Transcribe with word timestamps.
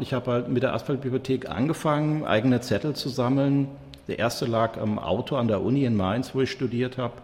Ich 0.00 0.12
habe 0.12 0.30
halt 0.30 0.48
mit 0.48 0.62
der 0.62 0.74
Asphaltbibliothek 0.74 1.48
angefangen, 1.48 2.24
eigene 2.24 2.60
Zettel 2.60 2.94
zu 2.94 3.08
sammeln. 3.08 3.68
Der 4.08 4.18
erste 4.18 4.44
lag 4.44 4.78
am 4.78 4.98
Auto 4.98 5.36
an 5.36 5.48
der 5.48 5.62
Uni 5.62 5.84
in 5.84 5.96
Mainz, 5.96 6.34
wo 6.34 6.40
ich 6.40 6.50
studiert 6.50 6.98
habe. 6.98 7.14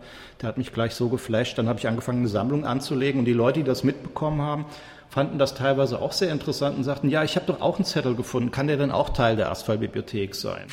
Der 0.40 0.48
hat 0.48 0.58
mich 0.58 0.72
gleich 0.72 0.94
so 0.94 1.08
geflasht. 1.08 1.58
Dann 1.58 1.68
habe 1.68 1.78
ich 1.78 1.88
angefangen, 1.88 2.20
eine 2.20 2.28
Sammlung 2.28 2.64
anzulegen. 2.64 3.20
Und 3.20 3.24
die 3.26 3.32
Leute, 3.32 3.60
die 3.60 3.64
das 3.64 3.84
mitbekommen 3.84 4.40
haben, 4.40 4.64
fanden 5.10 5.38
das 5.38 5.54
teilweise 5.54 6.00
auch 6.00 6.12
sehr 6.12 6.30
interessant 6.30 6.76
und 6.78 6.84
sagten, 6.84 7.10
ja, 7.10 7.24
ich 7.24 7.36
habe 7.36 7.46
doch 7.46 7.60
auch 7.60 7.76
einen 7.76 7.84
Zettel 7.84 8.14
gefunden. 8.14 8.50
Kann 8.50 8.68
der 8.68 8.76
denn 8.76 8.92
auch 8.92 9.10
Teil 9.10 9.36
der 9.36 9.50
Asphaltbibliothek 9.50 10.34
sein? 10.34 10.66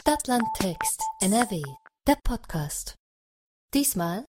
Stadtland 0.00 0.44
Text 0.58 1.02
NRW, 1.22 1.62
der 2.06 2.16
Podcast. 2.22 2.96
Diesmal 3.72 4.24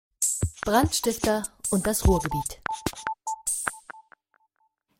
Brandstifter 0.65 1.43
und 1.71 1.87
das 1.87 2.07
Ruhrgebiet. 2.09 2.61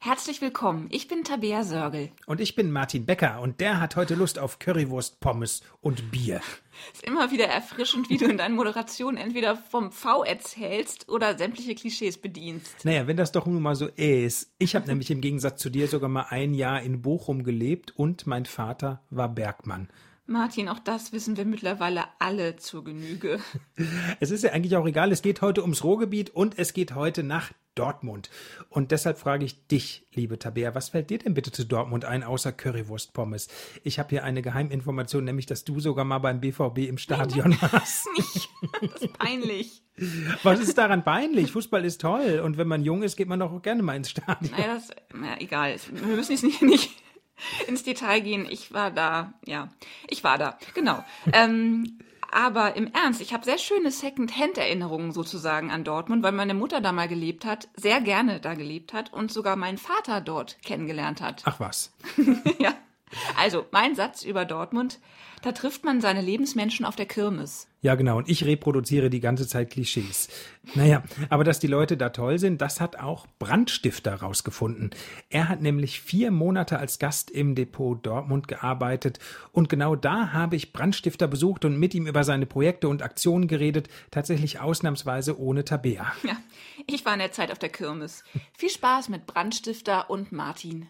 Herzlich 0.05 0.43
willkommen, 0.43 0.89
ich 0.91 1.09
bin 1.09 1.25
Tabea 1.25 1.65
Sörgel. 1.65 2.11
Und 2.27 2.39
ich 2.39 2.55
bin 2.55 2.71
Martin 2.71 3.07
Becker 3.07 3.41
und 3.41 3.59
der 3.61 3.81
hat 3.81 3.97
heute 3.97 4.15
Lust 4.15 4.39
auf 4.39 4.59
Currywurst, 4.59 5.19
Pommes 5.19 5.63
und 5.81 6.11
Bier. 6.11 6.43
Ist 6.93 7.05
immer 7.05 7.31
wieder 7.31 7.47
erfrischend, 7.47 8.11
wie 8.11 8.19
du 8.19 8.27
in 8.27 8.37
deinen 8.37 8.55
Moderationen 8.55 9.17
entweder 9.17 9.57
vom 9.57 9.93
V 9.93 10.23
erzählst 10.23 11.09
oder 11.09 11.39
sämtliche 11.39 11.75
Klischees 11.75 12.19
bedienst. 12.19 12.85
Naja, 12.85 13.07
wenn 13.07 13.17
das 13.17 13.33
doch 13.33 13.47
nun 13.47 13.63
mal 13.63 13.77
so 13.77 13.87
ist. 13.87 14.53
Ich 14.59 14.77
habe 14.77 14.87
nämlich 14.87 15.11
im 15.11 15.23
Gegensatz 15.23 15.63
zu 15.63 15.71
dir 15.71 15.89
sogar 15.89 16.11
mal 16.11 16.27
ein 16.29 16.53
Jahr 16.53 16.83
in 16.83 17.01
Bochum 17.01 17.43
gelebt 17.43 17.95
und 17.97 18.27
mein 18.27 18.45
Vater 18.45 19.03
war 19.09 19.31
Bergmann. 19.31 19.89
Martin, 20.27 20.71
auch 20.71 20.79
das 20.79 21.13
wissen 21.13 21.37
wir 21.37 21.45
mittlerweile 21.45 22.05
alle 22.19 22.57
zur 22.57 22.85
Genüge. 22.85 23.41
Es 24.21 24.31
ist 24.31 24.45
ja 24.45 24.53
eigentlich 24.53 24.77
auch 24.77 24.87
egal, 24.87 25.13
es 25.13 25.23
geht 25.23 25.43
heute 25.43 25.63
ums 25.63 25.85
Ruhrgebiet 25.85 26.31
und 26.31 26.59
es 26.59 26.73
geht 26.73 26.95
heute 26.95 27.23
nach 27.23 27.53
Dortmund. 27.75 28.31
Und 28.71 28.91
deshalb 28.93 29.19
frage 29.19 29.45
ich 29.45 29.67
dich, 29.67 30.07
liebe 30.13 30.39
Tabea, 30.39 30.75
was 30.75 30.91
fällt 30.91 31.11
dir 31.11 31.19
denn 31.19 31.35
bitte 31.35 31.51
zu 31.53 31.67
Dortmund 31.67 32.05
ein, 32.05 32.23
außer 32.23 32.53
Currywurst-Pommes? 32.53 33.49
Ich 33.83 33.99
habe 33.99 34.11
hier 34.11 34.25
eine 34.25 34.41
Geheiminformation, 34.41 35.25
nämlich, 35.25 35.47
dass 35.47 35.65
du 35.65 35.81
sogar 35.81 36.05
mal 36.05 36.21
beim 36.21 36.41
BVB 36.41 36.79
im 36.89 36.99
Stadion 36.99 37.51
Nein, 37.51 37.73
warst. 37.73 38.07
Nicht. 38.17 38.49
Das 38.81 39.03
ist 39.03 39.19
peinlich. 39.19 39.83
Was 40.43 40.61
ist 40.61 40.79
daran 40.79 41.05
peinlich? 41.05 41.51
Fußball 41.51 41.85
ist 41.85 42.01
toll 42.01 42.41
und 42.43 42.57
wenn 42.57 42.69
man 42.69 42.83
jung 42.83 43.03
ist, 43.03 43.17
geht 43.17 43.29
man 43.29 43.41
doch 43.41 43.53
auch 43.53 43.63
gerne 43.63 43.83
mal 43.83 43.97
ins 43.97 44.11
Stadion. 44.11 44.53
Naja, 44.53 44.75
das, 44.75 44.91
na, 45.13 45.41
egal. 45.41 45.77
Wir 45.93 46.17
müssen 46.17 46.33
jetzt 46.33 46.45
nicht, 46.45 46.63
nicht 46.63 47.04
ins 47.67 47.83
Detail 47.83 48.21
gehen. 48.21 48.47
Ich 48.49 48.73
war 48.73 48.91
da, 48.91 49.35
ja. 49.45 49.69
Ich 50.09 50.25
war 50.25 50.39
da, 50.39 50.59
genau. 50.75 51.05
Ähm, 51.33 51.99
aber 52.31 52.75
im 52.75 52.89
Ernst, 52.93 53.21
ich 53.21 53.33
habe 53.33 53.45
sehr 53.45 53.59
schöne 53.59 53.93
Second-Hand-Erinnerungen 53.93 55.13
sozusagen 55.13 55.71
an 55.71 55.85
Dortmund, 55.85 56.25
weil 56.25 56.33
meine 56.33 56.55
Mutter 56.55 56.81
da 56.81 56.91
mal 56.91 57.07
gelebt 57.07 57.45
hat, 57.45 57.69
sehr 57.77 58.01
gerne 58.01 58.41
da 58.41 58.55
gelebt 58.55 58.93
hat 58.93 59.13
und 59.13 59.31
sogar 59.33 59.55
meinen 59.55 59.79
Vater 59.79 60.21
dort 60.21 60.61
kennengelernt 60.63 61.21
hat. 61.21 61.43
Ach 61.45 61.61
was. 61.61 61.93
ja. 62.59 62.75
Also, 63.39 63.67
mein 63.71 63.95
Satz 63.95 64.25
über 64.25 64.45
Dortmund, 64.45 65.01
da 65.45 65.53
trifft 65.53 65.85
man 65.85 66.01
seine 66.01 66.23
Lebensmenschen 66.23 66.87
auf 66.87 66.97
der 66.97 67.05
Kirmes. 67.05 67.69
Ja, 67.83 67.97
genau. 67.97 68.17
Und 68.17 68.31
ich 68.31 68.47
reproduziere 68.47 69.11
die 69.11 69.21
ganze 69.21 69.47
Zeit 69.47 69.69
Klischees. 69.69 70.31
Naja, 70.75 71.03
aber 71.29 71.45
dass 71.45 71.59
die 71.59 71.67
Leute 71.67 71.99
da 71.99 72.09
toll 72.09 72.39
sind, 72.39 72.63
das 72.63 72.81
hat 72.81 72.99
auch 72.99 73.27
Brandstifter 73.39 74.15
rausgefunden. 74.15 74.89
Er 75.29 75.51
hat 75.51 75.61
nämlich 75.61 76.01
vier 76.01 76.31
Monate 76.31 76.79
als 76.79 76.99
Gast 76.99 77.31
im 77.31 77.55
Depot 77.55 77.95
Dortmund 78.07 78.49
gearbeitet. 78.49 79.19
Und 79.53 79.69
genau 79.69 79.97
da 79.97 80.33
habe 80.33 80.57
ich 80.57 80.73
Brandstifter 80.73 81.29
besucht 81.29 81.67
und 81.67 81.79
mit 81.79 81.95
ihm 81.95 82.07
über 82.07 82.25
seine 82.25 82.47
Projekte 82.47 82.89
und 82.89 83.03
Aktionen 83.03 83.47
geredet. 83.47 83.89
Tatsächlich 84.11 84.61
ausnahmsweise 84.61 85.39
ohne 85.39 85.67
Tabea. 85.67 86.11
Ja, 86.23 86.39
ich 86.87 87.05
war 87.05 87.13
in 87.13 87.19
der 87.19 87.33
Zeit 87.33 87.53
auf 87.53 87.59
der 87.59 87.69
Kirmes. 87.69 88.25
Viel 88.57 88.71
Spaß 88.71 89.11
mit 89.11 89.27
Brandstifter 89.27 90.09
und 90.09 90.33
Martin. 90.33 90.87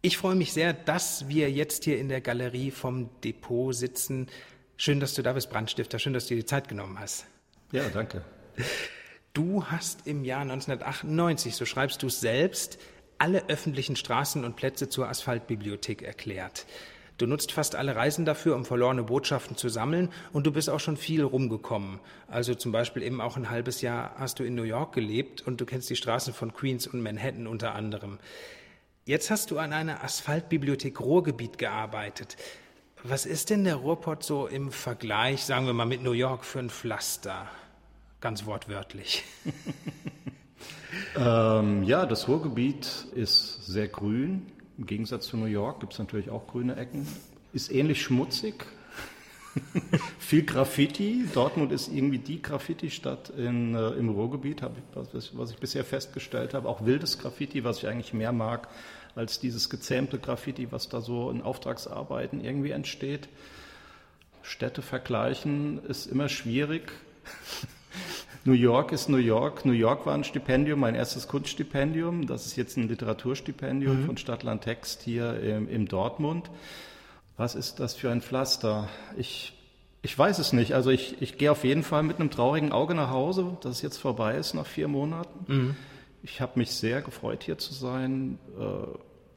Ich 0.00 0.16
freue 0.16 0.36
mich 0.36 0.52
sehr, 0.52 0.72
dass 0.72 1.28
wir 1.28 1.50
jetzt 1.50 1.82
hier 1.82 1.98
in 1.98 2.08
der 2.08 2.20
Galerie 2.20 2.70
vom 2.70 3.10
Depot 3.24 3.74
sitzen. 3.74 4.28
Schön, 4.76 5.00
dass 5.00 5.14
du 5.14 5.22
da 5.22 5.32
bist, 5.32 5.50
Brandstifter. 5.50 5.98
Schön, 5.98 6.12
dass 6.12 6.26
du 6.26 6.34
dir 6.34 6.42
die 6.42 6.46
Zeit 6.46 6.68
genommen 6.68 7.00
hast. 7.00 7.26
Ja, 7.72 7.82
danke. 7.92 8.22
Du 9.32 9.64
hast 9.64 10.06
im 10.06 10.24
Jahr 10.24 10.42
1998, 10.42 11.56
so 11.56 11.64
schreibst 11.64 12.02
du 12.04 12.06
es 12.06 12.20
selbst, 12.20 12.78
alle 13.18 13.48
öffentlichen 13.48 13.96
Straßen 13.96 14.44
und 14.44 14.54
Plätze 14.54 14.88
zur 14.88 15.08
Asphaltbibliothek 15.08 16.02
erklärt. 16.02 16.66
Du 17.18 17.26
nutzt 17.26 17.50
fast 17.50 17.74
alle 17.74 17.96
Reisen 17.96 18.24
dafür, 18.24 18.54
um 18.54 18.64
verlorene 18.64 19.02
Botschaften 19.02 19.56
zu 19.56 19.68
sammeln 19.68 20.10
und 20.32 20.46
du 20.46 20.52
bist 20.52 20.70
auch 20.70 20.78
schon 20.78 20.96
viel 20.96 21.24
rumgekommen. 21.24 21.98
Also 22.28 22.54
zum 22.54 22.70
Beispiel 22.70 23.02
eben 23.02 23.20
auch 23.20 23.36
ein 23.36 23.50
halbes 23.50 23.80
Jahr 23.80 24.14
hast 24.16 24.38
du 24.38 24.44
in 24.44 24.54
New 24.54 24.62
York 24.62 24.94
gelebt 24.94 25.44
und 25.44 25.60
du 25.60 25.66
kennst 25.66 25.90
die 25.90 25.96
Straßen 25.96 26.32
von 26.32 26.54
Queens 26.54 26.86
und 26.86 27.02
Manhattan 27.02 27.48
unter 27.48 27.74
anderem. 27.74 28.20
Jetzt 29.08 29.30
hast 29.30 29.50
du 29.50 29.58
an 29.58 29.72
einer 29.72 30.04
Asphaltbibliothek 30.04 31.00
Ruhrgebiet 31.00 31.56
gearbeitet. 31.56 32.36
Was 33.02 33.24
ist 33.24 33.48
denn 33.48 33.64
der 33.64 33.76
Ruhrpott 33.76 34.22
so 34.22 34.46
im 34.46 34.70
Vergleich, 34.70 35.44
sagen 35.44 35.64
wir 35.64 35.72
mal, 35.72 35.86
mit 35.86 36.02
New 36.02 36.12
York 36.12 36.44
für 36.44 36.58
ein 36.58 36.68
Pflaster? 36.68 37.46
Ganz 38.20 38.44
wortwörtlich. 38.44 39.24
ähm, 41.16 41.84
ja, 41.84 42.04
das 42.04 42.28
Ruhrgebiet 42.28 43.06
ist 43.14 43.64
sehr 43.64 43.88
grün. 43.88 44.44
Im 44.76 44.84
Gegensatz 44.84 45.28
zu 45.28 45.38
New 45.38 45.46
York 45.46 45.80
gibt 45.80 45.94
es 45.94 45.98
natürlich 45.98 46.28
auch 46.28 46.46
grüne 46.46 46.76
Ecken. 46.76 47.08
Ist 47.54 47.72
ähnlich 47.72 48.02
schmutzig. 48.02 48.66
Viel 50.18 50.42
Graffiti. 50.44 51.24
Dortmund 51.32 51.72
ist 51.72 51.88
irgendwie 51.88 52.18
die 52.18 52.42
Graffiti-Stadt 52.42 53.32
äh, 53.38 53.46
im 53.46 54.10
Ruhrgebiet, 54.10 54.60
ich, 54.60 55.14
was, 55.14 55.30
was, 55.34 55.50
ich 55.50 55.56
bisher 55.56 55.86
festgestellt 55.86 56.52
habe. 56.52 56.68
Auch 56.68 56.84
wildes 56.84 57.18
Graffiti, 57.18 57.64
was 57.64 57.78
ich 57.78 57.88
eigentlich 57.88 58.12
mehr 58.12 58.32
mag 58.32 58.68
als 59.18 59.40
dieses 59.40 59.68
gezähmte 59.68 60.18
Graffiti, 60.18 60.70
was 60.70 60.88
da 60.88 61.00
so 61.00 61.30
in 61.30 61.42
Auftragsarbeiten 61.42 62.42
irgendwie 62.42 62.70
entsteht. 62.70 63.28
Städte 64.42 64.80
vergleichen 64.80 65.84
ist 65.84 66.06
immer 66.06 66.28
schwierig. 66.28 66.92
New 68.44 68.52
York 68.52 68.92
ist 68.92 69.08
New 69.08 69.18
York. 69.18 69.66
New 69.66 69.72
York 69.72 70.06
war 70.06 70.14
ein 70.14 70.24
Stipendium, 70.24 70.80
mein 70.80 70.94
erstes 70.94 71.28
Kunststipendium. 71.28 72.26
Das 72.26 72.46
ist 72.46 72.56
jetzt 72.56 72.76
ein 72.76 72.88
Literaturstipendium 72.88 74.02
mhm. 74.02 74.06
von 74.06 74.16
Stadtland 74.16 74.62
Text 74.62 75.02
hier 75.02 75.38
im, 75.40 75.68
im, 75.68 75.88
Dortmund. 75.88 76.48
Was 77.36 77.54
ist 77.54 77.80
das 77.80 77.94
für 77.94 78.10
ein 78.10 78.22
Pflaster? 78.22 78.88
Ich, 79.16 79.52
ich 80.00 80.16
weiß 80.16 80.38
es 80.38 80.52
nicht. 80.52 80.74
Also 80.74 80.90
ich, 80.90 81.20
ich 81.20 81.36
gehe 81.36 81.50
auf 81.50 81.64
jeden 81.64 81.82
Fall 81.82 82.04
mit 82.04 82.20
einem 82.20 82.30
traurigen 82.30 82.72
Auge 82.72 82.94
nach 82.94 83.10
Hause, 83.10 83.58
dass 83.60 83.76
es 83.76 83.82
jetzt 83.82 83.98
vorbei 83.98 84.36
ist 84.36 84.54
nach 84.54 84.66
vier 84.66 84.88
Monaten. 84.88 85.52
Mhm. 85.52 85.76
Ich 86.22 86.40
habe 86.40 86.58
mich 86.58 86.70
sehr 86.70 87.02
gefreut, 87.02 87.42
hier 87.42 87.58
zu 87.58 87.74
sein. 87.74 88.38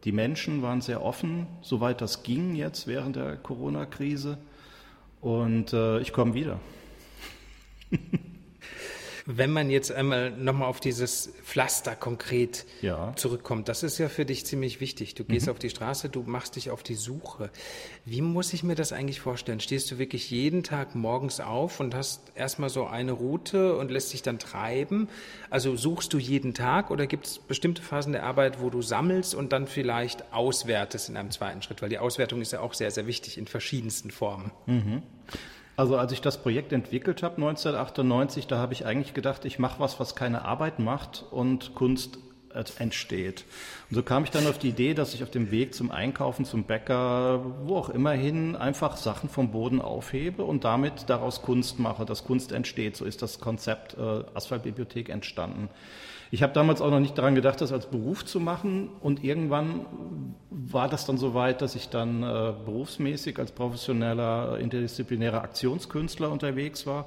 Die 0.04 0.12
Menschen 0.12 0.62
waren 0.62 0.82
sehr 0.82 1.04
offen, 1.04 1.48
soweit 1.62 2.02
das 2.02 2.24
ging 2.24 2.56
jetzt 2.56 2.88
während 2.88 3.16
der 3.16 3.38
Corona-Krise. 3.38 4.38
Und 5.20 5.74
äh, 5.74 6.00
ich 6.00 6.12
komme 6.12 6.34
wieder. 6.34 6.60
Wenn 9.38 9.52
man 9.52 9.70
jetzt 9.70 9.92
einmal 9.92 10.32
nochmal 10.32 10.68
auf 10.68 10.80
dieses 10.80 11.34
Pflaster 11.44 11.96
konkret 11.96 12.66
ja. 12.82 13.14
zurückkommt, 13.16 13.70
das 13.70 13.84
ist 13.84 13.98
ja 13.98 14.10
für 14.10 14.26
dich 14.26 14.46
ziemlich 14.46 14.82
wichtig. 14.82 15.16
Du 15.16 15.24
gehst 15.24 15.46
mhm. 15.46 15.52
auf 15.52 15.60
die 15.60 15.70
Straße, 15.70 16.10
du 16.10 16.24
machst 16.24 16.56
dich 16.56 16.70
auf 16.70 16.84
die 16.84 16.96
Suche. 16.96 17.50
Wie 18.04 18.22
muss 18.22 18.52
ich 18.54 18.64
mir 18.64 18.76
das 18.76 18.92
eigentlich 18.92 19.22
vorstellen? 19.22 19.60
Stehst 19.60 19.90
du 19.92 19.98
wirklich 20.00 20.30
jeden 20.32 20.64
Tag 20.64 20.96
morgens 20.96 21.40
auf 21.40 21.80
und 21.80 21.96
hast 21.96 22.32
erstmal 22.36 22.70
so 22.70 22.86
eine 22.88 23.14
Route 23.14 23.78
und 23.78 23.92
lässt 23.92 24.12
dich 24.12 24.22
dann 24.22 24.40
treiben? 24.40 25.08
Also 25.50 25.76
suchst 25.76 26.14
du 26.14 26.18
jeden 26.18 26.54
Tag 26.54 26.92
oder 26.92 27.08
gibt 27.08 27.28
es 27.28 27.40
bestimmte 27.40 27.82
Phasen 27.82 28.14
der 28.14 28.24
Arbeit, 28.24 28.62
wo 28.62 28.70
du 28.70 28.82
sammelst 28.82 29.34
und 29.34 29.54
dann 29.54 29.68
vielleicht 29.68 30.34
auswertest 30.34 31.10
in 31.10 31.18
einem 31.18 31.32
zweiten 31.32 31.62
Schritt? 31.62 31.82
Weil 31.82 31.90
die 31.90 32.00
Auswertung 32.00 32.42
ist 32.42 32.52
ja 32.52 32.60
auch 32.60 32.74
sehr, 32.74 32.92
sehr 32.92 33.08
wichtig 33.08 33.38
in 33.38 33.48
verschiedensten 33.48 34.12
Formen. 34.12 34.52
Mhm. 34.66 35.04
Also 35.82 35.98
als 35.98 36.12
ich 36.12 36.22
das 36.22 36.38
Projekt 36.38 36.74
entwickelt 36.74 37.24
habe 37.24 37.38
1998, 37.38 38.46
da 38.46 38.60
habe 38.60 38.72
ich 38.72 38.86
eigentlich 38.86 39.16
gedacht, 39.16 39.46
ich 39.46 39.58
mache 39.58 39.80
was, 39.80 40.00
was 40.00 40.16
keine 40.16 40.46
Arbeit 40.46 40.78
macht 40.78 41.26
und 41.32 41.74
Kunst 41.74 42.20
entsteht. 42.78 43.46
Und 43.90 43.96
so 43.96 44.04
kam 44.04 44.24
ich 44.24 44.30
dann 44.30 44.46
auf 44.46 44.60
die 44.60 44.70
Idee, 44.70 44.94
dass 44.94 45.16
ich 45.16 45.24
auf 45.24 45.32
dem 45.32 45.50
Weg 45.50 45.74
zum 45.74 45.90
Einkaufen, 45.90 46.46
zum 46.46 46.66
Bäcker, 46.66 47.44
wo 47.64 47.78
auch 47.78 47.90
immer 47.90 48.12
hin, 48.12 48.56
einfach 48.56 48.96
Sachen 48.96 49.28
vom 49.28 49.50
Boden 49.50 49.82
aufhebe 49.82 50.44
und 50.44 50.66
damit 50.66 51.06
daraus 51.10 51.42
Kunst 51.42 51.80
mache, 51.80 52.06
dass 52.06 52.26
Kunst 52.26 52.52
entsteht. 52.52 52.96
So 52.96 53.06
ist 53.06 53.24
das 53.24 53.40
Konzept 53.40 53.98
äh, 53.98 54.24
Asphaltbibliothek 54.36 55.10
entstanden. 55.10 55.68
Ich 56.34 56.42
habe 56.42 56.54
damals 56.54 56.80
auch 56.80 56.90
noch 56.90 57.02
nicht 57.02 57.18
daran 57.18 57.36
gedacht, 57.36 57.60
das 57.60 57.74
als 57.74 57.88
Beruf 57.88 58.26
zu 58.26 58.40
machen 58.40 58.90
und 59.02 59.22
irgendwann 59.22 59.86
war 60.50 60.88
das 60.88 61.06
dann 61.06 61.18
so 61.18 61.34
weit, 61.34 61.62
dass 61.62 61.76
ich 61.76 61.90
dann 61.90 62.24
äh, 62.24 62.54
berufsmäßig 62.66 63.38
als 63.38 63.52
professioneller 63.52 64.58
interdisziplinärer 64.58 65.42
Aktionskünstler 65.44 66.32
unterwegs 66.32 66.88
war. 66.88 67.06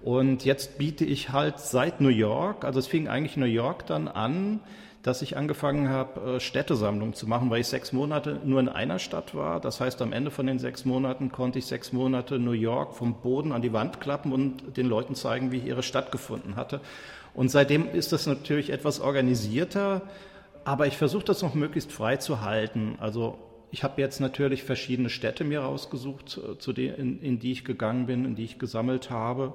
Und 0.00 0.44
jetzt 0.44 0.78
biete 0.78 1.04
ich 1.04 1.30
halt 1.30 1.58
seit 1.58 2.00
New 2.00 2.08
York, 2.08 2.64
also 2.64 2.78
es 2.78 2.86
fing 2.86 3.08
eigentlich 3.08 3.36
New 3.36 3.46
York 3.46 3.86
dann 3.86 4.06
an, 4.06 4.60
dass 5.02 5.22
ich 5.22 5.36
angefangen 5.36 5.88
habe, 5.88 6.36
äh, 6.36 6.40
Städtesammlungen 6.40 7.14
zu 7.14 7.26
machen, 7.26 7.50
weil 7.50 7.62
ich 7.62 7.66
sechs 7.66 7.92
Monate 7.92 8.40
nur 8.44 8.60
in 8.60 8.68
einer 8.68 9.00
Stadt 9.00 9.34
war. 9.34 9.58
Das 9.58 9.80
heißt, 9.80 10.00
am 10.02 10.12
Ende 10.12 10.30
von 10.30 10.46
den 10.46 10.60
sechs 10.60 10.84
Monaten 10.84 11.32
konnte 11.32 11.58
ich 11.58 11.66
sechs 11.66 11.92
Monate 11.92 12.38
New 12.38 12.52
York 12.52 12.94
vom 12.94 13.14
Boden 13.14 13.50
an 13.50 13.62
die 13.62 13.72
Wand 13.72 14.00
klappen 14.00 14.32
und 14.32 14.76
den 14.76 14.86
Leuten 14.86 15.16
zeigen, 15.16 15.50
wie 15.50 15.56
ich 15.56 15.66
ihre 15.66 15.82
Stadt 15.82 16.12
gefunden 16.12 16.54
hatte. 16.54 16.80
Und 17.34 17.50
seitdem 17.50 17.88
ist 17.94 18.12
das 18.12 18.26
natürlich 18.26 18.70
etwas 18.70 19.00
organisierter. 19.00 20.02
aber 20.64 20.86
ich 20.86 20.96
versuche 20.96 21.24
das 21.24 21.42
noch 21.42 21.54
möglichst 21.54 21.90
frei 21.90 22.18
zu 22.18 22.40
halten. 22.40 22.96
Also 23.00 23.36
ich 23.72 23.82
habe 23.82 24.00
jetzt 24.00 24.20
natürlich 24.20 24.62
verschiedene 24.62 25.10
Städte 25.10 25.42
mir 25.42 25.60
rausgesucht, 25.60 26.38
äh, 26.38 26.58
zu 26.58 26.72
denen, 26.72 26.94
in, 26.94 27.20
in 27.20 27.38
die 27.40 27.52
ich 27.52 27.64
gegangen 27.64 28.06
bin, 28.06 28.24
in 28.24 28.36
die 28.36 28.44
ich 28.44 28.58
gesammelt 28.58 29.10
habe. 29.10 29.54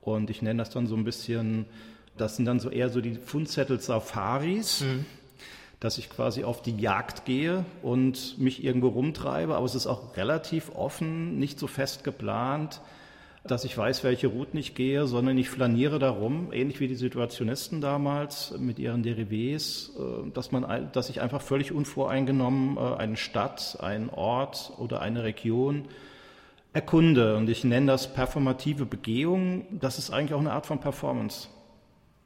Und 0.00 0.30
ich 0.30 0.42
nenne 0.42 0.58
das 0.58 0.70
dann 0.70 0.86
so 0.86 0.96
ein 0.96 1.04
bisschen, 1.04 1.66
das 2.16 2.36
sind 2.36 2.46
dann 2.46 2.58
so 2.58 2.70
eher 2.70 2.88
so 2.88 3.00
die 3.00 3.14
Fundzettel-Safaris. 3.14 4.80
Mhm 4.80 5.06
dass 5.80 5.96
ich 5.96 6.10
quasi 6.10 6.44
auf 6.44 6.60
die 6.60 6.76
Jagd 6.76 7.24
gehe 7.24 7.64
und 7.82 8.38
mich 8.38 8.62
irgendwo 8.62 8.88
rumtreibe, 8.88 9.56
aber 9.56 9.64
es 9.64 9.74
ist 9.74 9.86
auch 9.86 10.14
relativ 10.16 10.70
offen, 10.74 11.38
nicht 11.38 11.58
so 11.58 11.66
fest 11.66 12.04
geplant, 12.04 12.82
dass 13.44 13.64
ich 13.64 13.76
weiß, 13.76 14.04
welche 14.04 14.26
Routen 14.26 14.58
ich 14.58 14.74
gehe, 14.74 15.06
sondern 15.06 15.38
ich 15.38 15.48
flaniere 15.48 15.98
darum, 15.98 16.52
ähnlich 16.52 16.78
wie 16.80 16.88
die 16.88 16.94
Situationisten 16.94 17.80
damals 17.80 18.54
mit 18.58 18.78
ihren 18.78 19.02
Derivés, 19.02 19.90
äh, 19.98 20.30
dass 20.32 20.52
man, 20.52 20.90
dass 20.92 21.08
ich 21.08 21.20
einfach 21.20 21.40
völlig 21.40 21.72
unvoreingenommen 21.72 22.76
äh, 22.76 22.96
eine 22.96 23.16
Stadt, 23.16 23.78
einen 23.80 24.10
Ort 24.10 24.72
oder 24.78 25.00
eine 25.00 25.24
Region 25.24 25.86
erkunde. 26.72 27.36
Und 27.36 27.48
ich 27.48 27.64
nenne 27.64 27.86
das 27.86 28.12
performative 28.12 28.84
Begehung. 28.84 29.66
Das 29.70 29.98
ist 29.98 30.10
eigentlich 30.10 30.34
auch 30.34 30.40
eine 30.40 30.52
Art 30.52 30.66
von 30.66 30.80
Performance. 30.80 31.48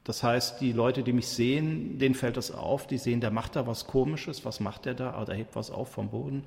Das 0.02 0.22
heißt, 0.22 0.60
die 0.60 0.72
Leute, 0.72 1.02
die 1.02 1.14
mich 1.14 1.28
sehen, 1.28 1.98
denen 1.98 2.14
fällt 2.14 2.36
das 2.36 2.50
auf, 2.50 2.86
die 2.86 2.98
sehen, 2.98 3.20
der 3.20 3.30
macht 3.30 3.56
da 3.56 3.66
was 3.66 3.86
Komisches, 3.86 4.44
was 4.44 4.60
macht 4.60 4.84
der 4.84 4.94
da? 4.94 5.14
Ah, 5.14 5.24
der 5.24 5.36
hebt 5.36 5.56
was 5.56 5.70
auf 5.70 5.92
vom 5.92 6.10
Boden. 6.10 6.44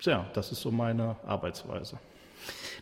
Ja, 0.00 0.26
das 0.32 0.52
ist 0.52 0.62
so 0.62 0.70
meine 0.70 1.16
Arbeitsweise. 1.26 1.98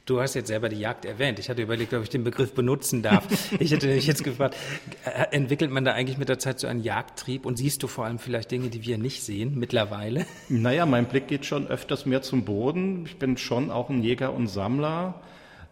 Du 0.05 0.21
hast 0.21 0.35
jetzt 0.35 0.49
selber 0.49 0.69
die 0.69 0.79
Jagd 0.79 1.05
erwähnt. 1.05 1.39
Ich 1.39 1.49
hatte 1.49 1.63
überlegt, 1.63 1.93
ob 1.95 2.03
ich 2.03 2.09
den 2.09 2.25
Begriff 2.25 2.53
benutzen 2.55 3.03
darf. 3.03 3.27
Ich 3.59 3.73
hätte 3.73 3.89
mich 3.89 4.07
jetzt 4.07 4.23
gefragt, 4.23 4.57
äh, 5.05 5.35
entwickelt 5.35 5.71
man 5.71 5.85
da 5.85 5.93
eigentlich 5.93 6.19
mit 6.19 6.29
der 6.29 6.39
Zeit 6.39 6.61
so 6.61 6.67
einen 6.67 6.83
Jagdtrieb 6.83 7.47
und 7.47 7.57
siehst 7.57 7.83
du 7.83 7.87
vor 7.87 8.05
allem 8.05 8.19
vielleicht 8.19 8.51
Dinge, 8.51 8.69
die 8.69 8.85
wir 8.85 8.99
nicht 8.99 9.23
sehen 9.23 9.59
mittlerweile? 9.59 10.27
Naja, 10.49 10.87
mein 10.87 11.07
Blick 11.07 11.27
geht 11.27 11.45
schon 11.45 11.67
öfters 11.67 12.07
mehr 12.07 12.23
zum 12.23 12.45
Boden. 12.45 13.07
Ich 13.07 13.19
bin 13.19 13.37
schon 13.37 13.71
auch 13.71 13.89
ein 13.89 14.03
Jäger 14.03 14.33
und 14.35 14.47
Sammler. 14.49 15.21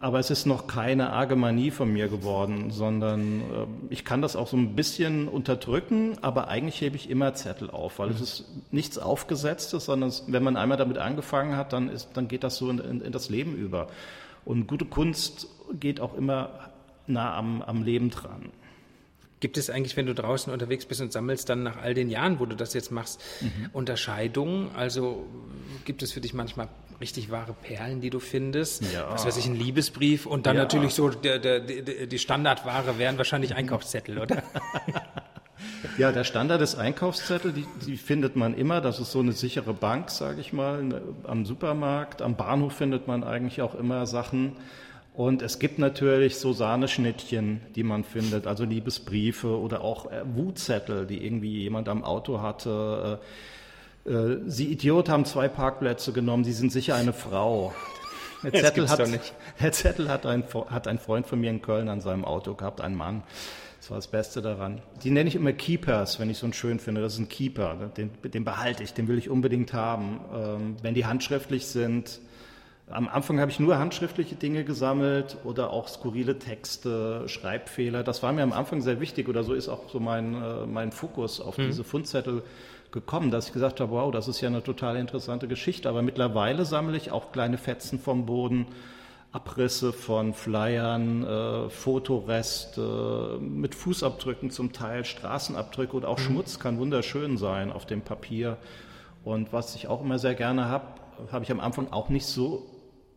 Aber 0.05 0.19
es 0.19 0.29
ist 0.29 0.45
noch 0.45 0.67
keine 0.67 1.15
arge 1.15 1.35
Manie 1.35 1.71
von 1.71 1.91
mir 1.91 2.09
geworden, 2.09 2.71
sondern 2.71 3.41
äh, 3.41 3.45
ich 3.89 4.05
kann 4.05 4.21
das 4.21 4.37
auch 4.37 4.49
so 4.49 4.56
ein 4.59 4.77
bisschen 4.77 5.29
unterdrücken, 5.29 6.19
aber 6.21 6.49
eigentlich 6.49 6.83
hebe 6.83 6.95
ich 6.95 7.09
immer 7.09 7.33
Zettel 7.33 7.71
auf, 7.71 7.99
weil 7.99 8.09
mhm. 8.09 8.17
es 8.17 8.21
ist 8.21 8.45
nichts 8.71 8.99
Aufgesetztes, 8.99 9.87
sondern 9.87 10.11
es, 10.11 10.25
wenn 10.27 10.43
man 10.43 10.59
einmal 10.59 10.77
damit 10.77 10.99
angefangen 10.99 11.56
hat, 11.56 11.73
dann, 11.73 11.89
ist, 11.89 12.11
dann 12.12 12.29
geht 12.29 12.45
das 12.45 12.59
so 12.59 12.69
in, 12.69 12.81
in, 12.81 13.01
in 13.01 13.12
das 13.12 13.31
Leben 13.31 13.56
über. 13.56 13.89
Und 14.45 14.67
gute 14.67 14.85
Kunst 14.85 15.47
geht 15.73 16.01
auch 16.01 16.12
immer 16.12 16.50
nah 17.07 17.35
am, 17.35 17.62
am 17.62 17.83
Leben 17.83 18.11
dran. 18.11 18.50
Gibt 19.41 19.59
es 19.59 19.69
eigentlich, 19.69 19.97
wenn 19.97 20.07
du 20.07 20.15
draußen 20.15 20.53
unterwegs 20.53 20.87
bist 20.87 21.01
und 21.01 21.13
sammelst, 21.13 21.49
dann 21.49 21.63
nach 21.63 21.77
all 21.77 21.93
den 21.95 22.09
Jahren, 22.09 22.41
wo 22.41 22.47
du 22.47 22.57
das 22.57 22.73
jetzt 22.73 22.91
machst, 22.91 23.21
mhm. 23.41 23.71
Unterscheidungen? 23.73 24.71
Also 24.75 25.27
gibt 25.85 26.03
es 26.03 26.13
für 26.13 26.21
dich 26.21 26.35
manchmal 26.35 26.69
richtig 27.01 27.31
wahre 27.31 27.53
Perlen, 27.53 28.01
die 28.01 28.11
du 28.11 28.21
findest? 28.21 28.91
Ja. 28.93 29.11
Was 29.11 29.27
weiß 29.27 29.37
ich, 29.37 29.47
ein 29.47 29.57
Liebesbrief 29.57 30.27
und 30.27 30.47
dann 30.47 30.57
ja. 30.57 30.63
natürlich 30.63 30.95
so 30.95 31.11
der, 31.11 31.39
der, 31.39 31.61
der, 31.61 32.07
die 32.07 32.19
Standardware 32.19 32.99
wären 32.99 33.19
wahrscheinlich 33.19 33.55
Einkaufszettel, 33.55 34.19
oder? 34.19 34.43
Ja, 35.99 36.13
der 36.13 36.25
Standard 36.25 36.61
ist 36.61 36.75
Einkaufszettel, 36.75 37.53
die, 37.53 37.67
die, 37.87 37.97
findet 37.97 38.37
man 38.37 38.55
immer. 38.55 38.81
Das 38.81 38.99
ist 38.99 39.13
so 39.13 39.21
eine 39.21 39.33
sichere 39.33 39.73
Bank, 39.73 40.11
sage 40.11 40.41
ich 40.41 40.53
mal, 40.53 41.03
am 41.25 41.47
Supermarkt. 41.47 42.23
Am 42.23 42.37
Bahnhof 42.37 42.75
findet 42.75 43.07
man 43.07 43.23
eigentlich 43.23 43.63
auch 43.63 43.75
immer 43.75 44.07
Sachen. 44.07 44.57
Und 45.14 45.43
es 45.43 45.61
gibt 45.61 45.78
natürlich 45.78 46.38
so 46.38 46.52
Sahneschnittchen, 46.52 47.61
die 47.76 47.84
man 47.84 48.02
findet, 48.02 48.49
also 48.49 48.64
Liebesbriefe 48.64 49.58
oder 49.58 49.82
auch 49.82 50.11
äh, 50.11 50.22
Wutzettel, 50.34 51.06
die 51.06 51.25
irgendwie 51.25 51.62
jemand 51.62 51.88
am 51.88 52.02
Auto 52.02 52.43
hatte. 52.43 53.20
Äh, 54.05 54.11
äh, 54.11 54.38
Sie 54.46 54.72
Idiot 54.72 55.08
haben 55.08 55.25
zwei 55.25 55.46
Parkplätze 55.46 56.12
genommen, 56.12 56.43
Sie 56.43 56.52
sind 56.52 56.72
sicher 56.72 56.96
eine 56.96 57.12
Frau. 57.12 57.72
Der 58.43 58.52
Zettel, 58.52 58.90
hat, 58.90 58.99
der 58.99 59.72
Zettel 59.72 60.11
hat, 60.11 60.26
ein, 60.26 60.44
hat 60.69 60.87
ein 60.87 60.99
Freund 60.99 61.26
von 61.26 61.40
mir 61.40 61.49
in 61.49 61.62
Köln 61.62 61.88
an 61.88 62.02
seinem 62.02 62.26
Auto 62.26 62.52
gehabt, 62.52 62.82
ein 62.82 62.94
Mann. 62.94 63.22
Das 63.81 63.90
war 63.90 63.96
das 63.96 64.08
Beste 64.08 64.43
daran. 64.43 64.82
Die 65.02 65.11
nenne 65.11 65.28
ich 65.28 65.34
immer 65.34 65.55
Keepers, 65.55 66.20
wenn 66.20 66.28
ich 66.28 66.37
so 66.37 66.44
einen 66.44 66.52
schön 66.52 66.78
finde. 66.78 67.00
Das 67.00 67.14
ist 67.14 67.20
ein 67.20 67.31
Keeper, 67.31 67.90
den, 67.96 68.11
den 68.22 68.44
behalte 68.44 68.82
ich, 68.82 68.93
den 68.93 69.08
will 69.08 69.16
ich 69.16 69.31
unbedingt 69.31 69.72
haben. 69.72 70.20
Ähm, 70.34 70.76
wenn 70.82 70.93
die 70.93 71.06
handschriftlich 71.06 71.64
sind, 71.66 72.20
am 72.91 73.09
Anfang 73.09 73.41
habe 73.41 73.51
ich 73.51 73.59
nur 73.61 73.79
handschriftliche 73.79 74.35
Dinge 74.35 74.65
gesammelt 74.65 75.39
oder 75.45 75.71
auch 75.71 75.89
skurrile 75.89 76.39
Texte, 76.39 77.27
Schreibfehler. 77.29 78.03
Das 78.03 78.23
war 78.23 78.33
mir 78.33 78.43
am 78.43 78.53
Anfang 78.53 78.83
sehr 78.83 79.01
wichtig 79.01 79.29
oder 79.29 79.43
so 79.43 79.55
ist 79.55 79.69
auch 79.69 79.89
so 79.89 80.01
mein, 80.01 80.35
äh, 80.35 80.67
mein 80.67 80.93
Fokus 80.93 81.41
auf 81.41 81.57
mhm. 81.57 81.67
diese 81.67 81.83
Fundzettel 81.83 82.43
gekommen, 82.93 83.31
dass 83.31 83.49
ich 83.49 83.53
gesagt 83.53 83.81
habe, 83.81 83.93
wow, 83.93 84.13
das 84.13 84.29
ist 84.29 84.41
ja 84.41 84.49
eine 84.49 84.63
total 84.63 84.97
interessante 84.97 85.49
Geschichte. 85.49 85.89
Aber 85.89 86.03
mittlerweile 86.03 86.65
sammle 86.65 86.97
ich 86.97 87.11
auch 87.11 87.33
kleine 87.33 87.57
Fetzen 87.57 87.99
vom 87.99 88.27
Boden, 88.27 88.67
Abrisse 89.33 89.93
von 89.93 90.35
Flyern, 90.35 91.25
äh, 91.25 91.71
Fotoreste, 91.71 93.39
mit 93.41 93.75
Fußabdrücken 93.75 94.51
zum 94.51 94.73
Teil, 94.73 95.07
Straßenabdrücke 95.07 95.97
oder 95.97 96.09
auch 96.09 96.19
mhm. 96.19 96.23
Schmutz 96.23 96.61
kann 96.61 96.79
wunderschön 96.79 97.39
sein 97.39 97.73
auf 97.73 97.87
dem 97.87 98.03
Papier. 98.03 98.59
Und 99.25 99.55
was 99.55 99.75
ich 99.75 99.89
auch 99.89 100.03
immer 100.03 100.19
sehr 100.19 100.35
gerne 100.35 100.69
habe, 100.69 100.85
habe 101.33 101.45
ich 101.45 101.51
am 101.51 101.61
Anfang 101.61 101.91
auch 101.91 102.11
nicht 102.11 102.27
so 102.27 102.74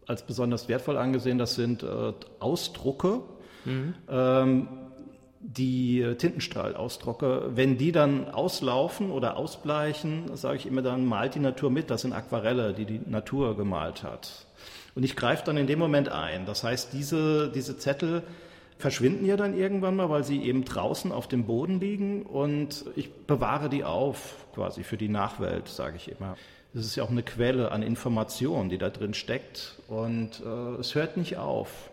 als 0.07 0.23
besonders 0.23 0.67
wertvoll 0.67 0.97
angesehen. 0.97 1.37
Das 1.37 1.55
sind 1.55 1.83
äh, 1.83 2.13
Ausdrucke, 2.39 3.21
mhm. 3.65 3.93
ähm, 4.09 4.67
die 5.39 6.15
Tintenstrahlausdrucke. 6.17 7.51
Wenn 7.53 7.77
die 7.77 7.91
dann 7.91 8.29
auslaufen 8.29 9.11
oder 9.11 9.37
ausbleichen, 9.37 10.35
sage 10.35 10.57
ich 10.57 10.65
immer, 10.65 10.81
dann 10.81 11.05
malt 11.05 11.35
die 11.35 11.39
Natur 11.39 11.69
mit. 11.69 11.91
Das 11.91 12.01
sind 12.01 12.13
Aquarelle, 12.13 12.73
die 12.73 12.85
die 12.85 13.01
Natur 13.05 13.55
gemalt 13.55 14.03
hat. 14.03 14.47
Und 14.95 15.03
ich 15.03 15.15
greife 15.15 15.43
dann 15.45 15.57
in 15.57 15.67
dem 15.67 15.77
Moment 15.77 16.09
ein. 16.09 16.45
Das 16.45 16.63
heißt, 16.63 16.91
diese, 16.93 17.51
diese 17.51 17.77
Zettel 17.77 18.23
verschwinden 18.79 19.25
ja 19.25 19.37
dann 19.37 19.55
irgendwann 19.55 19.95
mal, 19.95 20.09
weil 20.09 20.23
sie 20.23 20.41
eben 20.41 20.65
draußen 20.65 21.11
auf 21.11 21.27
dem 21.27 21.45
Boden 21.45 21.79
liegen 21.79 22.23
und 22.23 22.85
ich 22.95 23.11
bewahre 23.13 23.69
die 23.69 23.83
auf, 23.83 24.45
quasi 24.53 24.83
für 24.83 24.97
die 24.97 25.09
Nachwelt, 25.09 25.67
sage 25.67 25.97
ich 25.97 26.11
immer. 26.11 26.35
Das 26.73 26.85
ist 26.85 26.95
ja 26.95 27.03
auch 27.03 27.09
eine 27.09 27.23
Quelle 27.23 27.71
an 27.71 27.81
Informationen, 27.81 28.69
die 28.69 28.77
da 28.77 28.89
drin 28.89 29.13
steckt. 29.13 29.75
Und 29.87 30.41
äh, 30.45 30.79
es 30.79 30.95
hört 30.95 31.17
nicht 31.17 31.37
auf. 31.37 31.89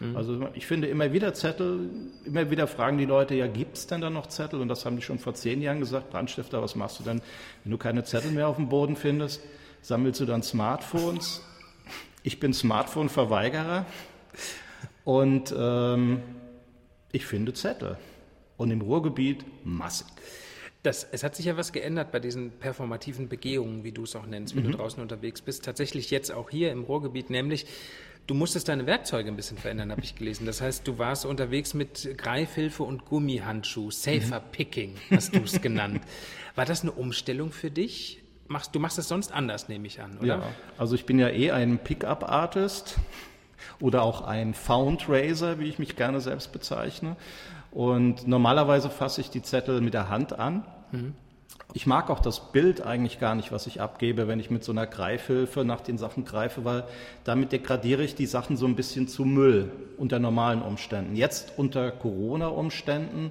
Mhm. 0.00 0.16
Also 0.16 0.48
ich 0.54 0.66
finde 0.66 0.88
immer 0.88 1.12
wieder 1.12 1.32
Zettel, 1.34 1.90
immer 2.24 2.50
wieder 2.50 2.66
fragen 2.66 2.98
die 2.98 3.04
Leute, 3.04 3.34
ja, 3.34 3.46
gibt 3.46 3.76
es 3.76 3.86
denn 3.86 4.00
da 4.00 4.10
noch 4.10 4.26
Zettel? 4.26 4.60
Und 4.60 4.68
das 4.68 4.84
haben 4.84 4.96
die 4.96 5.02
schon 5.02 5.18
vor 5.18 5.34
zehn 5.34 5.62
Jahren 5.62 5.78
gesagt, 5.78 6.10
Brandstifter, 6.10 6.60
was 6.62 6.74
machst 6.74 6.98
du 6.98 7.04
denn, 7.04 7.22
wenn 7.64 7.70
du 7.70 7.78
keine 7.78 8.04
Zettel 8.04 8.30
mehr 8.32 8.48
auf 8.48 8.56
dem 8.56 8.68
Boden 8.68 8.96
findest? 8.96 9.42
Sammelst 9.82 10.20
du 10.20 10.26
dann 10.26 10.42
Smartphones? 10.42 11.42
Ich 12.22 12.40
bin 12.40 12.52
Smartphone-Verweigerer 12.52 13.86
und 15.04 15.54
ähm, 15.56 16.22
ich 17.12 17.24
finde 17.24 17.54
Zettel. 17.54 17.96
Und 18.56 18.70
im 18.70 18.82
Ruhrgebiet 18.82 19.44
massig. 19.64 20.06
Das, 20.82 21.06
es 21.12 21.22
hat 21.22 21.36
sich 21.36 21.46
ja 21.46 21.56
was 21.56 21.72
geändert 21.72 22.10
bei 22.10 22.20
diesen 22.20 22.52
performativen 22.52 23.28
Begehungen, 23.28 23.84
wie 23.84 23.92
du 23.92 24.04
es 24.04 24.16
auch 24.16 24.26
nennst, 24.26 24.56
wenn 24.56 24.64
mhm. 24.64 24.72
du 24.72 24.78
draußen 24.78 25.02
unterwegs 25.02 25.42
bist. 25.42 25.64
Tatsächlich 25.64 26.10
jetzt 26.10 26.32
auch 26.32 26.48
hier 26.48 26.72
im 26.72 26.84
Ruhrgebiet, 26.84 27.28
nämlich 27.28 27.66
du 28.26 28.34
musstest 28.34 28.68
deine 28.68 28.86
Werkzeuge 28.86 29.28
ein 29.28 29.36
bisschen 29.36 29.58
verändern, 29.58 29.90
habe 29.90 30.02
ich 30.02 30.14
gelesen. 30.14 30.46
Das 30.46 30.60
heißt, 30.60 30.86
du 30.86 30.98
warst 30.98 31.26
unterwegs 31.26 31.74
mit 31.74 32.16
Greifhilfe 32.16 32.84
und 32.84 33.04
Gummihandschuh. 33.04 33.90
Safer 33.90 34.40
mhm. 34.40 34.52
Picking 34.52 34.94
hast 35.10 35.34
du 35.34 35.40
es 35.40 35.60
genannt. 35.60 36.00
War 36.54 36.64
das 36.64 36.82
eine 36.82 36.92
Umstellung 36.92 37.52
für 37.52 37.70
dich? 37.70 38.22
Machst, 38.46 38.74
du 38.74 38.80
machst 38.80 38.98
es 38.98 39.08
sonst 39.08 39.32
anders, 39.32 39.68
nehme 39.68 39.86
ich 39.86 40.00
an, 40.00 40.18
oder? 40.18 40.26
Ja, 40.26 40.42
also 40.76 40.94
ich 40.94 41.06
bin 41.06 41.18
ja 41.18 41.28
eh 41.28 41.50
ein 41.52 41.78
Pickup-Artist 41.78 42.96
oder 43.80 44.02
auch 44.02 44.22
ein 44.22 44.54
Found 44.54 45.08
Raiser, 45.08 45.58
wie 45.58 45.68
ich 45.68 45.78
mich 45.78 45.96
gerne 45.96 46.20
selbst 46.20 46.52
bezeichne. 46.52 47.16
Und 47.72 48.26
normalerweise 48.26 48.90
fasse 48.90 49.20
ich 49.20 49.30
die 49.30 49.42
Zettel 49.42 49.80
mit 49.80 49.94
der 49.94 50.08
Hand 50.08 50.38
an. 50.38 50.64
Mhm. 50.92 51.14
Ich 51.72 51.86
mag 51.86 52.10
auch 52.10 52.18
das 52.18 52.50
Bild 52.52 52.84
eigentlich 52.84 53.20
gar 53.20 53.36
nicht, 53.36 53.52
was 53.52 53.68
ich 53.68 53.80
abgebe, 53.80 54.26
wenn 54.26 54.40
ich 54.40 54.50
mit 54.50 54.64
so 54.64 54.72
einer 54.72 54.86
Greifhilfe 54.86 55.64
nach 55.64 55.80
den 55.80 55.98
Sachen 55.98 56.24
greife, 56.24 56.64
weil 56.64 56.84
damit 57.22 57.52
degradiere 57.52 58.02
ich 58.02 58.16
die 58.16 58.26
Sachen 58.26 58.56
so 58.56 58.66
ein 58.66 58.74
bisschen 58.74 59.06
zu 59.06 59.24
Müll 59.24 59.70
unter 59.96 60.18
normalen 60.18 60.62
Umständen. 60.62 61.14
Jetzt 61.14 61.52
unter 61.56 61.92
Corona-Umständen. 61.92 63.30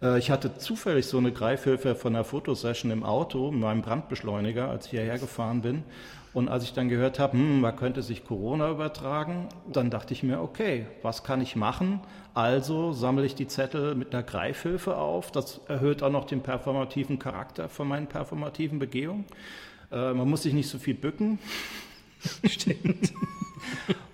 Äh, 0.00 0.18
ich 0.18 0.30
hatte 0.30 0.56
zufällig 0.56 1.06
so 1.06 1.18
eine 1.18 1.32
Greifhilfe 1.32 1.94
von 1.94 2.14
einer 2.14 2.24
Fotosession 2.24 2.90
im 2.90 3.02
Auto, 3.02 3.50
mit 3.50 3.60
meinem 3.60 3.82
Brandbeschleuniger, 3.82 4.70
als 4.70 4.86
ich 4.86 4.92
hierher 4.92 5.18
gefahren 5.18 5.60
bin. 5.60 5.82
Und 6.36 6.50
als 6.50 6.64
ich 6.64 6.74
dann 6.74 6.90
gehört 6.90 7.18
habe, 7.18 7.32
hm, 7.32 7.62
man 7.62 7.74
könnte 7.76 8.02
sich 8.02 8.22
Corona 8.22 8.70
übertragen, 8.70 9.48
dann 9.72 9.88
dachte 9.88 10.12
ich 10.12 10.22
mir, 10.22 10.42
okay, 10.42 10.84
was 11.00 11.24
kann 11.24 11.40
ich 11.40 11.56
machen? 11.56 12.00
Also 12.34 12.92
sammle 12.92 13.24
ich 13.24 13.34
die 13.34 13.46
Zettel 13.46 13.94
mit 13.94 14.14
einer 14.14 14.22
Greifhilfe 14.22 14.98
auf. 14.98 15.32
Das 15.32 15.62
erhöht 15.66 16.02
auch 16.02 16.10
noch 16.10 16.26
den 16.26 16.42
performativen 16.42 17.18
Charakter 17.18 17.70
von 17.70 17.88
meinen 17.88 18.06
performativen 18.06 18.78
Begehungen. 18.78 19.24
Äh, 19.90 20.12
man 20.12 20.28
muss 20.28 20.42
sich 20.42 20.52
nicht 20.52 20.68
so 20.68 20.76
viel 20.76 20.92
bücken. 20.92 21.38
Stimmt. 22.44 23.14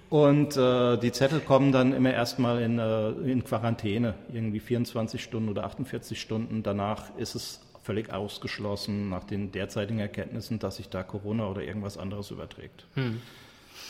Und 0.09 0.57
äh, 0.57 0.99
die 0.99 1.11
Zettel 1.11 1.41
kommen 1.41 1.73
dann 1.73 1.93
immer 1.93 2.13
erstmal 2.13 2.63
in, 2.63 2.79
äh, 2.79 3.09
in 3.33 3.43
Quarantäne, 3.43 4.15
irgendwie 4.33 4.61
24 4.61 5.21
Stunden 5.21 5.49
oder 5.49 5.65
48 5.65 6.21
Stunden. 6.21 6.63
Danach 6.63 7.17
ist 7.17 7.35
es 7.35 7.61
völlig 7.83 8.13
ausgeschlossen 8.13 9.09
nach 9.09 9.25
den 9.25 9.53
derzeitigen 9.53 9.99
Erkenntnissen, 9.99 10.59
dass 10.59 10.77
sich 10.77 10.89
da 10.89 11.03
Corona 11.03 11.49
oder 11.49 11.63
irgendwas 11.63 11.99
anderes 11.99 12.31
überträgt. 12.31 12.87
Hm. 12.95 13.21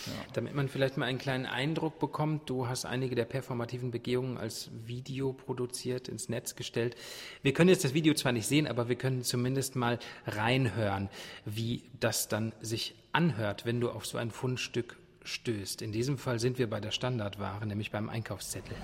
Ja. 0.06 0.12
Damit 0.32 0.54
man 0.54 0.68
vielleicht 0.68 0.96
mal 0.96 1.06
einen 1.06 1.18
kleinen 1.18 1.46
Eindruck 1.46 1.99
bekommt, 1.99 2.49
du 2.49 2.66
hast 2.66 2.84
einige 2.84 3.14
der 3.14 3.25
performativen 3.25 3.90
Begehungen 3.90 4.37
als 4.37 4.70
Video 4.87 5.32
produziert, 5.32 6.08
ins 6.08 6.28
Netz 6.28 6.56
gestellt. 6.56 6.96
Wir 7.42 7.52
können 7.52 7.68
jetzt 7.68 7.84
das 7.84 7.94
Video 7.94 8.14
zwar 8.14 8.32
nicht 8.32 8.46
sehen, 8.46 8.66
aber 8.66 8.88
wir 8.88 8.96
können 8.96 9.22
zumindest 9.22 9.76
mal 9.76 9.99
reinhören, 10.26 11.08
wie 11.44 11.82
das 12.00 12.28
dann 12.28 12.52
sich 12.61 12.94
anhört, 13.12 13.64
wenn 13.64 13.80
du 13.80 13.90
auf 13.90 14.06
so 14.06 14.18
ein 14.18 14.30
Fundstück 14.30 14.96
stößt. 15.25 15.82
In 15.82 15.92
diesem 15.92 16.18
Fall 16.18 16.38
sind 16.38 16.58
wir 16.58 16.68
bei 16.68 16.80
der 16.80 16.90
Standardware, 16.90 17.64
nämlich 17.66 17.90
beim 17.90 18.08
Einkaufszettel. 18.08 18.76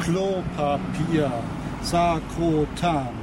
Klopapier, 0.00 1.30
Sakrotan, 1.82 3.14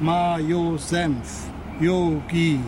Mayo 0.00 0.76
Senf, 0.76 1.48
Yogi, 1.80 2.58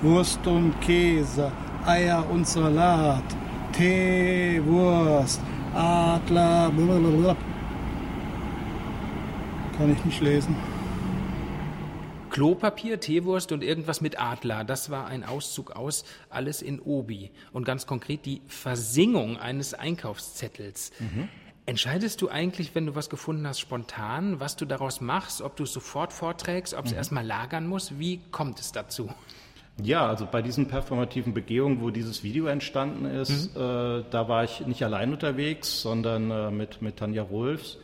Wurst 0.00 0.46
und 0.46 0.80
Käse, 0.80 1.52
Eier 1.84 2.28
und 2.30 2.46
Salat, 2.48 3.24
Teewurst, 3.72 5.40
Adler, 5.74 6.70
blablabla. 6.70 7.36
Kann 9.76 9.92
ich 9.92 10.04
nicht 10.04 10.20
lesen. 10.22 10.56
Klopapier, 12.30 12.98
Teewurst 12.98 13.52
und 13.52 13.62
irgendwas 13.62 14.00
mit 14.00 14.18
Adler. 14.18 14.64
Das 14.64 14.90
war 14.90 15.06
ein 15.06 15.22
Auszug 15.22 15.72
aus 15.72 16.04
Alles 16.30 16.62
in 16.62 16.80
Obi. 16.80 17.30
Und 17.52 17.64
ganz 17.64 17.86
konkret 17.86 18.24
die 18.24 18.40
Versingung 18.48 19.36
eines 19.36 19.74
Einkaufszettels. 19.74 20.92
Mhm. 20.98 21.28
Entscheidest 21.66 22.20
du 22.20 22.28
eigentlich, 22.28 22.74
wenn 22.74 22.84
du 22.84 22.94
was 22.94 23.08
gefunden 23.08 23.46
hast, 23.46 23.58
spontan, 23.58 24.38
was 24.38 24.56
du 24.56 24.66
daraus 24.66 25.00
machst, 25.00 25.40
ob 25.40 25.56
du 25.56 25.62
es 25.64 25.72
sofort 25.72 26.12
vorträgst, 26.12 26.74
ob 26.74 26.84
es 26.84 26.92
mhm. 26.92 26.98
erstmal 26.98 27.26
lagern 27.26 27.66
muss? 27.66 27.98
Wie 27.98 28.20
kommt 28.30 28.60
es 28.60 28.72
dazu? 28.72 29.08
Ja, 29.82 30.06
also 30.06 30.28
bei 30.30 30.42
diesen 30.42 30.68
performativen 30.68 31.32
Begehungen, 31.32 31.80
wo 31.80 31.90
dieses 31.90 32.22
Video 32.22 32.46
entstanden 32.46 33.06
ist, 33.06 33.56
mhm. 33.56 33.60
äh, 33.60 34.04
da 34.10 34.28
war 34.28 34.44
ich 34.44 34.66
nicht 34.66 34.84
allein 34.84 35.12
unterwegs, 35.12 35.80
sondern 35.80 36.30
äh, 36.30 36.50
mit, 36.50 36.82
mit 36.82 36.98
Tanja 36.98 37.22
Rolfs, 37.22 37.78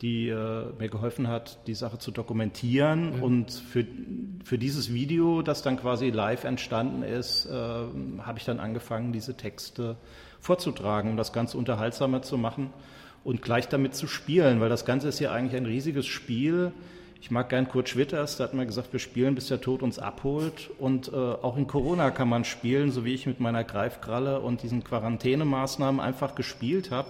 die 0.00 0.28
äh, 0.28 0.64
mir 0.78 0.88
geholfen 0.88 1.28
hat, 1.28 1.58
die 1.66 1.74
Sache 1.74 1.98
zu 1.98 2.12
dokumentieren. 2.12 3.18
Mhm. 3.18 3.22
Und 3.22 3.52
für, 3.52 3.86
für 4.44 4.56
dieses 4.56 4.92
Video, 4.94 5.42
das 5.42 5.62
dann 5.62 5.76
quasi 5.76 6.08
live 6.08 6.44
entstanden 6.44 7.02
ist, 7.02 7.44
äh, 7.44 7.52
habe 7.52 8.38
ich 8.38 8.46
dann 8.46 8.60
angefangen, 8.60 9.12
diese 9.12 9.36
Texte 9.36 9.96
vorzutragen, 10.40 11.10
um 11.10 11.16
das 11.18 11.34
Ganze 11.34 11.58
unterhaltsamer 11.58 12.22
zu 12.22 12.38
machen 12.38 12.70
und 13.26 13.42
gleich 13.42 13.68
damit 13.68 13.94
zu 13.94 14.06
spielen, 14.06 14.60
weil 14.60 14.70
das 14.70 14.86
Ganze 14.86 15.08
ist 15.08 15.20
ja 15.20 15.32
eigentlich 15.32 15.60
ein 15.60 15.66
riesiges 15.66 16.06
Spiel 16.06 16.72
ich 17.26 17.30
mag 17.32 17.48
gern 17.48 17.68
Kurt 17.68 17.88
Schwitters, 17.88 18.36
der 18.36 18.46
hat 18.46 18.54
mir 18.54 18.66
gesagt, 18.66 18.92
wir 18.92 19.00
spielen, 19.00 19.34
bis 19.34 19.48
der 19.48 19.60
Tod 19.60 19.82
uns 19.82 19.98
abholt. 19.98 20.70
Und 20.78 21.08
äh, 21.08 21.16
auch 21.16 21.56
in 21.56 21.66
Corona 21.66 22.12
kann 22.12 22.28
man 22.28 22.44
spielen, 22.44 22.92
so 22.92 23.04
wie 23.04 23.14
ich 23.14 23.26
mit 23.26 23.40
meiner 23.40 23.64
Greifkralle 23.64 24.38
und 24.38 24.62
diesen 24.62 24.84
Quarantänemaßnahmen 24.84 26.00
einfach 26.00 26.36
gespielt 26.36 26.92
habe. 26.92 27.08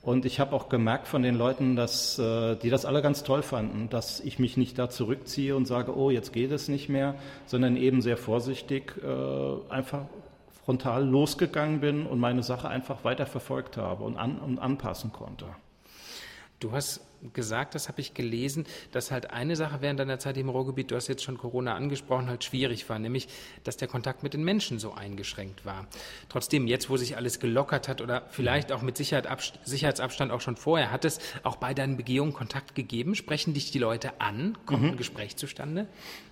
Und 0.00 0.26
ich 0.26 0.38
habe 0.38 0.54
auch 0.54 0.68
gemerkt 0.68 1.08
von 1.08 1.22
den 1.22 1.34
Leuten, 1.34 1.74
dass 1.74 2.20
äh, 2.20 2.54
die 2.54 2.70
das 2.70 2.84
alle 2.84 3.02
ganz 3.02 3.24
toll 3.24 3.42
fanden, 3.42 3.88
dass 3.88 4.20
ich 4.20 4.38
mich 4.38 4.56
nicht 4.56 4.78
da 4.78 4.90
zurückziehe 4.90 5.56
und 5.56 5.66
sage, 5.66 5.96
oh, 5.96 6.10
jetzt 6.10 6.32
geht 6.32 6.52
es 6.52 6.68
nicht 6.68 6.88
mehr, 6.88 7.16
sondern 7.46 7.76
eben 7.76 8.00
sehr 8.00 8.16
vorsichtig 8.16 8.94
äh, 9.02 9.72
einfach 9.72 10.02
frontal 10.64 11.04
losgegangen 11.04 11.80
bin 11.80 12.06
und 12.06 12.18
meine 12.18 12.42
Sache 12.42 12.68
einfach 12.68 13.04
weiterverfolgt 13.04 13.76
habe 13.76 14.04
und, 14.04 14.16
an, 14.16 14.38
und 14.38 14.58
anpassen 14.58 15.12
konnte. 15.12 15.46
Du 16.60 16.72
hast 16.72 17.00
gesagt, 17.32 17.74
das 17.74 17.88
habe 17.88 18.00
ich 18.00 18.14
gelesen, 18.14 18.66
dass 18.90 19.10
halt 19.10 19.30
eine 19.30 19.56
Sache 19.56 19.78
während 19.80 20.00
deiner 20.00 20.18
Zeit 20.18 20.36
im 20.36 20.48
Ruhrgebiet, 20.48 20.90
du 20.90 20.96
hast 20.96 21.08
jetzt 21.08 21.22
schon 21.22 21.38
Corona 21.38 21.74
angesprochen, 21.74 22.28
halt 22.28 22.44
schwierig 22.44 22.88
war, 22.88 22.98
nämlich, 22.98 23.28
dass 23.64 23.76
der 23.76 23.88
Kontakt 23.88 24.22
mit 24.22 24.34
den 24.34 24.44
Menschen 24.44 24.78
so 24.78 24.92
eingeschränkt 24.92 25.64
war. 25.64 25.86
Trotzdem, 26.28 26.66
jetzt, 26.66 26.90
wo 26.90 26.96
sich 26.96 27.16
alles 27.16 27.40
gelockert 27.40 27.88
hat 27.88 28.00
oder 28.00 28.24
vielleicht 28.30 28.72
auch 28.72 28.82
mit 28.82 28.96
Sicherheit, 28.96 29.28
Sicherheitsabstand 29.64 30.32
auch 30.32 30.40
schon 30.40 30.56
vorher, 30.56 30.90
hat 30.90 31.04
es 31.04 31.20
auch 31.42 31.56
bei 31.56 31.74
deinen 31.74 31.96
Begehungen 31.96 32.32
Kontakt 32.32 32.74
gegeben? 32.74 33.14
Sprechen 33.14 33.54
dich 33.54 33.70
die 33.70 33.78
Leute 33.78 34.20
an? 34.20 34.58
Kommt 34.66 34.82
mhm. 34.82 34.88
ein 34.90 34.96
Gespräch 34.96 35.36
zustande? 35.36 35.86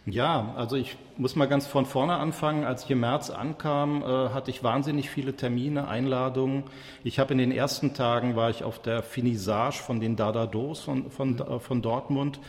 Ja, 0.07 0.55
also 0.57 0.77
ich 0.77 0.97
muss 1.19 1.37
mal 1.37 1.47
ganz 1.47 1.67
von 1.67 1.85
vorne 1.85 2.15
anfangen. 2.15 2.65
Als 2.65 2.85
ich 2.85 2.91
im 2.91 3.01
März 3.01 3.29
ankam, 3.29 4.03
äh, 4.03 4.31
hatte 4.31 4.51
ich 4.51 4.63
wahnsinnig 4.65 5.11
viele 5.11 5.37
Termine, 5.37 5.89
Einladungen. 5.89 6.65
Ich 7.05 7.19
habe 7.19 7.33
in 7.33 7.39
den 7.39 7.53
ersten 7.53 7.93
Tagen 7.93 8.35
war 8.35 8.49
ich 8.49 8.65
auf 8.65 8.81
der 8.81 9.03
Finissage 9.03 9.77
von 9.77 10.01
den 10.01 10.17
Dadados 10.17 10.80
von, 10.83 11.11
von, 11.11 11.39
äh, 11.39 11.59
von 11.59 11.83
Dortmund, 11.83 12.41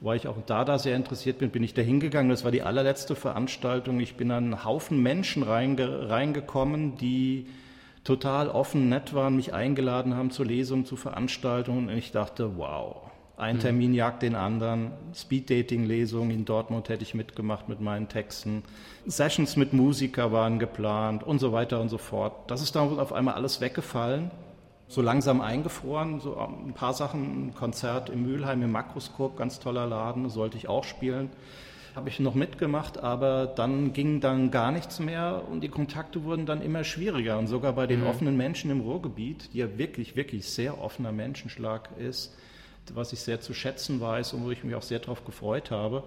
weil 0.00 0.16
ich 0.16 0.26
auch 0.26 0.36
Dada 0.46 0.78
sehr 0.78 0.96
interessiert 0.96 1.38
bin, 1.38 1.50
bin 1.50 1.62
ich 1.62 1.74
da 1.74 1.82
hingegangen. 1.82 2.30
Das 2.30 2.44
war 2.44 2.50
die 2.50 2.62
allerletzte 2.62 3.14
Veranstaltung. 3.14 4.00
Ich 4.00 4.16
bin 4.16 4.30
an 4.30 4.44
einen 4.44 4.64
Haufen 4.64 5.02
Menschen 5.02 5.42
reinge, 5.42 6.08
reingekommen, 6.08 6.96
die 6.96 7.46
total 8.04 8.48
offen, 8.48 8.88
nett 8.88 9.14
waren, 9.14 9.36
mich 9.36 9.54
eingeladen 9.54 10.16
haben 10.16 10.30
zur 10.30 10.46
Lesung, 10.46 10.84
zu 10.84 10.96
Veranstaltungen. 10.96 11.88
Und 11.88 11.96
ich 11.96 12.10
dachte, 12.10 12.56
wow, 12.56 13.12
ein 13.36 13.56
mhm. 13.56 13.60
Termin 13.60 13.94
jagt 13.94 14.22
den 14.22 14.34
anderen. 14.34 14.92
Speed-Dating-Lesung 15.14 16.30
in 16.30 16.44
Dortmund 16.44 16.88
hätte 16.88 17.02
ich 17.02 17.14
mitgemacht 17.14 17.68
mit 17.68 17.80
meinen 17.80 18.08
Texten. 18.08 18.62
Sessions 19.06 19.56
mit 19.56 19.72
Musiker 19.72 20.32
waren 20.32 20.58
geplant 20.58 21.22
und 21.24 21.38
so 21.38 21.52
weiter 21.52 21.80
und 21.80 21.88
so 21.88 21.98
fort. 21.98 22.50
Das 22.50 22.62
ist 22.62 22.76
dann 22.76 22.98
auf 22.98 23.12
einmal 23.12 23.34
alles 23.34 23.60
weggefallen. 23.60 24.30
So 24.92 25.00
langsam 25.00 25.40
eingefroren. 25.40 26.20
So 26.20 26.36
ein 26.36 26.74
paar 26.74 26.92
Sachen, 26.92 27.46
ein 27.46 27.54
Konzert 27.54 28.10
im 28.10 28.26
Mülheim 28.26 28.62
im 28.62 28.72
Makroskop, 28.72 29.38
ganz 29.38 29.58
toller 29.58 29.86
Laden, 29.86 30.28
sollte 30.28 30.58
ich 30.58 30.68
auch 30.68 30.84
spielen. 30.84 31.30
Habe 31.96 32.10
ich 32.10 32.20
noch 32.20 32.34
mitgemacht, 32.34 32.98
aber 32.98 33.46
dann 33.46 33.94
ging 33.94 34.20
dann 34.20 34.50
gar 34.50 34.70
nichts 34.70 35.00
mehr 35.00 35.44
und 35.50 35.62
die 35.62 35.70
Kontakte 35.70 36.24
wurden 36.24 36.44
dann 36.44 36.60
immer 36.60 36.84
schwieriger. 36.84 37.38
Und 37.38 37.46
sogar 37.46 37.72
bei 37.72 37.86
den 37.86 38.00
mhm. 38.00 38.06
offenen 38.06 38.36
Menschen 38.36 38.70
im 38.70 38.80
Ruhrgebiet, 38.80 39.54
die 39.54 39.58
ja 39.58 39.78
wirklich, 39.78 40.14
wirklich 40.14 40.46
sehr 40.46 40.78
offener 40.82 41.10
Menschenschlag 41.10 41.88
ist, 41.98 42.36
was 42.92 43.14
ich 43.14 43.20
sehr 43.20 43.40
zu 43.40 43.54
schätzen 43.54 43.98
weiß 43.98 44.34
und 44.34 44.44
wo 44.44 44.50
ich 44.50 44.62
mich 44.62 44.74
auch 44.74 44.82
sehr 44.82 44.98
darauf 44.98 45.24
gefreut 45.24 45.70
habe. 45.70 46.02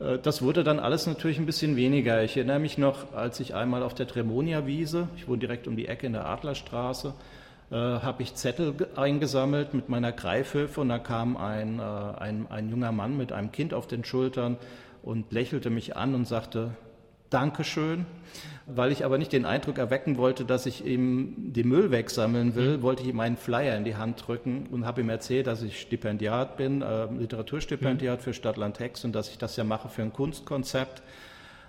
Äh, 0.00 0.18
das 0.18 0.42
wurde 0.42 0.64
dann 0.64 0.80
alles 0.80 1.06
natürlich 1.06 1.38
ein 1.38 1.46
bisschen 1.46 1.76
weniger. 1.76 2.24
Ich 2.24 2.36
erinnere 2.36 2.58
mich 2.58 2.76
noch, 2.76 3.12
als 3.12 3.38
ich 3.38 3.54
einmal 3.54 3.84
auf 3.84 3.94
der 3.94 4.08
Tremonia-Wiese, 4.08 5.10
ich 5.16 5.28
wohne 5.28 5.38
direkt 5.38 5.68
um 5.68 5.76
die 5.76 5.86
Ecke 5.86 6.08
in 6.08 6.14
der 6.14 6.26
Adlerstraße, 6.26 7.14
habe 7.74 8.22
ich 8.22 8.34
Zettel 8.34 8.74
eingesammelt 8.94 9.74
mit 9.74 9.88
meiner 9.88 10.12
Greifhilfe 10.12 10.80
und 10.80 10.88
da 10.88 10.98
kam 10.98 11.36
ein, 11.36 11.80
äh, 11.80 11.82
ein, 11.82 12.46
ein 12.48 12.68
junger 12.68 12.92
Mann 12.92 13.16
mit 13.16 13.32
einem 13.32 13.50
Kind 13.50 13.74
auf 13.74 13.86
den 13.88 14.04
Schultern 14.04 14.56
und 15.02 15.32
lächelte 15.32 15.70
mich 15.70 15.96
an 15.96 16.14
und 16.14 16.26
sagte, 16.26 16.76
Dankeschön. 17.30 18.06
Weil 18.66 18.92
ich 18.92 19.04
aber 19.04 19.18
nicht 19.18 19.32
den 19.32 19.44
Eindruck 19.44 19.78
erwecken 19.78 20.16
wollte, 20.16 20.44
dass 20.44 20.66
ich 20.66 20.84
ihm 20.84 21.52
den 21.52 21.68
Müll 21.68 21.90
wegsammeln 21.90 22.54
will, 22.54 22.78
mhm. 22.78 22.82
wollte 22.82 23.02
ich 23.02 23.08
ihm 23.08 23.20
einen 23.20 23.36
Flyer 23.36 23.76
in 23.76 23.84
die 23.84 23.96
Hand 23.96 24.26
drücken 24.26 24.66
und 24.70 24.84
habe 24.84 25.00
ihm 25.00 25.08
erzählt, 25.08 25.46
dass 25.46 25.62
ich 25.62 25.80
Stipendiat 25.80 26.56
bin, 26.56 26.82
äh, 26.82 27.06
Literaturstipendiat 27.06 28.18
mhm. 28.18 28.22
für 28.22 28.34
Stadtland 28.34 28.76
Text 28.76 29.04
und 29.04 29.12
dass 29.12 29.28
ich 29.28 29.38
das 29.38 29.56
ja 29.56 29.64
mache 29.64 29.88
für 29.88 30.02
ein 30.02 30.12
Kunstkonzept. 30.12 31.02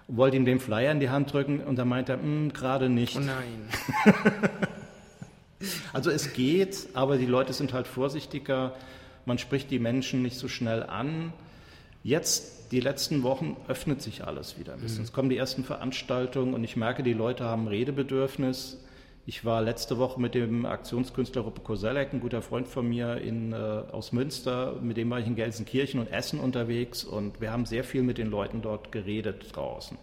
Wollte 0.07 0.37
ihm 0.37 0.45
den 0.45 0.59
Flyer 0.59 0.91
in 0.91 0.99
die 0.99 1.09
Hand 1.09 1.33
drücken 1.33 1.59
und 1.59 1.77
da 1.77 1.85
meinte 1.85 2.13
er, 2.13 2.21
hm, 2.21 2.53
gerade 2.53 2.89
nicht. 2.89 3.17
Oh 3.17 3.19
nein. 3.19 3.69
also 5.93 6.09
es 6.09 6.33
geht, 6.33 6.89
aber 6.93 7.17
die 7.17 7.25
Leute 7.25 7.53
sind 7.53 7.73
halt 7.73 7.87
vorsichtiger. 7.87 8.75
Man 9.25 9.37
spricht 9.37 9.71
die 9.71 9.79
Menschen 9.79 10.21
nicht 10.21 10.37
so 10.37 10.47
schnell 10.47 10.83
an. 10.83 11.33
Jetzt, 12.03 12.71
die 12.71 12.79
letzten 12.79 13.23
Wochen, 13.23 13.57
öffnet 13.67 14.01
sich 14.01 14.25
alles 14.25 14.59
wieder 14.59 14.73
ein 14.73 14.79
bisschen. 14.79 14.99
Mhm. 14.99 15.05
Es 15.05 15.13
kommen 15.13 15.29
die 15.29 15.37
ersten 15.37 15.63
Veranstaltungen 15.63 16.53
und 16.53 16.63
ich 16.63 16.75
merke, 16.75 17.03
die 17.03 17.13
Leute 17.13 17.45
haben 17.45 17.67
Redebedürfnis. 17.67 18.77
Ich 19.25 19.43
war 19.43 19.61
letzte 19.61 19.97
Woche 19.97 20.21
mit 20.21 20.35
dem 20.35 20.65
Aktionskünstler 20.65 21.41
Ruppe 21.41 21.59
Koselleck, 21.59 22.13
ein 22.13 22.21
guter 22.21 22.41
Freund 22.41 22.65
von 22.65 22.87
mir 22.87 23.17
in, 23.17 23.51
äh, 23.51 23.55
aus 23.55 24.13
Münster, 24.13 24.77
mit 24.81 24.95
dem 24.95 25.09
war 25.09 25.19
ich 25.19 25.27
in 25.27 25.35
Gelsenkirchen 25.35 25.99
und 25.99 26.07
Essen 26.07 26.39
unterwegs 26.39 27.03
und 27.03 27.41
wir 27.41 27.51
haben 27.51 27.65
sehr 27.65 27.83
viel 27.83 28.03
mit 28.03 28.17
den 28.17 28.29
Leuten 28.29 28.61
dort 28.61 28.93
geredet 28.93 29.53
draußen. 29.53 29.97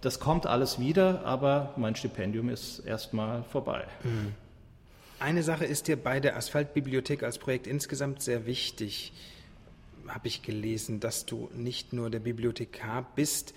Das 0.00 0.18
kommt 0.18 0.46
alles 0.46 0.80
wieder, 0.80 1.24
aber 1.24 1.72
mein 1.76 1.94
Stipendium 1.94 2.48
ist 2.48 2.80
erstmal 2.80 3.44
vorbei. 3.44 3.84
Mhm. 4.02 4.34
Eine 5.20 5.42
Sache 5.42 5.64
ist 5.64 5.88
dir 5.88 5.96
bei 5.96 6.20
der 6.20 6.36
Asphaltbibliothek 6.36 7.22
als 7.22 7.38
Projekt 7.38 7.66
insgesamt 7.66 8.22
sehr 8.22 8.46
wichtig 8.46 9.12
habe 10.06 10.28
ich 10.28 10.42
gelesen, 10.42 11.00
dass 11.00 11.26
du 11.26 11.50
nicht 11.54 11.92
nur 11.92 12.10
der 12.10 12.20
Bibliothekar 12.20 13.06
bist, 13.14 13.54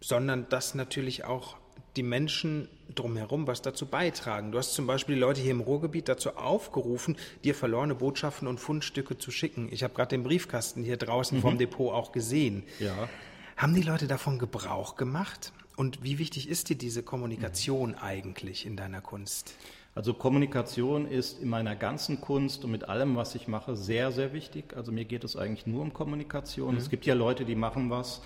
sondern 0.00 0.48
dass 0.48 0.74
natürlich 0.74 1.24
auch 1.24 1.56
die 1.96 2.02
Menschen 2.02 2.68
drumherum 2.94 3.46
was 3.46 3.62
dazu 3.62 3.86
beitragen. 3.86 4.52
Du 4.52 4.58
hast 4.58 4.74
zum 4.74 4.86
Beispiel 4.86 5.16
die 5.16 5.20
Leute 5.20 5.40
hier 5.40 5.50
im 5.50 5.60
Ruhrgebiet 5.60 6.08
dazu 6.08 6.36
aufgerufen, 6.36 7.16
dir 7.44 7.54
verlorene 7.54 7.94
Botschaften 7.94 8.46
und 8.46 8.58
Fundstücke 8.58 9.18
zu 9.18 9.30
schicken. 9.30 9.68
Ich 9.72 9.82
habe 9.82 9.94
gerade 9.94 10.10
den 10.10 10.22
Briefkasten 10.22 10.84
hier 10.84 10.96
draußen 10.96 11.38
mhm. 11.38 11.42
vom 11.42 11.58
Depot 11.58 11.92
auch 11.92 12.12
gesehen. 12.12 12.62
Ja. 12.78 13.08
Haben 13.56 13.74
die 13.74 13.82
Leute 13.82 14.06
davon 14.06 14.38
Gebrauch 14.38 14.96
gemacht? 14.96 15.52
Und 15.76 16.02
wie 16.02 16.18
wichtig 16.18 16.48
ist 16.48 16.68
dir 16.68 16.76
diese 16.76 17.02
Kommunikation 17.02 17.90
mhm. 17.90 17.98
eigentlich 17.98 18.66
in 18.66 18.76
deiner 18.76 19.00
Kunst? 19.00 19.54
Also 19.94 20.14
Kommunikation 20.14 21.06
ist 21.06 21.42
in 21.42 21.48
meiner 21.48 21.74
ganzen 21.74 22.20
Kunst 22.20 22.64
und 22.64 22.70
mit 22.70 22.88
allem, 22.88 23.16
was 23.16 23.34
ich 23.34 23.48
mache, 23.48 23.74
sehr, 23.74 24.12
sehr 24.12 24.32
wichtig. 24.32 24.76
Also 24.76 24.92
mir 24.92 25.04
geht 25.04 25.24
es 25.24 25.36
eigentlich 25.36 25.66
nur 25.66 25.82
um 25.82 25.92
Kommunikation. 25.92 26.72
Mhm. 26.72 26.78
Es 26.78 26.90
gibt 26.90 27.06
ja 27.06 27.14
Leute, 27.14 27.44
die 27.44 27.56
machen 27.56 27.90
was 27.90 28.22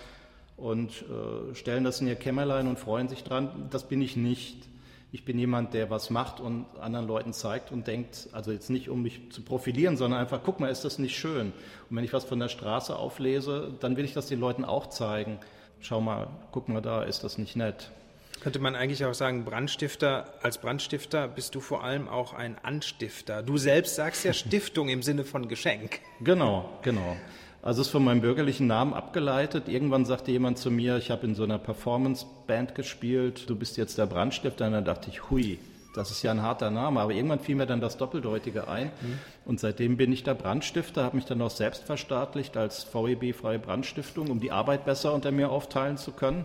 und 0.56 0.90
äh, 0.90 1.54
stellen 1.54 1.84
das 1.84 2.00
in 2.00 2.06
ihr 2.06 2.16
Kämmerlein 2.16 2.68
und 2.68 2.78
freuen 2.78 3.08
sich 3.08 3.24
dran. 3.24 3.68
Das 3.70 3.88
bin 3.88 4.02
ich 4.02 4.16
nicht. 4.16 4.68
Ich 5.10 5.24
bin 5.24 5.38
jemand, 5.38 5.74
der 5.74 5.90
was 5.90 6.10
macht 6.10 6.40
und 6.40 6.66
anderen 6.80 7.06
Leuten 7.06 7.32
zeigt 7.32 7.70
und 7.70 7.86
denkt, 7.86 8.28
also 8.32 8.50
jetzt 8.50 8.68
nicht 8.68 8.88
um 8.88 9.02
mich 9.02 9.30
zu 9.30 9.42
profilieren, 9.42 9.96
sondern 9.96 10.20
einfach, 10.20 10.40
guck 10.44 10.58
mal, 10.58 10.68
ist 10.68 10.84
das 10.84 10.98
nicht 10.98 11.16
schön? 11.16 11.52
Und 11.88 11.96
wenn 11.96 12.04
ich 12.04 12.12
was 12.12 12.24
von 12.24 12.40
der 12.40 12.48
Straße 12.48 12.94
auflese, 12.94 13.72
dann 13.78 13.96
will 13.96 14.04
ich 14.04 14.12
das 14.12 14.26
den 14.26 14.40
Leuten 14.40 14.64
auch 14.64 14.88
zeigen. 14.88 15.38
Schau 15.78 16.00
mal, 16.00 16.26
guck 16.50 16.68
mal 16.68 16.82
da, 16.82 17.04
ist 17.04 17.22
das 17.22 17.38
nicht 17.38 17.54
nett? 17.54 17.92
Könnte 18.40 18.58
man 18.58 18.74
eigentlich 18.74 19.04
auch 19.04 19.14
sagen, 19.14 19.44
Brandstifter, 19.44 20.26
als 20.42 20.58
Brandstifter 20.58 21.28
bist 21.28 21.54
du 21.54 21.60
vor 21.60 21.82
allem 21.82 22.08
auch 22.08 22.34
ein 22.34 22.56
Anstifter. 22.62 23.42
Du 23.42 23.56
selbst 23.56 23.94
sagst 23.94 24.24
ja 24.24 24.32
Stiftung 24.34 24.88
im 24.88 25.02
Sinne 25.02 25.24
von 25.24 25.48
Geschenk. 25.48 26.00
Genau, 26.20 26.68
genau. 26.82 27.16
Also 27.62 27.80
es 27.80 27.86
ist 27.86 27.92
von 27.92 28.04
meinem 28.04 28.20
bürgerlichen 28.20 28.66
Namen 28.66 28.92
abgeleitet. 28.92 29.68
Irgendwann 29.68 30.04
sagte 30.04 30.30
jemand 30.30 30.58
zu 30.58 30.70
mir, 30.70 30.98
ich 30.98 31.10
habe 31.10 31.26
in 31.26 31.34
so 31.34 31.44
einer 31.44 31.58
Performance-Band 31.58 32.74
gespielt, 32.74 33.48
du 33.48 33.56
bist 33.56 33.78
jetzt 33.78 33.96
der 33.96 34.04
Brandstifter. 34.04 34.66
Und 34.66 34.72
dann 34.72 34.84
dachte 34.84 35.08
ich, 35.08 35.30
hui, 35.30 35.58
das 35.94 36.10
ist 36.10 36.22
ja 36.22 36.30
ein 36.30 36.42
harter 36.42 36.70
Name. 36.70 37.00
Aber 37.00 37.12
irgendwann 37.12 37.40
fiel 37.40 37.54
mir 37.54 37.64
dann 37.64 37.80
das 37.80 37.96
Doppeldeutige 37.96 38.68
ein. 38.68 38.88
Mhm. 39.00 39.18
Und 39.46 39.60
seitdem 39.60 39.96
bin 39.96 40.12
ich 40.12 40.24
der 40.24 40.34
Brandstifter, 40.34 41.04
habe 41.04 41.16
mich 41.16 41.24
dann 41.24 41.40
auch 41.40 41.50
selbst 41.50 41.84
verstaatlicht 41.84 42.54
als 42.58 42.86
VEB 42.92 43.34
Freie 43.34 43.58
Brandstiftung, 43.58 44.28
um 44.30 44.40
die 44.40 44.52
Arbeit 44.52 44.84
besser 44.84 45.14
unter 45.14 45.30
mir 45.30 45.50
aufteilen 45.50 45.96
zu 45.96 46.12
können. 46.12 46.44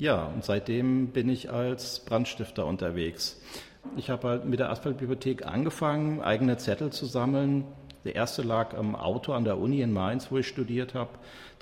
Ja, 0.00 0.24
und 0.24 0.44
seitdem 0.44 1.08
bin 1.08 1.28
ich 1.28 1.50
als 1.50 2.00
Brandstifter 2.00 2.64
unterwegs. 2.64 3.40
Ich 3.96 4.10
habe 4.10 4.28
halt 4.28 4.44
mit 4.46 4.58
der 4.58 4.70
Asphaltbibliothek 4.70 5.46
angefangen, 5.46 6.22
eigene 6.22 6.56
Zettel 6.56 6.90
zu 6.90 7.06
sammeln, 7.06 7.64
der 8.04 8.14
erste 8.14 8.40
lag 8.40 8.74
am 8.74 8.96
Auto 8.96 9.34
an 9.34 9.44
der 9.44 9.58
Uni 9.58 9.82
in 9.82 9.92
Mainz, 9.92 10.30
wo 10.30 10.38
ich 10.38 10.48
studiert 10.48 10.94
habe. 10.94 11.10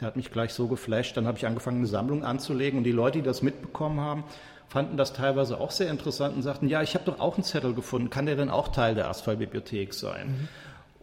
Der 0.00 0.06
hat 0.06 0.16
mich 0.16 0.30
gleich 0.30 0.52
so 0.54 0.68
geflasht. 0.68 1.16
Dann 1.16 1.26
habe 1.26 1.36
ich 1.36 1.46
angefangen, 1.46 1.78
eine 1.78 1.88
Sammlung 1.88 2.24
anzulegen. 2.24 2.78
Und 2.78 2.84
die 2.84 2.92
Leute, 2.92 3.18
die 3.18 3.24
das 3.24 3.42
mitbekommen 3.42 4.00
haben, 4.00 4.22
fanden 4.68 4.96
das 4.96 5.12
teilweise 5.12 5.58
auch 5.58 5.72
sehr 5.72 5.90
interessant 5.90 6.36
und 6.36 6.42
sagten, 6.42 6.68
ja, 6.68 6.80
ich 6.82 6.94
habe 6.94 7.04
doch 7.04 7.18
auch 7.18 7.34
einen 7.34 7.42
Zettel 7.42 7.74
gefunden. 7.74 8.08
Kann 8.08 8.26
der 8.26 8.36
denn 8.36 8.50
auch 8.50 8.68
Teil 8.68 8.94
der 8.94 9.08
Asphaltbibliothek 9.08 9.92
sein? 9.92 10.28
Mhm. 10.28 10.48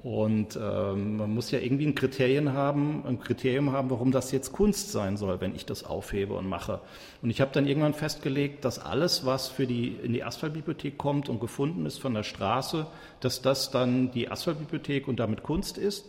Und 0.05 0.55
ähm, 0.62 1.17
man 1.17 1.33
muss 1.33 1.50
ja 1.50 1.57
irgendwie 1.57 1.88
ein 1.88 1.95
Kriterium 1.95 2.53
haben, 2.53 3.03
ein 3.07 3.19
Kriterium 3.19 3.71
haben, 3.71 3.89
warum 3.89 4.12
das 4.12 4.31
jetzt 4.31 4.51
Kunst 4.51 4.91
sein 4.91 5.17
soll, 5.17 5.41
wenn 5.41 5.55
ich 5.55 5.65
das 5.65 5.83
aufhebe 5.83 6.35
und 6.35 6.47
mache. 6.47 6.79
Und 7.24 7.31
ich 7.31 7.41
habe 7.41 7.50
dann 7.51 7.65
irgendwann 7.65 7.95
festgelegt, 7.95 8.65
dass 8.65 8.77
alles, 8.77 9.25
was 9.25 9.47
für 9.47 9.65
die 9.65 9.88
in 9.88 10.13
die 10.13 10.24
Asphaltbibliothek 10.24 11.00
kommt 11.00 11.27
und 11.27 11.39
gefunden 11.39 11.88
ist 11.88 11.97
von 11.97 12.13
der 12.13 12.21
Straße, 12.21 12.85
dass 13.19 13.41
das 13.41 13.71
dann 13.71 14.12
die 14.12 14.29
Asphaltbibliothek 14.29 15.07
und 15.07 15.19
damit 15.19 15.41
Kunst 15.41 15.79
ist. 15.79 16.05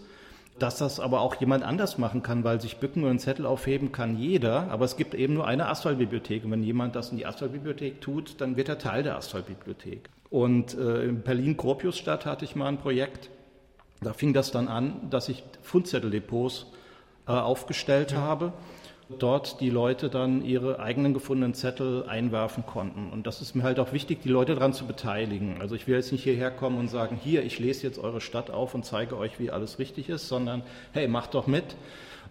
Dass 0.59 0.77
das 0.77 1.01
aber 1.01 1.23
auch 1.23 1.37
jemand 1.37 1.65
anders 1.65 1.97
machen 1.97 2.23
kann, 2.23 2.45
weil 2.45 2.61
sich 2.61 2.77
bücken 2.77 3.03
und 3.03 3.09
einen 3.09 3.19
Zettel 3.19 3.47
aufheben 3.47 3.93
kann 3.93 4.19
jeder, 4.19 4.71
aber 4.71 4.85
es 4.85 4.99
gibt 4.99 5.15
eben 5.15 5.33
nur 5.33 5.47
eine 5.47 5.69
Asphaltbibliothek. 5.71 6.45
Und 6.45 6.51
wenn 6.51 6.63
jemand 6.63 6.97
das 6.97 7.13
in 7.13 7.17
die 7.17 7.25
Asphaltbibliothek 7.25 8.03
tut, 8.03 8.43
dann 8.43 8.59
wird 8.59 8.69
er 8.69 8.77
Teil 8.77 9.05
der 9.05 9.17
Asphaltbibliothek. 9.17 10.11
Und 10.29 10.77
äh, 10.77 11.05
in 11.05 11.23
Berlin-Gropiusstadt 11.23 12.27
hatte 12.27 12.45
ich 12.45 12.57
mal 12.57 12.69
ein 12.69 12.77
Projekt, 12.77 13.31
da 14.01 14.13
fing 14.13 14.33
das 14.33 14.51
dann 14.51 14.69
an, 14.69 15.09
dass 15.11 15.29
ich 15.29 15.43
Fundzetteldepots 15.63 16.67
äh, 17.27 17.33
aufgestellt 17.33 18.13
ja. 18.13 18.19
habe, 18.19 18.53
dort 19.19 19.61
die 19.61 19.71
Leute 19.71 20.09
dann 20.09 20.45
ihre 20.45 20.81
eigenen 20.81 21.15
gefundenen 21.15 21.55
Zettel 21.55 22.05
einwerfen 22.09 22.67
konnten. 22.67 23.11
Und 23.11 23.27
das 23.27 23.41
ist 23.41 23.55
mir 23.55 23.63
halt 23.63 23.79
auch 23.79 23.93
wichtig, 23.93 24.21
die 24.23 24.29
Leute 24.29 24.55
daran 24.55 24.73
zu 24.73 24.87
beteiligen. 24.87 25.61
Also 25.61 25.77
ich 25.77 25.87
will 25.87 25.95
jetzt 25.95 26.11
nicht 26.13 26.25
hierher 26.25 26.51
kommen 26.51 26.79
und 26.79 26.89
sagen, 26.89 27.19
hier, 27.23 27.45
ich 27.45 27.59
lese 27.59 27.87
jetzt 27.87 27.99
eure 27.99 28.21
Stadt 28.21 28.51
auf 28.51 28.75
und 28.75 28.85
zeige 28.85 29.17
euch, 29.17 29.39
wie 29.39 29.51
alles 29.51 29.79
richtig 29.79 30.09
ist, 30.09 30.29
sondern 30.29 30.63
hey, 30.93 31.07
macht 31.07 31.35
doch 31.35 31.47
mit 31.47 31.77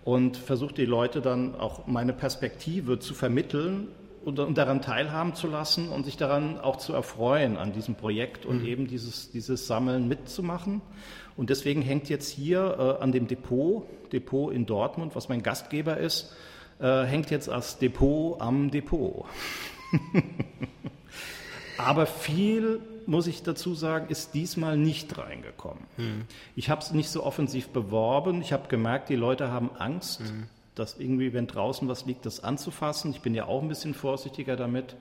und 0.04 0.38
versucht 0.38 0.78
die 0.78 0.86
Leute 0.86 1.22
dann 1.22 1.56
auch 1.56 1.88
meine 1.88 2.14
Perspektive 2.14 3.00
zu 3.00 3.14
vermitteln 3.14 3.88
und, 4.26 4.40
und, 4.40 4.58
daran 4.58 4.82
teilhaben 4.82 5.34
zu 5.34 5.48
lassen 5.48 5.90
und 5.90 6.04
sich 6.04 6.18
daran 6.18 6.60
auch 6.60 6.78
zu 6.78 6.94
erfreuen 6.94 7.58
an 7.58 7.74
diesem 7.74 7.96
Projekt 7.96 8.46
und 8.46 8.62
mhm. 8.62 8.68
eben 8.68 8.88
dieses, 8.88 9.32
dieses 9.32 9.68
Sammeln 9.68 10.08
mitzumachen. 10.08 10.82
Und 11.38 11.50
deswegen 11.50 11.82
hängt 11.82 12.10
jetzt 12.10 12.30
hier 12.30 12.98
äh, 13.00 13.04
an 13.04 13.12
dem 13.12 13.28
Depot, 13.28 13.86
Depot 14.12 14.54
in 14.54 14.66
Dortmund, 14.66 15.16
was 15.16 15.28
mein 15.30 15.44
Gastgeber 15.44 15.98
ist, 15.98 16.34
äh, 16.80 17.04
hängt 17.04 17.30
jetzt 17.32 17.50
als 17.50 17.78
Depot 17.78 18.40
am 18.40 18.72
Depot. 18.72 19.26
Aber 21.78 22.06
viel, 22.06 22.80
muss 23.06 23.28
ich 23.28 23.44
dazu 23.44 23.76
sagen, 23.76 24.08
ist 24.10 24.34
diesmal 24.34 24.78
nicht 24.78 25.18
reingekommen. 25.18 25.84
Mhm. 25.98 26.26
Ich 26.56 26.70
habe 26.70 26.82
es 26.82 26.92
nicht 26.92 27.10
so 27.10 27.24
offensiv 27.24 27.70
beworben. 27.70 28.42
Ich 28.42 28.54
habe 28.54 28.68
gemerkt, 28.70 29.10
die 29.10 29.16
Leute 29.16 29.52
haben 29.52 29.72
Angst, 29.78 30.22
mhm. 30.22 30.48
dass 30.74 30.98
irgendwie, 30.98 31.34
wenn 31.34 31.48
draußen 31.48 31.88
was 31.88 32.06
liegt, 32.06 32.26
das 32.26 32.44
anzufassen. 32.44 33.12
Ich 33.12 33.22
bin 33.22 33.36
ja 33.36 33.46
auch 33.46 33.62
ein 33.62 33.68
bisschen 33.68 33.94
vorsichtiger 33.94 34.56
damit. 34.56 34.96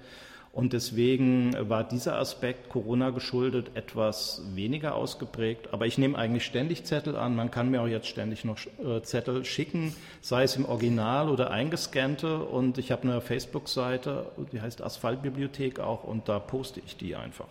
Und 0.54 0.72
deswegen 0.72 1.52
war 1.68 1.82
dieser 1.82 2.16
Aspekt 2.16 2.68
Corona 2.68 3.10
geschuldet 3.10 3.72
etwas 3.74 4.40
weniger 4.54 4.94
ausgeprägt. 4.94 5.72
Aber 5.72 5.86
ich 5.86 5.98
nehme 5.98 6.16
eigentlich 6.16 6.44
ständig 6.44 6.84
Zettel 6.84 7.16
an. 7.16 7.34
Man 7.34 7.50
kann 7.50 7.72
mir 7.72 7.82
auch 7.82 7.88
jetzt 7.88 8.06
ständig 8.06 8.44
noch 8.44 8.58
äh, 8.78 9.02
Zettel 9.02 9.44
schicken, 9.44 9.96
sei 10.20 10.44
es 10.44 10.54
im 10.54 10.64
Original 10.64 11.28
oder 11.28 11.50
eingescannte. 11.50 12.38
Und 12.38 12.78
ich 12.78 12.92
habe 12.92 13.02
eine 13.02 13.20
Facebook-Seite, 13.20 14.30
die 14.52 14.60
heißt 14.60 14.80
Asphaltbibliothek 14.80 15.80
auch. 15.80 16.04
Und 16.04 16.28
da 16.28 16.38
poste 16.38 16.80
ich 16.86 16.96
die 16.96 17.16
einfach 17.16 17.48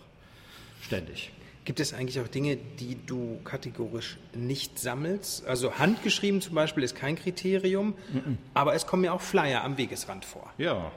ständig. 0.80 1.30
Gibt 1.66 1.80
es 1.80 1.92
eigentlich 1.92 2.20
auch 2.20 2.28
Dinge, 2.28 2.56
die 2.56 2.96
du 3.06 3.38
kategorisch 3.44 4.16
nicht 4.34 4.78
sammelst? 4.78 5.46
Also 5.46 5.78
handgeschrieben 5.78 6.40
zum 6.40 6.54
Beispiel 6.54 6.82
ist 6.82 6.94
kein 6.94 7.16
Kriterium, 7.16 7.88
mm 7.88 8.16
-mm. 8.16 8.36
aber 8.52 8.74
es 8.74 8.86
kommen 8.86 9.04
ja 9.04 9.12
auch 9.12 9.22
Flyer 9.22 9.64
am 9.64 9.78
Wegesrand 9.78 10.26
vor. 10.26 10.52
Ja, 10.58 10.92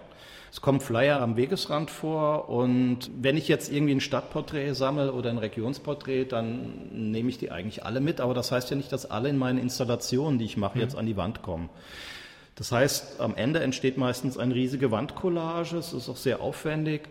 es 0.51 0.61
kommen 0.61 0.79
Flyer 0.79 1.21
am 1.21 1.35
Wegesrand 1.35 1.91
vor 1.91 2.49
und 2.49 3.11
wenn 3.19 3.37
ich 3.37 3.47
jetzt 3.47 3.71
irgendwie 3.71 3.93
ein 3.93 4.01
Stadtporträt 4.01 4.73
sammle 4.73 5.11
oder 5.13 5.29
ein 5.29 5.37
Regionsporträt, 5.37 6.25
dann 6.25 7.11
nehme 7.11 7.29
ich 7.29 7.37
die 7.37 7.51
eigentlich 7.51 7.85
alle 7.85 7.99
mit. 7.99 8.21
Aber 8.21 8.33
das 8.33 8.51
heißt 8.51 8.69
ja 8.69 8.77
nicht, 8.77 8.91
dass 8.91 9.09
alle 9.09 9.29
in 9.29 9.37
meinen 9.37 9.59
Installationen, 9.59 10.39
die 10.39 10.45
ich 10.45 10.57
mache, 10.57 10.77
mhm. 10.77 10.83
jetzt 10.83 10.95
an 10.95 11.05
die 11.05 11.17
Wand 11.17 11.41
kommen. 11.41 11.69
Das 12.55 12.71
heißt, 12.71 13.19
am 13.21 13.35
Ende 13.35 13.59
entsteht 13.59 13.97
meistens 13.97 14.37
eine 14.37 14.55
riesige 14.55 14.89
Wandcollage. 14.89 15.77
Es 15.77 15.93
ist 15.93 16.09
auch 16.09 16.17
sehr 16.17 16.41
aufwendig. 16.41 17.01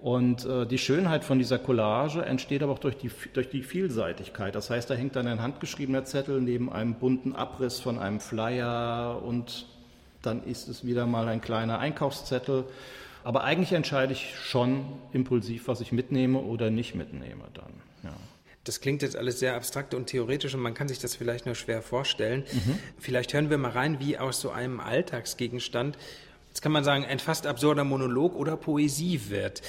Und 0.00 0.44
äh, 0.44 0.66
die 0.66 0.78
Schönheit 0.78 1.24
von 1.24 1.38
dieser 1.38 1.58
Collage 1.58 2.24
entsteht 2.24 2.62
aber 2.62 2.72
auch 2.72 2.78
durch 2.78 2.96
die, 2.96 3.10
durch 3.32 3.48
die 3.48 3.62
Vielseitigkeit. 3.62 4.54
Das 4.54 4.70
heißt, 4.70 4.90
da 4.90 4.94
hängt 4.94 5.16
dann 5.16 5.26
ein 5.26 5.42
handgeschriebener 5.42 6.04
Zettel 6.04 6.40
neben 6.40 6.72
einem 6.72 6.94
bunten 6.94 7.34
Abriss 7.34 7.80
von 7.80 7.98
einem 7.98 8.20
Flyer 8.20 9.20
und 9.24 9.66
dann 10.22 10.44
ist 10.44 10.68
es 10.68 10.84
wieder 10.84 11.06
mal 11.06 11.28
ein 11.28 11.40
kleiner 11.40 11.78
Einkaufszettel. 11.78 12.64
Aber 13.24 13.44
eigentlich 13.44 13.72
entscheide 13.72 14.12
ich 14.12 14.34
schon 14.36 14.84
impulsiv, 15.12 15.68
was 15.68 15.80
ich 15.80 15.92
mitnehme 15.92 16.38
oder 16.38 16.70
nicht 16.70 16.94
mitnehme 16.94 17.44
dann. 17.52 17.72
Ja. 18.04 18.14
Das 18.64 18.80
klingt 18.80 19.02
jetzt 19.02 19.16
alles 19.16 19.38
sehr 19.38 19.54
abstrakt 19.54 19.94
und 19.94 20.06
theoretisch 20.06 20.54
und 20.54 20.60
man 20.60 20.74
kann 20.74 20.88
sich 20.88 20.98
das 20.98 21.14
vielleicht 21.14 21.46
nur 21.46 21.54
schwer 21.54 21.82
vorstellen. 21.82 22.44
Mhm. 22.52 22.78
Vielleicht 22.98 23.32
hören 23.32 23.50
wir 23.50 23.58
mal 23.58 23.70
rein, 23.70 23.98
wie 24.00 24.18
aus 24.18 24.40
so 24.40 24.50
einem 24.50 24.80
Alltagsgegenstand, 24.80 25.96
jetzt 26.48 26.62
kann 26.62 26.72
man 26.72 26.84
sagen, 26.84 27.04
ein 27.04 27.18
fast 27.18 27.46
absurder 27.46 27.84
Monolog 27.84 28.34
oder 28.34 28.56
Poesie 28.56 29.20
wird. 29.28 29.62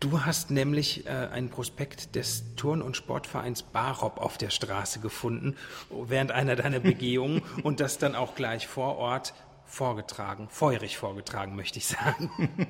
Du 0.00 0.22
hast 0.22 0.50
nämlich 0.50 1.06
äh, 1.06 1.10
einen 1.10 1.50
Prospekt 1.50 2.16
des 2.16 2.42
Turn- 2.56 2.80
und 2.80 2.96
Sportvereins 2.96 3.62
Barop 3.62 4.18
auf 4.18 4.38
der 4.38 4.48
Straße 4.48 5.00
gefunden 5.00 5.56
während 5.90 6.32
einer 6.32 6.56
deiner 6.56 6.80
Begehungen 6.80 7.42
und 7.62 7.80
das 7.80 7.98
dann 7.98 8.14
auch 8.14 8.34
gleich 8.34 8.66
vor 8.66 8.96
Ort 8.96 9.34
vorgetragen, 9.70 10.48
feurig 10.50 10.98
vorgetragen, 10.98 11.56
möchte 11.56 11.78
ich 11.78 11.86
sagen. 11.86 12.30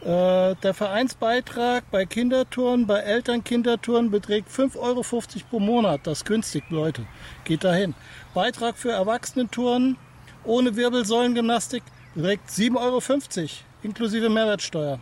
Äh, 0.00 0.54
der 0.54 0.74
Vereinsbeitrag 0.74 1.82
bei 1.90 2.06
Kindertouren, 2.06 2.86
bei 2.86 3.00
Elternkindertouren 3.00 4.12
beträgt 4.12 4.48
5,50 4.48 4.76
Euro 4.78 5.02
pro 5.50 5.58
Monat. 5.58 6.02
Das 6.04 6.18
ist 6.18 6.24
günstig, 6.24 6.62
Leute. 6.70 7.04
Geht 7.42 7.64
dahin. 7.64 7.96
Beitrag 8.32 8.78
für 8.78 8.92
Erwachsenentouren 8.92 9.96
ohne 10.44 10.76
Wirbelsäulengymnastik 10.76 11.82
beträgt 12.14 12.48
7,50 12.48 12.76
Euro 12.78 13.48
inklusive 13.82 14.30
Mehrwertsteuer. 14.30 15.00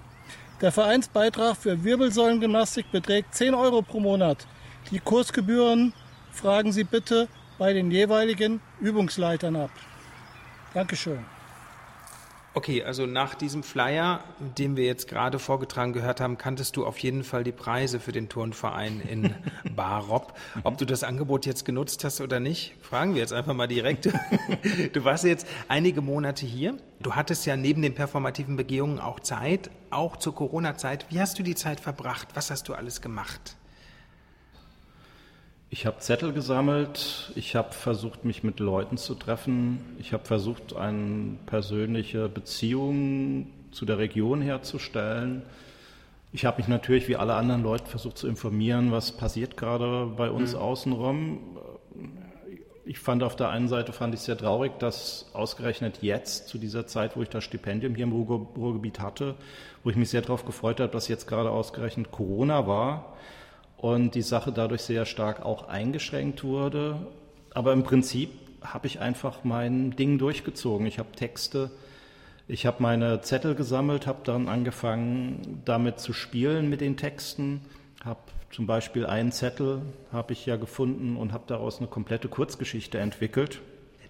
Der 0.63 0.73
Vereinsbeitrag 0.73 1.59
für 1.59 1.85
Wirbelsäulengymnastik 1.85 2.91
beträgt 2.91 3.35
10 3.35 3.55
Euro 3.55 3.83
pro 3.83 4.01
Monat. 4.01 4.47
Die 4.91 4.99
Kursgebühren 4.99 5.93
fragen 6.33 6.73
Sie 6.73 6.85
bitte 6.85 7.29
bei 7.59 7.75
den 7.75 7.91
jeweiligen 7.91 8.61
Übungsleitern 8.81 9.57
ab. 9.57 9.71
Dankeschön. 10.77 11.25
Okay, 12.53 12.83
also 12.85 13.07
nach 13.07 13.35
diesem 13.35 13.63
Flyer, 13.63 14.23
den 14.59 14.77
wir 14.77 14.85
jetzt 14.85 15.09
gerade 15.09 15.39
vorgetragen 15.39 15.95
gehört 15.95 16.21
haben, 16.21 16.37
kanntest 16.37 16.77
du 16.77 16.85
auf 16.85 16.99
jeden 16.99 17.25
Fall 17.25 17.45
die 17.45 17.53
Preise 17.53 17.99
für 17.99 18.13
den 18.13 18.29
Turnverein 18.29 19.01
in 19.01 19.35
Barop. 19.75 20.39
Ob 20.65 20.77
du 20.77 20.85
das 20.85 21.03
Angebot 21.03 21.47
jetzt 21.47 21.65
genutzt 21.65 22.05
hast 22.05 22.21
oder 22.21 22.41
nicht, 22.41 22.75
fragen 22.83 23.15
wir 23.15 23.23
jetzt 23.23 23.33
einfach 23.33 23.55
mal 23.55 23.69
direkt. 23.69 24.11
Du 24.93 25.05
warst 25.05 25.25
jetzt 25.25 25.47
einige 25.69 26.03
Monate 26.03 26.45
hier. 26.45 26.77
Du 27.01 27.15
hattest 27.15 27.47
ja 27.47 27.57
neben 27.57 27.81
den 27.81 27.95
performativen 27.95 28.57
Begehungen 28.57 29.01
auch 29.01 29.21
Zeit, 29.21 29.71
auch 29.89 30.17
zur 30.17 30.35
Corona-Zeit. 30.35 31.07
Wie 31.09 31.21
hast 31.21 31.39
du 31.39 31.43
die 31.43 31.55
Zeit 31.55 31.81
verbracht? 31.81 32.29
Was 32.35 32.51
hast 32.51 32.69
du 32.69 32.75
alles 32.75 33.01
gemacht? 33.01 33.57
Ich 35.79 35.85
habe 35.85 35.99
Zettel 35.99 36.33
gesammelt, 36.33 37.33
ich 37.35 37.55
habe 37.55 37.75
versucht, 37.75 38.25
mich 38.25 38.43
mit 38.43 38.61
Leuten 38.61 38.97
zu 38.97 39.15
treffen, 39.15 39.95
ich 39.99 40.15
habe 40.15 40.25
versucht, 40.25 40.75
eine 40.75 41.37
persönliche 41.45 42.31
Beziehung 42.31 43.49
zu 43.73 43.85
der 43.85 43.99
Region 43.99 44.41
herzustellen. 44.41 45.43
Ich 46.33 46.47
habe 46.47 46.63
mich 46.63 46.69
natürlich 46.69 47.09
wie 47.09 47.17
alle 47.17 47.35
anderen 47.35 47.63
Leute 47.63 47.85
versucht 47.85 48.17
zu 48.17 48.27
informieren, 48.27 48.91
was 48.91 49.13
passiert 49.13 49.59
gerade 49.59 50.07
bei 50.17 50.31
uns 50.31 50.55
mhm. 50.55 50.61
außenrum. 50.61 51.41
Ich 52.87 52.99
fand 52.99 53.23
auf 53.23 53.37
der 53.37 53.51
einen 53.51 53.69
Seite 53.69 53.93
fand 53.93 54.15
ich 54.15 54.21
sehr 54.21 54.39
traurig, 54.39 54.79
dass 54.79 55.29
ausgerechnet 55.35 55.99
jetzt 56.01 56.49
zu 56.49 56.57
dieser 56.57 56.87
Zeit, 56.87 57.19
wo 57.19 57.23
ich 57.23 57.29
das 57.29 57.45
Stipendium 57.45 57.95
hier 57.95 58.05
im 58.05 58.13
Ruhrgebiet 58.13 59.01
hatte, 59.01 59.35
wo 59.85 59.91
ich 59.91 59.97
mich 59.97 60.09
sehr 60.09 60.23
darauf 60.23 60.47
gefreut 60.47 60.81
habe, 60.81 60.91
dass 60.91 61.09
jetzt 61.09 61.27
gerade 61.27 61.51
ausgerechnet 61.51 62.11
Corona 62.13 62.67
war, 62.67 63.13
und 63.87 64.17
die 64.17 64.23
Sache 64.23 64.51
dadurch 64.51 64.83
sehr 64.83 65.07
stark 65.07 65.45
auch 65.45 65.69
eingeschränkt 65.69 66.43
wurde. 66.43 66.97
Aber 67.55 67.73
im 67.73 67.85
Prinzip 67.85 68.31
habe 68.61 68.89
ich 68.89 68.99
einfach 68.99 69.45
mein 69.45 69.93
Ding 69.93 70.19
durchgezogen. 70.19 70.87
Ich 70.87 70.99
habe 70.99 71.13
Texte, 71.13 71.71
ich 72.49 72.67
habe 72.67 72.83
meine 72.83 73.21
Zettel 73.21 73.55
gesammelt, 73.55 74.07
habe 74.09 74.21
dann 74.25 74.49
angefangen 74.49 75.63
damit 75.65 76.01
zu 76.01 76.13
spielen 76.13 76.69
mit 76.69 76.81
den 76.81 76.97
Texten, 76.97 77.61
habe 78.05 78.21
zum 78.51 78.67
Beispiel 78.67 79.07
einen 79.07 79.31
Zettel 79.31 79.83
habe 80.13 80.33
ich 80.33 80.47
ja 80.47 80.57
gefunden 80.57 81.17
und 81.17 81.33
habe 81.33 81.45
daraus 81.47 81.79
eine 81.79 81.87
komplette 81.87 82.29
Kurzgeschichte 82.29 82.99
entwickelt. 82.99 83.61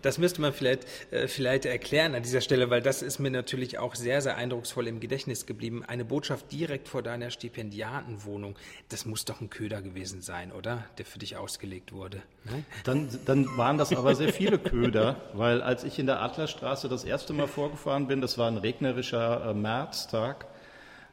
Das 0.03 0.19
müsste 0.19 0.41
man 0.41 0.53
vielleicht, 0.53 0.87
äh, 1.13 1.29
vielleicht 1.29 1.65
erklären 1.65 2.15
an 2.15 2.23
dieser 2.23 2.41
Stelle, 2.41 2.71
weil 2.71 2.83
das 2.83 3.03
ist 3.03 3.19
mir 3.19 3.31
natürlich 3.31 3.79
auch 3.79 3.95
sehr, 3.95 4.23
sehr 4.23 4.37
eindrucksvoll 4.37 4.87
im 4.87 5.01
Gedächtnis 5.01 5.47
geblieben. 5.47 5.85
Eine 5.85 6.05
Botschaft 6.05 6.53
direkt 6.53 6.89
vor 6.89 7.03
deiner 7.03 7.31
Stipendiatenwohnung, 7.31 8.57
das 8.89 9.07
muss 9.07 9.25
doch 9.25 9.41
ein 9.41 9.51
Köder 9.51 9.83
gewesen 9.83 10.23
sein, 10.23 10.53
oder? 10.53 10.85
Der 10.99 11.05
für 11.05 11.19
dich 11.19 11.37
ausgelegt 11.37 11.93
wurde. 11.93 12.23
Ne? 12.45 12.65
Dann, 12.85 13.09
dann 13.25 13.47
waren 13.57 13.79
das 13.79 13.93
aber 13.93 14.15
sehr 14.15 14.33
viele 14.33 14.59
Köder, 14.59 15.17
weil 15.33 15.63
als 15.63 15.85
ich 15.85 15.99
in 15.99 16.07
der 16.07 16.21
Adlerstraße 16.23 16.89
das 16.89 17.05
erste 17.05 17.33
Mal 17.33 17.49
vorgefahren 17.49 18.07
bin, 18.07 18.21
das 18.21 18.39
war 18.39 18.49
ein 18.49 18.59
regnerischer 18.59 19.51
äh, 19.51 19.55
Märztag, 19.55 20.47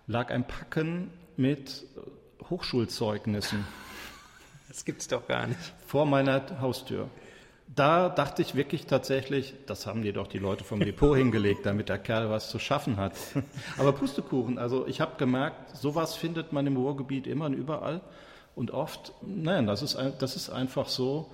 lag 0.08 0.30
ein 0.30 0.46
Packen 0.46 1.12
mit 1.38 1.86
Hochschulzeugnissen. 2.50 3.66
Das 4.68 4.86
gibt's 4.86 5.08
doch 5.08 5.28
gar 5.28 5.48
nicht. 5.48 5.60
Vor 5.86 6.06
meiner 6.06 6.60
Haustür 6.60 7.10
da 7.68 8.10
dachte 8.10 8.42
ich 8.42 8.56
wirklich 8.56 8.86
tatsächlich, 8.86 9.54
das 9.66 9.88
haben 9.88 10.04
dir 10.04 10.14
doch 10.14 10.28
die 10.28 10.40
Leute 10.40 10.64
vom 10.64 10.80
Depot 10.80 11.18
hingelegt, 11.18 11.66
damit 11.66 11.90
der 11.90 11.98
Kerl 11.98 12.30
was 12.30 12.50
zu 12.50 12.60
schaffen 12.60 12.98
hat. 12.98 13.14
Aber 13.78 13.94
Pustekuchen, 13.94 14.58
also 14.58 14.88
ich 14.88 15.02
habe 15.02 15.14
gemerkt, 15.18 15.76
sowas 15.76 16.16
findet 16.16 16.54
man 16.54 16.68
im 16.68 16.78
Ruhrgebiet 16.78 17.28
immer 17.28 17.46
und 17.46 17.54
überall 17.54 18.02
und 18.56 18.72
oft, 18.72 19.14
nein, 19.22 19.66
das 19.66 19.82
ist, 19.82 19.98
das 20.20 20.36
ist 20.36 20.50
einfach 20.50 20.88
so, 20.88 21.32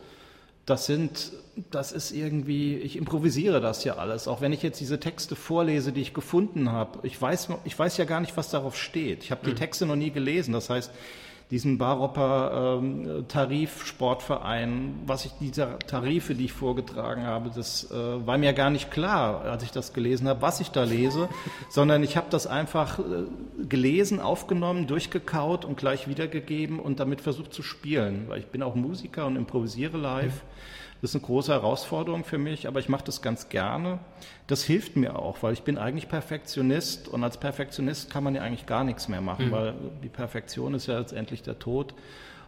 das 0.65 0.86
sind, 0.86 1.32
das 1.72 1.92
ist 1.92 2.12
irgendwie, 2.12 2.78
ich 2.78 2.96
improvisiere 2.96 3.60
das 3.60 3.84
ja 3.84 3.96
alles. 3.96 4.28
Auch 4.28 4.39
wenn 4.39 4.54
ich 4.54 4.62
jetzt 4.62 4.80
diese 4.80 5.00
Texte 5.00 5.36
vorlese, 5.36 5.92
die 5.92 6.02
ich 6.02 6.13
gefunden 6.13 6.72
habe, 6.72 7.00
ich 7.04 7.20
weiß, 7.20 7.50
ich 7.65 7.78
weiß 7.78 7.98
ja 7.98 8.06
gar 8.06 8.20
nicht, 8.20 8.38
was 8.38 8.52
darauf 8.52 8.78
steht. 8.78 9.24
Ich 9.24 9.32
habe 9.32 9.42
die 9.44 9.52
mhm. 9.52 9.56
Texte 9.56 9.88
noch 9.88 9.96
nie 9.96 10.12
gelesen. 10.12 10.54
Das 10.54 10.70
heißt, 10.70 10.92
diesen 11.52 11.80
Baropper 11.80 12.80
ähm, 12.80 13.26
Tarifsportverein, 13.28 15.00
was 15.08 15.26
ich 15.26 15.32
diese 15.40 15.80
Tarife, 15.88 16.36
die 16.36 16.46
ich 16.46 16.54
vorgetragen 16.54 17.26
habe, 17.26 17.50
das 17.54 17.90
äh, 17.90 17.96
war 17.96 18.38
mir 18.38 18.54
gar 18.54 18.70
nicht 18.70 18.92
klar, 18.92 19.42
als 19.42 19.64
ich 19.64 19.72
das 19.72 19.94
gelesen 19.94 20.28
habe, 20.28 20.44
was 20.44 20.60
ich 20.60 20.70
da 20.70 20.84
lese, 20.84 21.28
sondern 21.70 22.04
ich 22.04 22.18
habe 22.18 22.28
das 22.30 22.46
einfach 22.46 23.00
äh, 23.00 23.04
gelesen, 23.68 24.20
aufgenommen, 24.20 24.86
durchgekaut 24.86 25.66
und 25.66 25.78
gleich 25.78 26.08
wiedergegeben 26.08 26.80
und 26.80 27.00
damit 27.00 27.22
versucht 27.22 27.54
zu 27.54 27.64
spielen, 27.64 28.26
weil 28.28 28.40
ich 28.40 28.48
bin 28.48 28.62
auch 28.62 28.76
Musiker 28.76 29.26
und 29.26 29.36
improvisiere 29.36 29.98
live. 29.98 30.36
Mhm. 30.36 30.79
Das 31.02 31.12
ist 31.12 31.16
eine 31.16 31.26
große 31.26 31.52
Herausforderung 31.52 32.24
für 32.26 32.38
mich, 32.38 32.68
aber 32.68 32.80
ich 32.80 32.90
mache 32.90 33.06
das 33.06 33.22
ganz 33.22 33.50
gerne. 33.50 34.00
Das 34.48 34.64
hilft 34.64 34.98
mir 34.98 35.18
auch, 35.18 35.42
weil 35.42 35.54
ich 35.54 35.64
bin 35.64 35.78
eigentlich 35.78 36.10
Perfektionist 36.10 37.08
und 37.08 37.24
als 37.24 37.38
Perfektionist 37.38 38.10
kann 38.10 38.24
man 38.24 38.36
ja 38.36 38.42
eigentlich 38.42 38.66
gar 38.66 38.84
nichts 38.84 39.08
mehr 39.08 39.22
machen, 39.22 39.48
mhm. 39.48 39.52
weil 39.52 39.74
die 40.04 40.10
Perfektion 40.10 40.74
ist 40.74 40.88
ja 40.88 41.00
letztendlich 41.00 41.42
der 41.42 41.58
Tod. 41.58 41.94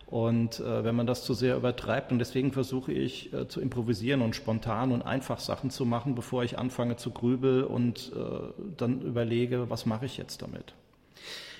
Und 0.08 0.60
äh, 0.60 0.84
wenn 0.84 0.94
man 0.94 1.08
das 1.08 1.24
zu 1.24 1.34
sehr 1.34 1.56
übertreibt, 1.56 2.12
und 2.12 2.20
deswegen 2.20 2.52
versuche 2.52 2.92
ich 2.92 3.32
äh, 3.32 3.48
zu 3.48 3.62
improvisieren 3.62 4.22
und 4.22 4.36
spontan 4.36 4.92
und 4.92 5.02
einfach 5.04 5.40
Sachen 5.40 5.70
zu 5.70 5.86
machen, 5.86 6.16
bevor 6.16 6.44
ich 6.44 6.60
anfange 6.60 6.98
zu 6.98 7.12
grübeln 7.12 7.64
und 7.64 8.12
äh, 8.14 8.64
dann 8.76 9.02
überlege, 9.02 9.70
was 9.70 9.86
mache 9.86 10.06
ich 10.06 10.18
jetzt 10.18 10.42
damit. 10.42 10.74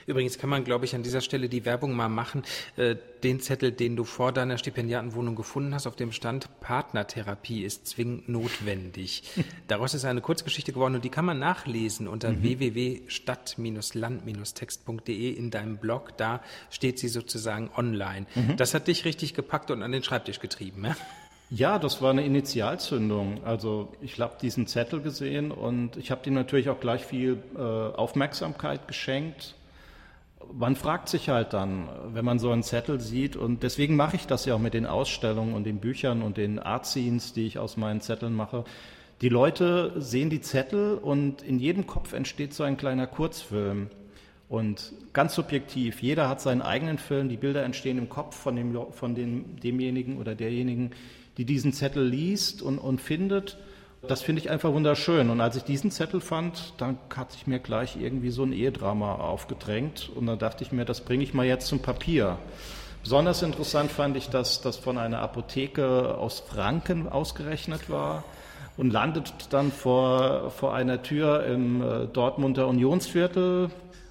Übrigens 0.08 0.38
kann 0.38 0.50
man, 0.50 0.64
glaube 0.64 0.86
ich, 0.86 0.96
an 0.96 1.04
dieser 1.04 1.20
Stelle 1.22 1.50
die 1.50 1.66
Werbung 1.66 1.94
mal 1.94 2.08
machen. 2.10 2.44
Äh, 2.78 2.96
den 3.24 3.40
Zettel, 3.40 3.72
den 3.72 3.96
du 3.96 4.04
vor 4.04 4.32
deiner 4.32 4.58
Stipendiatenwohnung 4.58 5.36
gefunden 5.36 5.76
hast, 5.76 5.86
auf 5.88 5.96
dem 5.96 6.12
stand 6.12 6.50
Partnertherapie 6.60 7.64
ist 7.64 7.88
zwingend 7.88 8.30
notwendig. 8.30 9.24
Daraus 9.68 9.94
ist 9.94 10.06
eine 10.06 10.22
Kurzgeschichte 10.22 10.74
geworden 10.74 10.96
und 10.96 11.04
die 11.04 11.10
kann 11.10 11.26
man 11.26 11.38
nachlesen 11.40 12.08
unter 12.08 12.32
mhm. 12.32 12.44
www.stadt-land-text.de 12.44 15.32
in 15.32 15.52
deinem 15.52 15.78
Blog. 15.78 16.18
Da 16.18 16.42
steht 16.70 17.00
sie 17.00 17.08
sozusagen 17.08 17.70
online. 17.76 18.26
Mhm. 18.36 18.58
Das 18.58 18.74
hat 18.74 18.88
dich 18.88 19.06
richtig 19.06 19.34
gepackt 19.34 19.72
und 19.72 19.82
an 19.84 19.92
den 19.92 20.04
Schreibtisch 20.04 20.40
getrieben, 20.40 20.86
ja? 20.86 20.96
Ja, 21.54 21.80
das 21.80 22.02
war 22.02 22.12
eine 22.12 22.26
Initialzündung. 22.26 23.44
Also 23.44 23.92
ich 24.02 24.18
habe 24.22 24.38
diesen 24.42 24.68
Zettel 24.68 25.02
gesehen 25.02 25.52
und 25.52 25.98
ich 25.98 26.10
habe 26.10 26.24
dem 26.24 26.34
natürlich 26.34 26.70
auch 26.70 26.80
gleich 26.80 27.06
viel 27.06 27.44
äh, 27.56 27.60
Aufmerksamkeit 27.60 28.88
geschenkt 28.88 29.56
man 30.54 30.76
fragt 30.76 31.10
sich 31.10 31.30
halt 31.30 31.54
dann, 31.54 31.88
wenn 32.14 32.26
man 32.26 32.40
so 32.40 32.52
einen 32.52 32.64
Zettel 32.64 33.00
sieht, 33.00 33.36
und 33.36 33.64
deswegen 33.64 33.96
mache 33.96 34.16
ich 34.16 34.28
das 34.28 34.46
ja 34.46 34.56
auch 34.56 34.60
mit 34.60 34.74
den 34.74 34.86
Ausstellungen 34.86 35.54
und 35.54 35.64
den 35.66 35.80
Büchern 35.80 36.22
und 36.22 36.38
den 36.38 36.60
Art-Scenes, 36.60 37.34
die 37.34 37.48
ich 37.48 37.60
aus 37.60 37.78
meinen 37.78 38.02
Zetteln 38.02 38.34
mache. 38.34 38.64
Die 39.22 39.30
Leute 39.30 39.94
sehen 39.98 40.30
die 40.30 40.42
Zettel 40.42 40.96
und 40.96 41.44
in 41.44 41.60
jedem 41.60 41.86
Kopf 41.86 42.14
entsteht 42.14 42.54
so 42.54 42.64
ein 42.64 42.78
kleiner 42.78 43.08
Kurzfilm. 43.08 43.90
Und 44.50 44.92
ganz 45.14 45.36
subjektiv, 45.36 46.02
jeder 46.02 46.28
hat 46.28 46.42
seinen 46.42 46.62
eigenen 46.62 46.98
Film, 46.98 47.30
die 47.30 47.38
Bilder 47.38 47.64
entstehen 47.64 47.98
im 47.98 48.10
Kopf 48.10 48.36
von, 48.36 48.56
dem, 48.56 48.76
von 48.92 49.16
dem, 49.16 49.56
demjenigen 49.62 50.18
oder 50.18 50.36
derjenigen, 50.36 50.92
die 51.38 51.46
diesen 51.46 51.72
Zettel 51.72 52.06
liest 52.06 52.62
und, 52.62 52.78
und 52.78 53.00
findet. 53.00 53.58
Das 54.08 54.24
finde 54.24 54.42
ich 54.42 54.50
einfach 54.50 54.74
wunderschön. 54.74 55.30
Und 55.30 55.42
als 55.42 55.56
ich 55.56 55.64
diesen 55.64 55.92
Zettel 55.92 56.22
fand, 56.22 56.74
dann 56.78 56.98
hat 57.16 57.32
sich 57.32 57.46
mir 57.46 57.60
gleich 57.60 57.98
irgendwie 57.98 58.32
so 58.32 58.44
ein 58.44 58.52
Ehedrama 58.52 59.16
aufgedrängt. 59.16 60.10
Und 60.16 60.26
dann 60.26 60.40
dachte 60.40 60.64
ich 60.64 60.72
mir, 60.72 60.86
das 60.86 61.02
bringe 61.02 61.24
ich 61.24 61.34
mal 61.34 61.46
jetzt 61.46 61.68
zum 61.68 61.80
Papier. 61.80 62.40
Besonders 63.04 63.44
interessant 63.44 63.92
fand 63.92 64.18
ich, 64.18 64.30
dass 64.30 64.62
das 64.62 64.78
von 64.78 64.98
einer 64.98 65.20
Apotheke 65.20 66.18
aus 66.18 66.40
Franken 66.40 67.10
ausgerechnet 67.10 67.90
war 67.90 68.24
und 68.76 68.92
landet 68.92 69.34
dann 69.52 69.72
vor, 69.72 70.50
vor 70.50 70.74
einer 70.74 71.04
Tür 71.04 71.46
im 71.46 71.82
äh, 71.82 72.08
Dortmunder 72.08 72.68
Unionsviertel. 72.68 73.70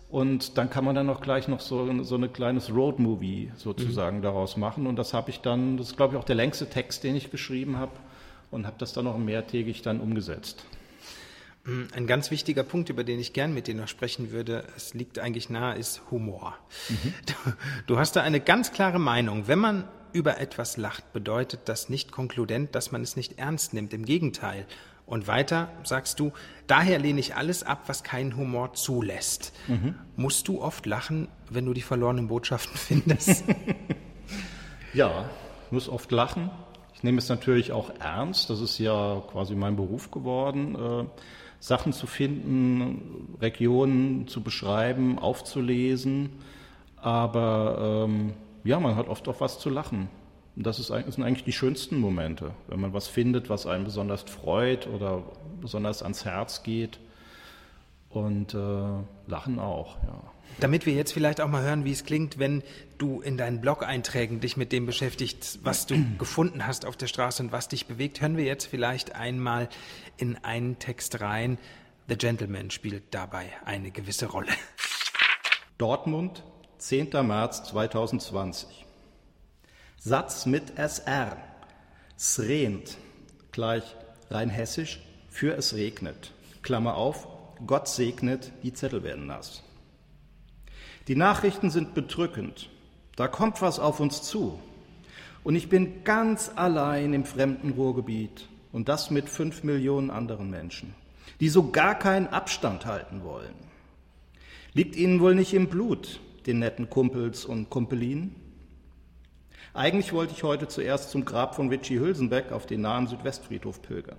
Und 0.09 0.59
dann 0.59 0.71
kann 0.71 0.85
man 0.85 0.95
dann 0.95 1.09
auch 1.09 1.21
gleich 1.21 1.49
noch 1.49 1.61
so, 1.61 2.03
so 2.03 2.17
ein 2.17 2.33
kleines 2.33 2.73
Roadmovie 2.73 3.53
sozusagen 3.57 4.19
mhm. 4.19 4.23
daraus 4.23 4.57
machen. 4.57 4.87
Und 4.87 4.97
das 4.97 5.15
habe 5.15 5.31
ich 5.31 5.41
dann, 5.41 5.77
das 5.77 5.91
ist 5.91 5.97
glaube 5.97 6.15
ich 6.15 6.21
auch 6.21 6.25
der 6.25 6.37
längste 6.37 6.69
Text, 6.69 7.03
den 7.03 7.17
ich 7.17 7.31
geschrieben 7.31 7.77
habe 7.77 7.93
und 8.51 8.67
habe 8.67 8.77
das 8.79 8.93
dann 8.93 9.05
noch 9.05 9.19
mehrtägig 9.19 9.83
dann 9.83 10.01
umgesetzt. 10.01 10.65
Mm, 11.65 11.85
ein 11.95 12.07
ganz 12.07 12.31
wichtiger 12.31 12.63
Punkt, 12.63 12.89
über 12.89 13.05
den 13.05 13.21
ich 13.21 13.33
gern 13.33 13.53
mit 13.53 13.67
dir 13.67 13.75
noch 13.75 13.89
sprechen 13.89 14.33
würde, 14.33 14.65
es 14.77 14.95
liegt 14.95 15.19
eigentlich 15.19 15.51
nahe, 15.51 15.77
ist 15.77 16.03
Humor. 16.11 16.57
Mhm. 16.89 17.15
Du, 17.87 17.99
hast 17.99 18.17
da 18.17 18.23
eine 18.23 18.41
ganz 18.41 18.73
klare 18.73 18.99
Meinung. 18.99 19.47
Wenn 19.47 19.59
man 19.59 19.89
über 20.13 20.39
etwas 20.41 20.77
lacht, 20.77 21.13
bedeutet 21.13 21.63
das 21.67 21.89
nicht 21.89 22.13
konkludent, 22.13 22.75
dass 22.75 22.93
man 22.93 23.03
es 23.03 23.17
nicht 23.17 23.39
ernst 23.39 23.75
nimmt. 23.75 23.93
Im 23.93 24.05
Gegenteil. 24.05 24.67
Und 25.07 25.27
weiter 25.27 25.69
sagst 25.83 26.21
du, 26.21 26.33
daher 26.69 27.01
lehne 27.01 27.19
ich 27.19 27.35
alles 27.35 27.65
ab, 27.65 27.85
was 27.89 28.05
keinen 28.05 28.37
Humor 28.37 28.75
zulässt. 28.75 29.53
Mhm. 29.67 29.97
Musst 30.17 30.47
du 30.47 30.63
oft 30.63 30.87
lachen, 30.87 31.29
wenn 31.51 31.67
du 31.67 31.75
die 31.75 31.83
verlorenen 31.83 32.29
Botschaften 32.29 32.77
findest? 33.03 33.45
ja, 34.95 35.29
muss 35.71 35.89
oft 35.89 36.13
lachen. 36.13 36.51
Ich 37.01 37.05
nehme 37.05 37.17
es 37.17 37.31
natürlich 37.31 37.73
auch 37.73 37.91
ernst, 37.99 38.51
das 38.51 38.61
ist 38.61 38.79
ja 38.79 39.23
quasi 39.33 39.55
mein 39.55 39.75
Beruf 39.75 40.11
geworden, 40.11 40.75
äh, 40.75 41.05
Sachen 41.59 41.95
zu 41.95 42.07
finden, 42.07 43.39
Regionen 43.41 44.29
zu 44.29 44.43
beschreiben, 44.43 45.19
aufzulesen. 45.19 46.29
Aber 46.97 48.05
ähm, 48.07 48.35
ja, 48.65 48.79
man 48.81 48.97
hat 48.97 49.09
oft 49.09 49.27
auch 49.29 49.41
was 49.41 49.59
zu 49.59 49.71
lachen. 49.71 50.11
Und 50.57 50.67
das, 50.67 50.79
ist, 50.79 50.91
das 50.91 51.15
sind 51.15 51.25
eigentlich 51.25 51.45
die 51.45 51.55
schönsten 51.55 51.99
Momente, 51.99 52.51
wenn 52.69 52.81
man 52.81 52.93
was 52.93 53.09
findet, 53.09 53.49
was 53.49 53.65
einen 53.65 53.85
besonders 53.85 54.25
freut 54.25 54.87
oder 54.87 55.23
besonders 55.59 56.03
ans 56.03 56.27
Herz 56.27 56.63
geht. 56.63 57.01
Und 58.11 58.53
äh, 58.53 58.89
lachen 59.27 59.59
auch, 59.59 59.97
ja. 60.03 60.23
Damit 60.59 60.85
wir 60.85 60.93
jetzt 60.93 61.13
vielleicht 61.13 61.41
auch 61.41 61.49
mal 61.49 61.63
hören, 61.63 61.85
wie 61.85 61.93
es 61.93 62.05
klingt, 62.05 62.39
wenn 62.39 62.63
du 62.99 63.21
in 63.21 63.39
deinen 63.39 63.61
Blog-Einträgen 63.61 64.41
dich 64.41 64.57
mit 64.57 64.73
dem 64.73 64.87
beschäftigst, 64.87 65.61
was 65.63 65.87
du 65.87 65.95
gefunden 66.19 66.67
hast 66.67 66.85
auf 66.85 66.97
der 66.97 67.07
Straße 67.07 67.43
und 67.43 67.53
was 67.53 67.69
dich 67.69 67.87
bewegt, 67.87 68.21
hören 68.21 68.37
wir 68.37 68.45
jetzt 68.45 68.67
vielleicht 68.67 69.15
einmal 69.15 69.69
in 70.17 70.37
einen 70.37 70.79
Text 70.79 71.21
rein. 71.21 71.59
The 72.09 72.17
Gentleman 72.17 72.71
spielt 72.71 73.15
dabei 73.15 73.47
eine 73.65 73.91
gewisse 73.91 74.27
Rolle. 74.27 74.53
Dortmund, 75.79 76.45
10. 76.79 77.11
März 77.27 77.65
2020. 77.65 78.85
Satz 79.99 80.47
mit 80.47 80.79
SR. 80.79 81.37
Srent, 82.19 82.99
gleich 83.53 83.85
rein 84.31 84.51
hessisch, 84.51 85.01
für 85.29 85.55
es 85.57 85.75
regnet. 85.75 86.33
Klammer 86.63 86.97
auf, 86.97 87.29
Gott 87.67 87.89
segnet, 87.89 88.53
die 88.63 88.73
Zettel 88.73 89.03
werden 89.03 89.27
nass. 89.27 89.63
Die 91.09 91.17
Nachrichten 91.17 91.71
sind 91.71 91.95
bedrückend. 91.95 92.69
Da 93.17 93.29
kommt 93.29 93.63
was 93.63 93.79
auf 93.79 94.01
uns 94.01 94.23
zu. 94.23 94.61
Und 95.43 95.57
ich 95.57 95.69
bin 95.69 96.05
ganz 96.05 96.51
allein 96.55 97.15
im 97.15 97.25
fremden 97.25 97.71
Ruhrgebiet 97.71 98.49
und 98.73 98.89
das 98.89 99.11
mit 99.11 99.29
fünf 99.29 99.65
Millionen 99.65 100.11
anderen 100.11 100.51
Menschen, 100.51 100.95
die 101.41 101.49
so 101.49 101.71
gar 101.71 101.99
keinen 101.99 102.27
Abstand 102.29 102.87
halten 102.87 103.25
wollen. 103.25 103.55
Liegt 104.75 104.97
ihnen 104.97 105.21
wohl 105.21 105.35
nicht 105.35 105.55
im 105.55 105.69
Blut, 105.69 106.21
den 106.47 106.59
netten 106.59 106.91
Kumpels 106.91 107.45
und 107.45 107.71
Kumpelinen? 107.71 108.35
Eigentlich 109.73 110.13
wollte 110.13 110.35
ich 110.35 110.43
heute 110.43 110.69
zuerst 110.69 111.11
zum 111.11 111.25
Grab 111.25 111.55
von 111.55 111.71
Vichy 111.71 111.97
Hülsenbeck 111.97 112.53
auf 112.53 112.67
den 112.67 112.83
nahen 112.83 113.07
Südwestfriedhof 113.07 113.83
pilgern. 113.83 114.19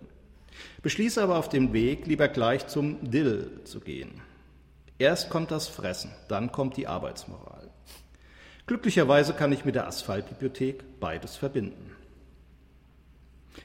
Beschließe 0.81 1.21
aber 1.21 1.37
auf 1.37 1.49
dem 1.49 1.73
Weg 1.73 2.07
lieber 2.07 2.27
gleich 2.27 2.67
zum 2.67 3.11
Dill 3.11 3.61
zu 3.63 3.79
gehen. 3.79 4.11
Erst 5.01 5.31
kommt 5.31 5.49
das 5.49 5.67
Fressen, 5.67 6.11
dann 6.27 6.51
kommt 6.51 6.77
die 6.77 6.85
Arbeitsmoral. 6.85 7.71
Glücklicherweise 8.67 9.33
kann 9.33 9.51
ich 9.51 9.65
mit 9.65 9.73
der 9.73 9.87
Asphaltbibliothek 9.87 10.99
beides 10.99 11.35
verbinden. 11.35 11.95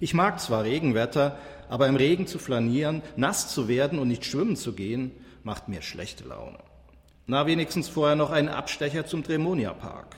Ich 0.01 0.14
mag 0.14 0.40
zwar 0.40 0.64
Regenwetter, 0.64 1.38
aber 1.68 1.88
im 1.88 1.96
Regen 1.96 2.27
zu 2.27 2.38
flanieren, 2.38 3.03
nass 3.16 3.53
zu 3.53 3.68
werden 3.68 3.99
und 3.99 4.09
nicht 4.09 4.25
schwimmen 4.25 4.57
zu 4.57 4.72
gehen, 4.72 5.12
macht 5.44 5.68
mir 5.68 5.83
schlechte 5.83 6.25
Laune. 6.25 6.57
Na, 7.27 7.46
wenigstens 7.46 7.90
vorher 7.90 8.16
noch 8.16 8.31
einen 8.31 8.49
Abstecher 8.49 9.05
zum 9.05 9.22
Dremonia 9.22 9.75
Park. 9.75 10.16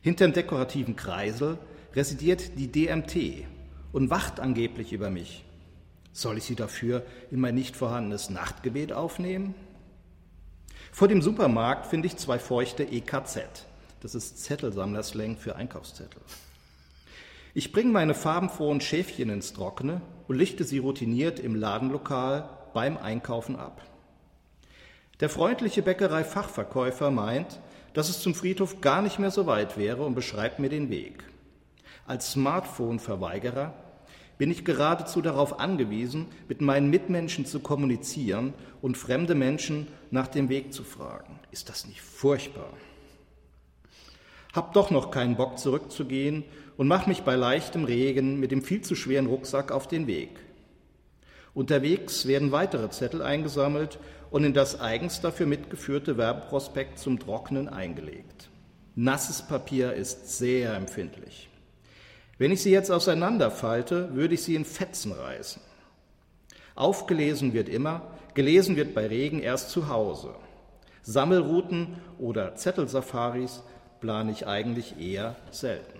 Hinter 0.00 0.28
dem 0.28 0.32
dekorativen 0.32 0.94
Kreisel 0.94 1.58
residiert 1.92 2.56
die 2.56 2.70
DMT 2.70 3.48
und 3.90 4.10
wacht 4.10 4.38
angeblich 4.38 4.92
über 4.92 5.10
mich. 5.10 5.44
Soll 6.12 6.38
ich 6.38 6.44
sie 6.44 6.54
dafür 6.54 7.04
in 7.32 7.40
mein 7.40 7.56
nicht 7.56 7.74
vorhandenes 7.74 8.30
Nachtgebet 8.30 8.92
aufnehmen? 8.92 9.56
Vor 10.92 11.08
dem 11.08 11.22
Supermarkt 11.22 11.86
finde 11.86 12.06
ich 12.06 12.16
zwei 12.16 12.38
feuchte 12.38 12.84
EKZ. 12.84 13.66
Das 14.00 14.14
ist 14.14 14.42
Zettelsammlerslang 14.42 15.36
für 15.36 15.56
Einkaufszettel. 15.56 16.22
Ich 17.52 17.72
bringe 17.72 17.90
meine 17.90 18.14
farbenfrohen 18.14 18.80
Schäfchen 18.80 19.28
ins 19.28 19.52
Trockene 19.52 20.00
und 20.28 20.36
lichte 20.36 20.64
sie 20.64 20.78
routiniert 20.78 21.40
im 21.40 21.54
Ladenlokal 21.54 22.48
beim 22.72 22.96
Einkaufen 22.96 23.56
ab. 23.56 23.82
Der 25.18 25.28
freundliche 25.28 25.82
Bäckerei-Fachverkäufer 25.82 27.10
meint, 27.10 27.58
dass 27.92 28.08
es 28.08 28.20
zum 28.20 28.34
Friedhof 28.34 28.80
gar 28.80 29.02
nicht 29.02 29.18
mehr 29.18 29.30
so 29.30 29.46
weit 29.46 29.76
wäre 29.76 30.04
und 30.04 30.14
beschreibt 30.14 30.60
mir 30.60 30.68
den 30.68 30.90
Weg. 30.90 31.24
Als 32.06 32.32
Smartphone-Verweigerer 32.32 33.74
bin 34.40 34.50
ich 34.50 34.64
geradezu 34.64 35.20
darauf 35.20 35.60
angewiesen, 35.60 36.24
mit 36.48 36.62
meinen 36.62 36.88
Mitmenschen 36.88 37.44
zu 37.44 37.60
kommunizieren 37.60 38.54
und 38.80 38.96
fremde 38.96 39.34
Menschen 39.34 39.86
nach 40.10 40.28
dem 40.28 40.48
Weg 40.48 40.72
zu 40.72 40.82
fragen. 40.82 41.38
Ist 41.50 41.68
das 41.68 41.86
nicht 41.86 42.00
furchtbar? 42.00 42.72
Hab 44.54 44.72
doch 44.72 44.90
noch 44.90 45.10
keinen 45.10 45.36
Bock 45.36 45.58
zurückzugehen 45.58 46.44
und 46.78 46.88
mach 46.88 47.06
mich 47.06 47.20
bei 47.20 47.36
leichtem 47.36 47.84
Regen 47.84 48.40
mit 48.40 48.50
dem 48.50 48.62
viel 48.62 48.80
zu 48.80 48.94
schweren 48.94 49.26
Rucksack 49.26 49.72
auf 49.72 49.88
den 49.88 50.06
Weg. 50.06 50.30
Unterwegs 51.52 52.24
werden 52.24 52.50
weitere 52.50 52.88
Zettel 52.88 53.20
eingesammelt 53.20 53.98
und 54.30 54.44
in 54.44 54.54
das 54.54 54.80
eigens 54.80 55.20
dafür 55.20 55.44
mitgeführte 55.44 56.16
Werbeprospekt 56.16 56.98
zum 56.98 57.18
Trocknen 57.18 57.68
eingelegt. 57.68 58.48
Nasses 58.94 59.46
Papier 59.46 59.92
ist 59.92 60.38
sehr 60.38 60.72
empfindlich. 60.72 61.49
Wenn 62.40 62.52
ich 62.52 62.62
sie 62.62 62.70
jetzt 62.70 62.90
auseinanderfalte, 62.90 64.14
würde 64.14 64.32
ich 64.32 64.42
sie 64.42 64.54
in 64.54 64.64
Fetzen 64.64 65.12
reißen. 65.12 65.60
Aufgelesen 66.74 67.52
wird 67.52 67.68
immer, 67.68 68.00
gelesen 68.32 68.76
wird 68.76 68.94
bei 68.94 69.08
Regen 69.08 69.40
erst 69.40 69.68
zu 69.68 69.90
Hause. 69.90 70.34
Sammelrouten 71.02 71.98
oder 72.18 72.56
Zettelsafaris 72.56 73.62
plane 74.00 74.32
ich 74.32 74.46
eigentlich 74.46 74.98
eher 74.98 75.36
selten. 75.50 75.98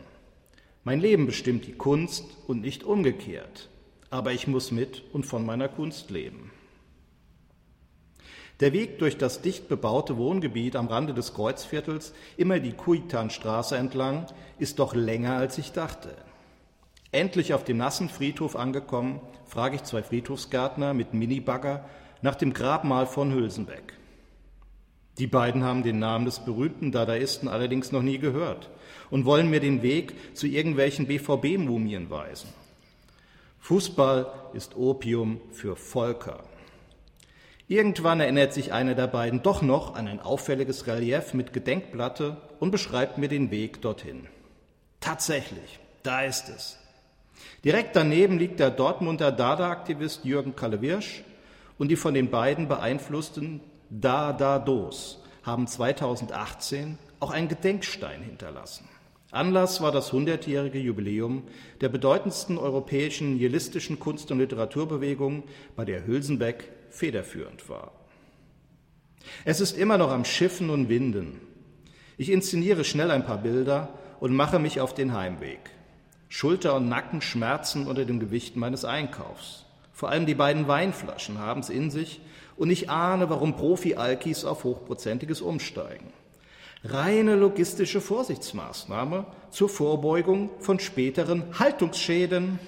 Mein 0.83 1.01
Leben 1.01 1.27
bestimmt 1.27 1.67
die 1.67 1.75
Kunst 1.75 2.25
und 2.47 2.63
nicht 2.63 2.85
umgekehrt, 2.85 3.69
aber 4.09 4.33
ich 4.33 4.47
muss 4.47 4.71
mit 4.71 5.03
und 5.13 5.27
von 5.27 5.45
meiner 5.45 5.69
Kunst 5.69 6.11
leben. 6.11 6.51
Der 8.61 8.73
Weg 8.73 8.99
durch 8.99 9.19
das 9.19 9.43
dicht 9.43 9.69
bebaute 9.69 10.17
Wohngebiet 10.17 10.75
am 10.75 10.89
Rande 10.89 11.13
des 11.13 11.35
Kreuzviertels, 11.35 12.15
immer 12.39 12.61
die 12.61 12.73
Kuitanstraße 12.73 13.77
entlang, 13.77 14.25
ist 14.59 14.79
doch 14.79 14.95
länger 14.95 15.37
als 15.37 15.59
ich 15.59 15.73
dachte. 15.73 16.17
Endlich 17.13 17.55
auf 17.55 17.65
dem 17.65 17.77
nassen 17.77 18.09
Friedhof 18.09 18.55
angekommen, 18.55 19.21
frage 19.47 19.77
ich 19.77 19.83
zwei 19.83 20.03
Friedhofsgärtner 20.03 20.95
mit 20.95 21.13
Minibagger 21.13 21.85
nach 22.23 22.37
dem 22.37 22.53
Grabmal 22.53 23.07
von 23.07 23.33
Hülsenbeck. 23.33 23.95
Die 25.19 25.27
beiden 25.27 25.65
haben 25.65 25.83
den 25.83 25.99
Namen 25.99 26.25
des 26.25 26.39
berühmten 26.41 26.93
Dadaisten 26.93 27.49
allerdings 27.49 27.93
noch 27.93 28.03
nie 28.03 28.19
gehört 28.19 28.71
und 29.11 29.25
wollen 29.25 29.51
mir 29.51 29.61
den 29.61 29.83
Weg 29.83 30.37
zu 30.37 30.47
irgendwelchen 30.47 31.07
BVB-Mumien 31.07 32.11
weisen. 32.11 32.49
Fußball 33.59 34.33
ist 34.55 34.77
Opium 34.77 35.41
für 35.51 35.77
Volker. 35.77 36.45
Irgendwann 37.69 38.21
erinnert 38.21 38.53
sich 38.53 38.73
einer 38.73 38.95
der 38.95 39.07
beiden 39.09 39.43
doch 39.43 39.63
noch 39.63 39.95
an 39.95 40.09
ein 40.09 40.21
auffälliges 40.21 40.87
Relief 40.87 41.35
mit 41.35 41.53
Gedenkplatte 41.53 42.37
und 42.59 42.71
beschreibt 42.71 43.19
mir 43.19 43.29
den 43.29 43.51
Weg 43.51 43.83
dorthin. 43.83 44.27
Tatsächlich, 45.01 45.79
da 46.03 46.23
ist 46.23 46.49
es. 46.49 46.80
Direkt 47.65 47.95
daneben 47.97 48.39
liegt 48.39 48.61
der 48.61 48.71
Dortmunder 48.71 49.33
Dada-Aktivist 49.33 50.25
Jürgen 50.25 50.57
Kalle-Wirsch 50.57 51.25
und 51.79 51.89
die 51.89 51.97
von 51.97 52.15
den 52.15 52.31
beiden 52.31 52.69
beeinflussten 52.69 53.61
Da-Da-Dos 53.91 55.23
haben 55.43 55.67
2018 55.67 56.99
auch 57.19 57.31
einen 57.31 57.49
Gedenkstein 57.49 58.23
hinterlassen. 58.23 58.89
Anlass 59.31 59.81
war 59.81 59.93
das 59.93 60.13
hundertjährige 60.13 60.79
Jubiläum 60.79 61.45
der 61.81 61.89
bedeutendsten 61.89 62.59
europäischen 62.59 63.35
nihilistischen 63.35 64.01
Kunst- 64.01 64.31
und 64.33 64.39
Literaturbewegung, 64.39 65.45
bei 65.77 65.85
der 65.85 66.07
Hülsenbeck 66.07 66.69
federführend 66.91 67.69
war. 67.69 67.93
Es 69.45 69.61
ist 69.61 69.77
immer 69.79 69.99
noch 69.99 70.11
am 70.11 70.25
Schiffen 70.25 70.71
und 70.71 70.89
Winden. 70.89 71.41
Ich 72.17 72.31
inszeniere 72.31 72.85
schnell 72.85 73.11
ein 73.11 73.25
paar 73.25 73.39
Bilder 73.39 73.91
und 74.19 74.35
mache 74.35 74.59
mich 74.59 74.81
auf 74.81 74.95
den 74.95 75.15
Heimweg. 75.15 75.61
Schulter 76.33 76.77
und 76.77 76.89
Nacken 76.89 77.21
schmerzen 77.21 77.89
unter 77.89 78.05
dem 78.05 78.21
Gewicht 78.21 78.55
meines 78.55 78.85
Einkaufs. 78.85 79.67
Vor 79.93 80.11
allem 80.11 80.27
die 80.27 80.37
beiden 80.37 80.69
Weinflaschen 80.69 81.39
haben 81.39 81.61
es 81.61 81.69
in 81.69 81.91
sich 81.91 82.21
und 82.57 82.71
ich 82.71 82.89
ahne, 82.89 83.29
warum 83.29 83.57
Profi-Alkis 83.57 84.45
auf 84.45 84.63
Hochprozentiges 84.63 85.41
umsteigen. 85.41 86.07
Reine 86.85 87.35
logistische 87.35 88.01
Vorsichtsmaßnahme 88.01 89.27
zur 89.51 89.69
Vorbeugung 89.69 90.51
von 90.61 90.79
späteren 90.79 91.59
Haltungsschäden. 91.59 92.61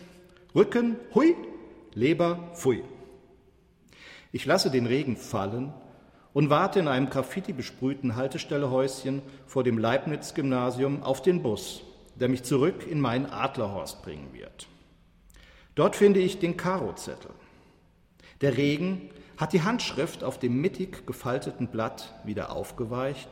Rücken, 0.57 0.97
hui, 1.15 1.37
Leber, 1.95 2.51
pfui. 2.55 2.83
Ich 4.33 4.45
lasse 4.45 4.73
den 4.73 4.87
Regen 4.87 5.17
fallen 5.17 5.73
und 6.33 6.51
warte 6.51 6.81
in 6.81 6.89
einem 6.89 7.11
Graffiti 7.11 7.53
besprühten 7.53 8.17
Haltestellehäuschen 8.17 9.23
vor 9.47 9.63
dem 9.63 9.79
Leibniz-Gymnasium 9.79 11.05
auf 11.05 11.23
den 11.23 11.43
Bus, 11.43 11.83
der 12.15 12.29
mich 12.29 12.43
zurück 12.43 12.87
in 12.89 13.01
meinen 13.01 13.27
Adlerhorst 13.27 14.03
bringen 14.03 14.33
wird. 14.33 14.69
Dort 15.75 15.97
finde 15.97 16.21
ich 16.21 16.39
den 16.39 16.57
Karo-Zettel. 16.57 17.31
Der 18.41 18.57
Regen 18.57 19.11
hat 19.37 19.53
die 19.53 19.63
Handschrift 19.63 20.23
auf 20.23 20.39
dem 20.39 20.61
mittig 20.61 21.07
gefalteten 21.07 21.69
Blatt 21.69 22.15
wieder 22.25 22.53
aufgeweicht 22.53 23.29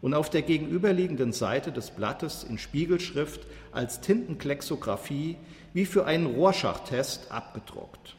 und 0.00 0.14
auf 0.14 0.30
der 0.30 0.42
gegenüberliegenden 0.42 1.32
Seite 1.32 1.72
des 1.72 1.90
Blattes 1.90 2.44
in 2.44 2.58
Spiegelschrift 2.58 3.46
als 3.72 4.00
Tintenklexographie 4.00 5.36
wie 5.72 5.86
für 5.86 6.04
einen 6.04 6.26
Rorschach-Test 6.26 7.32
abgedruckt. 7.32 8.17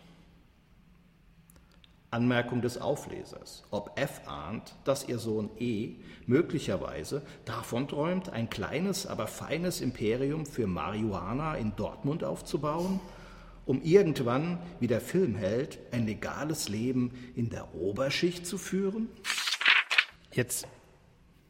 Anmerkung 2.11 2.61
des 2.61 2.79
Auflesers. 2.79 3.63
Ob 3.71 3.99
F 3.99 4.21
ahnt, 4.25 4.75
dass 4.83 5.07
ihr 5.07 5.19
Sohn 5.19 5.49
E 5.59 5.95
möglicherweise 6.25 7.21
davon 7.45 7.87
träumt, 7.87 8.29
ein 8.29 8.49
kleines, 8.49 9.05
aber 9.05 9.27
feines 9.27 9.81
Imperium 9.81 10.45
für 10.45 10.67
Marihuana 10.67 11.55
in 11.55 11.75
Dortmund 11.75 12.23
aufzubauen? 12.23 12.99
um 13.69 13.83
irgendwann, 13.83 14.57
wie 14.79 14.87
der 14.87 14.99
Filmheld, 14.99 15.77
ein 15.91 16.07
legales 16.07 16.69
Leben 16.69 17.11
in 17.35 17.51
der 17.51 17.75
Oberschicht 17.75 18.47
zu 18.47 18.57
führen? 18.57 19.09
Jetzt 20.31 20.67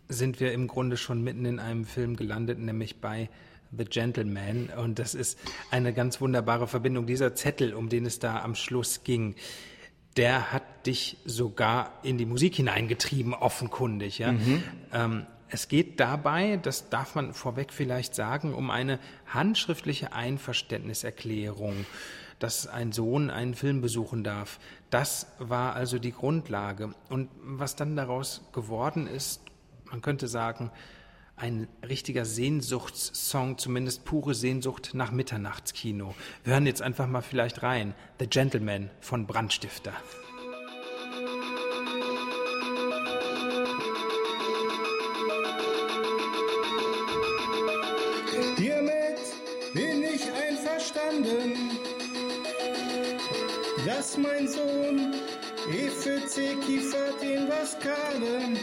sind 0.10 0.42
wir 0.42 0.52
im 0.52 0.68
Grunde 0.68 0.98
schon 0.98 1.24
mitten 1.24 1.46
in 1.46 1.60
einem 1.60 1.86
Film 1.86 2.18
gelandet, 2.18 2.60
nämlich 2.60 3.00
bei 3.00 3.30
The 3.72 3.86
Gentleman. 3.86 4.68
Und 4.76 5.00
das 5.00 5.16
ist 5.16 5.40
eine 5.72 5.94
ganz 5.94 6.20
wunderbare 6.20 6.68
Verbindung. 6.68 7.06
Dieser 7.06 7.36
Zettel, 7.36 7.74
um 7.74 7.88
den 7.88 8.06
es 8.06 8.20
da 8.20 8.44
am 8.44 8.54
Schluss 8.54 9.06
ging, 9.06 9.36
der 10.20 10.52
hat 10.52 10.86
dich 10.86 11.16
sogar 11.24 11.94
in 12.04 12.18
die 12.18 12.26
Musik 12.26 12.56
hineingetrieben, 12.56 13.34
offenkundig. 13.34 14.20
Ja? 14.20 14.34
Mhm. 14.34 14.64
Ähm, 14.92 15.26
es 15.48 15.70
geht 15.70 16.02
dabei, 16.02 16.58
das 16.58 16.90
darf 16.90 17.16
man 17.16 17.34
vorweg 17.34 17.72
vielleicht 17.72 18.14
sagen, 18.14 18.54
um 18.54 18.70
eine 18.70 19.00
handschriftliche 19.28 20.12
Einverständniserklärung, 20.12 21.86
dass 22.38 22.68
ein 22.68 22.92
Sohn 22.92 23.30
einen 23.30 23.54
Film 23.54 23.80
besuchen 23.80 24.26
darf. 24.26 24.60
Das 24.90 25.28
war 25.40 25.74
also 25.74 26.00
die 26.00 26.12
Grundlage. 26.12 26.94
Und 27.10 27.30
was 27.42 27.78
dann 27.78 27.96
daraus 27.96 28.42
geworden 28.52 29.08
ist, 29.08 29.42
man 29.90 30.02
könnte 30.02 30.28
sagen, 30.28 30.70
ein 31.40 31.68
richtiger 31.88 32.26
Sehnsuchtssong, 32.26 33.58
zumindest 33.58 34.04
pure 34.04 34.34
Sehnsucht 34.36 34.92
nach 34.94 35.12
Mitternachtskino. 35.12 36.14
Wir 36.44 36.54
hören 36.54 36.66
jetzt 36.66 36.82
einfach 36.82 37.08
mal 37.08 37.22
vielleicht 37.22 37.64
rein. 37.64 37.94
The 38.20 38.28
Gentleman 38.28 38.90
von 39.00 39.26
Brandstifter. 39.26 39.94
Hiermit 48.58 49.20
bin 49.74 50.04
ich 50.04 50.24
einverstanden, 50.34 51.72
dass 53.86 54.18
mein 54.18 54.48
Sohn 54.48 55.14
Efe 55.72 56.26
Zekifat 56.28 57.24
in 57.24 57.48
Vaskalen 57.48 58.58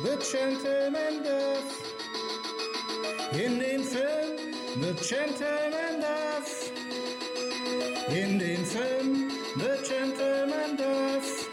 The 0.00 0.16
Gentleman 0.18 1.24
darf. 1.24 1.68
In 3.32 3.58
den 3.58 3.82
Film 3.82 4.36
The 4.80 4.94
Gentleman 5.02 6.00
darf. 6.00 6.70
In 8.08 8.38
den 8.38 8.64
Film 8.64 9.28
The 9.56 9.76
Gentleman 9.88 10.76
darf. 10.76 11.48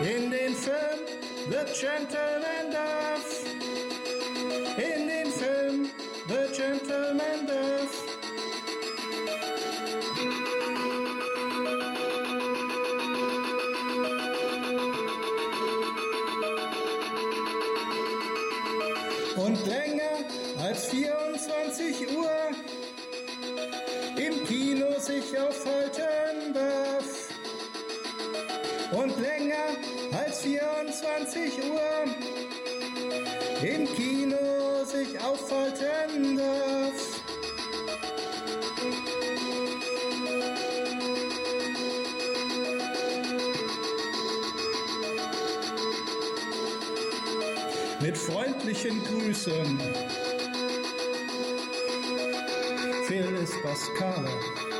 In 0.00 0.30
den 0.32 0.54
Film 0.54 1.00
The 1.48 1.64
Gentleman 1.72 2.72
darf. 2.72 2.93
Aufhalten 25.38 26.54
darf 26.54 27.28
und 28.92 29.20
länger 29.20 29.76
als 30.12 30.42
24 30.42 31.52
Uhr 31.70 32.04
im 33.62 33.86
Kino 33.94 34.84
sich 34.84 35.18
aufhalten 35.20 36.36
darf. 36.36 37.20
Mit 48.00 48.18
freundlichen 48.18 49.02
Grüßen. 49.04 49.80
Pascale. 53.64 54.28
Felix 54.28 54.73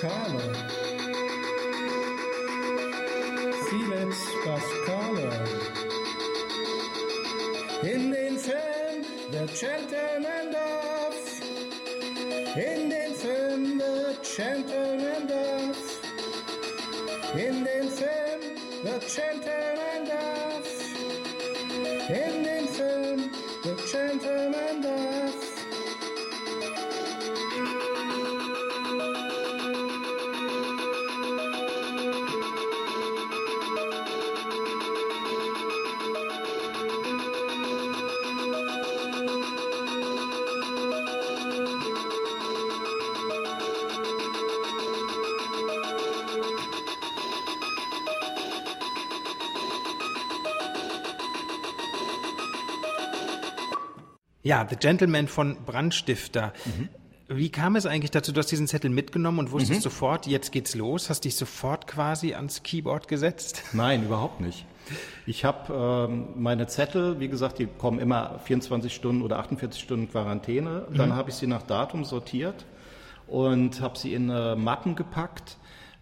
Pascale. 0.00 0.54
Felix 3.68 4.16
Pascale. 4.44 5.30
In 7.82 8.10
den 8.10 8.38
Film 8.38 9.04
The 9.30 9.46
Gentleman 9.54 10.52
darf. 10.52 11.40
In 12.56 12.88
den 12.88 13.14
Film 13.14 13.78
The 13.78 14.16
Gentleman 14.22 15.28
darf. 15.28 16.00
In 17.34 17.64
den 17.64 17.90
Film 17.90 18.40
The 18.82 18.98
Gentleman 19.06 19.59
Ja, 54.50 54.66
The 54.68 54.74
Gentleman 54.74 55.28
von 55.28 55.58
Brandstifter. 55.64 56.52
Wie 57.28 57.50
kam 57.50 57.76
es 57.76 57.86
eigentlich 57.86 58.10
dazu? 58.10 58.32
Du 58.32 58.40
hast 58.40 58.50
diesen 58.50 58.66
Zettel 58.66 58.90
mitgenommen 58.90 59.38
und 59.38 59.52
wusstest 59.52 59.82
sofort, 59.82 60.26
jetzt 60.26 60.50
geht's 60.50 60.74
los, 60.74 61.08
hast 61.08 61.20
dich 61.20 61.36
sofort 61.36 61.86
quasi 61.86 62.34
ans 62.34 62.64
Keyboard 62.64 63.06
gesetzt? 63.06 63.62
Nein, 63.74 64.02
überhaupt 64.02 64.40
nicht. 64.40 64.66
Ich 65.24 65.44
habe 65.44 66.08
ähm, 66.10 66.30
meine 66.34 66.66
Zettel, 66.66 67.20
wie 67.20 67.28
gesagt, 67.28 67.60
die 67.60 67.68
kommen 67.68 68.00
immer 68.00 68.40
24 68.42 68.92
Stunden 68.92 69.22
oder 69.22 69.38
48 69.38 69.80
Stunden 69.80 70.10
Quarantäne. 70.10 70.88
Dann 70.96 71.14
habe 71.14 71.30
ich 71.30 71.36
sie 71.36 71.46
nach 71.46 71.62
Datum 71.62 72.04
sortiert 72.04 72.66
und 73.28 73.80
habe 73.80 73.96
sie 73.96 74.14
in 74.14 74.30
äh, 74.30 74.56
Mappen 74.56 74.96
gepackt. 74.96 75.58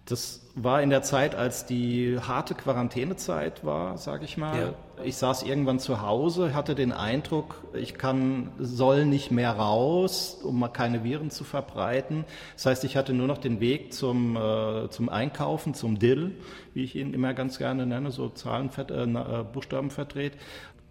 Das 0.09 0.41
war 0.55 0.81
in 0.81 0.89
der 0.89 1.03
Zeit, 1.03 1.35
als 1.35 1.67
die 1.67 2.19
harte 2.19 2.55
Quarantänezeit 2.55 3.63
war, 3.63 3.99
sage 3.99 4.25
ich 4.25 4.39
mal. 4.39 4.59
Ja. 4.59 5.05
Ich 5.05 5.17
saß 5.17 5.43
irgendwann 5.43 5.79
zu 5.79 6.01
Hause, 6.01 6.55
hatte 6.55 6.75
den 6.75 6.93
Eindruck, 6.93 7.63
ich 7.75 7.95
kann, 7.95 8.51
soll 8.59 9.05
nicht 9.05 9.31
mehr 9.31 9.53
raus, 9.53 10.39
um 10.43 10.59
mal 10.59 10.69
keine 10.69 11.05
Viren 11.05 11.31
zu 11.31 11.45
verbreiten. 11.45 12.25
Das 12.55 12.65
heißt, 12.65 12.85
ich 12.85 12.97
hatte 12.97 13.13
nur 13.13 13.27
noch 13.27 13.37
den 13.37 13.61
Weg 13.61 13.93
zum, 13.93 14.35
äh, 14.37 14.89
zum 14.89 15.11
Einkaufen, 15.11 15.75
zum 15.75 15.99
Dill, 15.99 16.35
wie 16.73 16.85
ich 16.85 16.97
ihn 16.97 17.13
immer 17.13 17.35
ganz 17.35 17.59
gerne 17.59 17.85
nenne, 17.85 18.11
so 18.11 18.31
Zahlen, 18.31 18.71
äh, 18.79 19.03
äh, 19.03 19.45
Buchstaben 19.45 19.91
verdreht. 19.91 20.33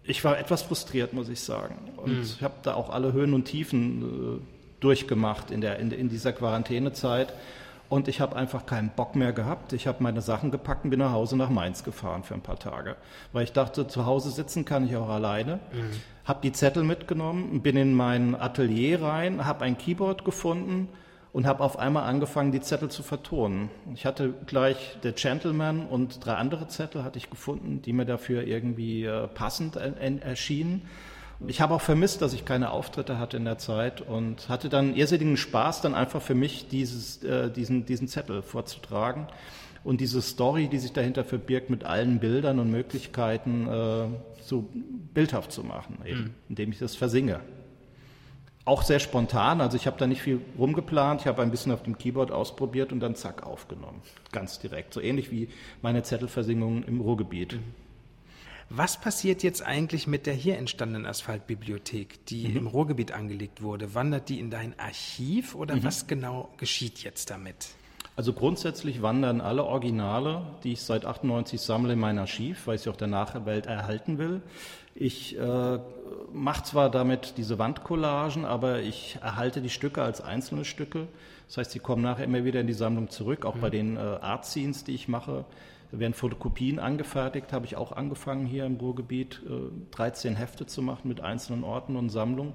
Ich 0.04 0.24
war 0.24 0.38
etwas 0.38 0.62
frustriert, 0.62 1.14
muss 1.14 1.28
ich 1.28 1.42
sagen. 1.42 1.76
Und 1.98 2.22
ich 2.22 2.44
habe 2.44 2.54
da 2.62 2.76
auch 2.76 2.92
alle 2.92 3.14
Höhen 3.14 3.34
und 3.34 3.46
Tiefen 3.46 4.38
äh, 4.38 4.42
durchgemacht 4.80 5.50
in, 5.50 5.62
der, 5.62 5.80
in, 5.80 5.90
in 5.92 6.08
dieser 6.08 6.34
Quarantänezeit. 6.34 7.34
Und 7.90 8.10
ich 8.10 8.20
habe 8.20 8.36
einfach 8.36 8.66
keinen 8.66 8.90
Bock 8.90 9.16
mehr 9.16 9.32
gehabt. 9.32 9.72
Ich 9.72 9.88
habe 9.88 10.04
meine 10.04 10.22
Sachen 10.22 10.52
gepackt 10.52 10.84
und 10.84 10.90
bin 10.90 11.00
nach 11.00 11.14
Hause 11.14 11.38
nach 11.38 11.50
Mainz 11.50 11.86
gefahren 11.86 12.24
für 12.24 12.34
ein 12.34 12.42
paar 12.42 12.60
Tage. 12.60 12.98
Weil 13.32 13.46
ich 13.46 13.54
dachte, 13.54 13.88
zu 13.88 14.06
Hause 14.06 14.30
sitzen 14.30 14.66
kann 14.66 14.86
ich 14.86 14.96
auch 14.98 15.08
alleine. 15.10 15.60
Habe 16.26 16.40
die 16.44 16.52
Zettel 16.52 16.84
mitgenommen, 16.84 17.62
bin 17.62 17.78
in 17.78 17.94
mein 17.94 18.36
Atelier 18.36 19.02
rein, 19.02 19.46
habe 19.46 19.64
ein 19.64 19.78
Keyboard 19.78 20.26
gefunden 20.26 20.90
und 21.32 21.46
habe 21.48 21.64
auf 21.64 21.80
einmal 21.80 22.04
angefangen, 22.04 22.52
die 22.52 22.60
Zettel 22.60 22.90
zu 22.90 23.04
vertonen. 23.04 23.70
Ich 23.94 24.06
hatte 24.06 24.34
gleich 24.48 24.98
The 25.04 25.14
Gentleman 25.14 25.86
und 25.86 26.26
drei 26.26 26.34
andere 26.34 26.68
Zettel 26.68 27.06
hatte 27.06 27.18
ich 27.20 27.30
gefunden, 27.30 27.82
die 27.82 27.94
mir 27.94 28.06
dafür 28.06 28.44
irgendwie 28.44 29.06
äh, 29.06 29.28
passend 29.30 29.78
en- 29.78 29.96
en- 29.98 30.22
erschienen. 30.22 30.82
Ich 31.46 31.62
habe 31.62 31.76
auch 31.76 31.82
vermisst, 31.82 32.22
dass 32.22 32.34
ich 32.34 32.46
keine 32.46 32.72
Auftritte 32.72 33.20
hatte 33.20 33.38
in 33.38 33.46
der 33.46 33.60
Zeit 33.60 34.02
und 34.02 34.50
hatte 34.50 34.70
dann 34.70 34.96
irrsinnigen 34.96 35.38
Spaß, 35.38 35.82
dann 35.82 35.94
einfach 35.94 36.22
für 36.22 36.34
mich 36.34 36.68
dieses, 36.68 37.24
äh, 37.24 37.52
diesen, 37.52 37.86
diesen 37.86 38.08
Zettel 38.08 38.42
vorzutragen 38.42 39.28
und 39.84 40.02
diese 40.02 40.22
Story, 40.22 40.68
die 40.68 40.80
sich 40.80 40.94
dahinter 40.94 41.24
verbirgt, 41.24 41.70
mit 41.70 41.84
allen 41.84 42.20
Bildern 42.20 42.60
und 42.60 42.72
Möglichkeiten 42.72 43.68
äh, 43.68 44.08
so 44.42 44.68
bildhaft 45.14 45.52
zu 45.52 45.64
machen, 45.64 46.00
eben, 46.06 46.34
indem 46.50 46.72
ich 46.72 46.80
das 46.80 46.96
versinge. 46.96 47.42
Auch 48.66 48.82
sehr 48.82 49.00
spontan, 49.00 49.62
also 49.62 49.78
ich 49.78 49.88
habe 49.88 49.98
da 49.98 50.08
nicht 50.08 50.22
viel 50.22 50.42
rumgeplant, 50.58 51.22
ich 51.22 51.28
habe 51.28 51.42
ein 51.42 51.52
bisschen 51.52 51.72
auf 51.72 51.84
dem 51.84 51.98
Keyboard 51.98 52.32
ausprobiert 52.32 52.92
und 52.92 53.00
dann 53.00 53.16
zack 53.16 53.46
aufgenommen, 53.46 54.02
ganz 54.32 54.60
direkt, 54.60 54.94
so 54.94 55.00
ähnlich 55.00 55.32
wie 55.32 55.50
meine 55.82 56.04
Zettelversingungen 56.04 56.84
im 56.84 57.00
Ruhrgebiet. 57.00 57.60
Was 58.70 59.00
passiert 59.00 59.44
jetzt 59.44 59.66
eigentlich 59.66 60.08
mit 60.08 60.26
der 60.26 60.34
hier 60.34 60.58
entstandenen 60.58 61.06
Asphaltbibliothek, 61.06 62.26
die 62.26 62.50
mhm. 62.50 62.58
im 62.58 62.68
Ruhrgebiet 62.68 63.14
angelegt 63.14 63.62
wurde? 63.62 63.96
Wandert 63.96 64.28
die 64.28 64.40
in 64.40 64.50
dein 64.50 64.78
Archiv 64.78 65.56
oder 65.56 65.76
mhm. 65.76 65.84
was 65.84 66.08
genau 66.08 66.50
geschieht 66.58 67.04
jetzt 67.04 67.30
damit? 67.30 67.70
Also 68.18 68.34
grundsätzlich 68.34 69.02
wandern 69.02 69.42
alle 69.42 69.64
Originale, 69.64 70.42
die 70.64 70.74
ich 70.74 70.82
seit 70.82 71.06
98 71.06 71.62
sammle, 71.62 71.94
in 71.94 72.00
mein 72.00 72.18
Archiv, 72.18 72.66
weil 72.66 72.76
ich 72.76 72.82
sie 72.82 72.90
auch 72.90 72.98
der 72.98 73.08
Nachwelt 73.08 73.68
erhalten 73.68 74.18
will. 74.18 74.42
Ich 74.96 75.38
äh, 75.38 75.80
mache 76.34 76.64
zwar 76.64 76.90
damit 76.90 77.36
diese 77.38 77.60
Wandcollagen, 77.60 78.44
aber 78.44 78.82
ich 78.82 79.20
erhalte 79.22 79.62
die 79.62 79.70
Stücke 79.70 80.02
als 80.02 80.20
einzelne 80.20 80.66
Stücke. 80.66 81.08
Das 81.48 81.58
heißt, 81.58 81.72
sie 81.72 81.80
kommen 81.80 82.02
nachher 82.02 82.26
immer 82.26 82.44
wieder 82.44 82.60
in 82.60 82.68
die 82.68 82.74
Sammlung 82.74 83.10
zurück, 83.10 83.46
auch 83.46 83.56
mhm. 83.56 83.62
bei 83.62 83.70
den 83.70 83.98
äh, 83.98 84.00
Art-Scenes, 84.00 84.84
die 84.84 84.96
ich 84.96 85.08
mache. 85.08 85.46
Da 85.92 86.00
werden 86.00 86.14
Fotokopien 86.14 86.80
angefertigt, 86.80 87.54
habe 87.54 87.66
ich 87.66 87.76
auch 87.76 87.92
angefangen 87.92 88.46
hier 88.46 88.66
im 88.66 88.76
Ruhrgebiet, 88.76 89.42
äh, 89.48 89.72
13 89.92 90.36
Hefte 90.36 90.66
zu 90.66 90.82
machen 90.82 91.08
mit 91.08 91.22
einzelnen 91.22 91.64
Orten 91.64 91.96
und 91.96 92.10
Sammlungen. 92.10 92.54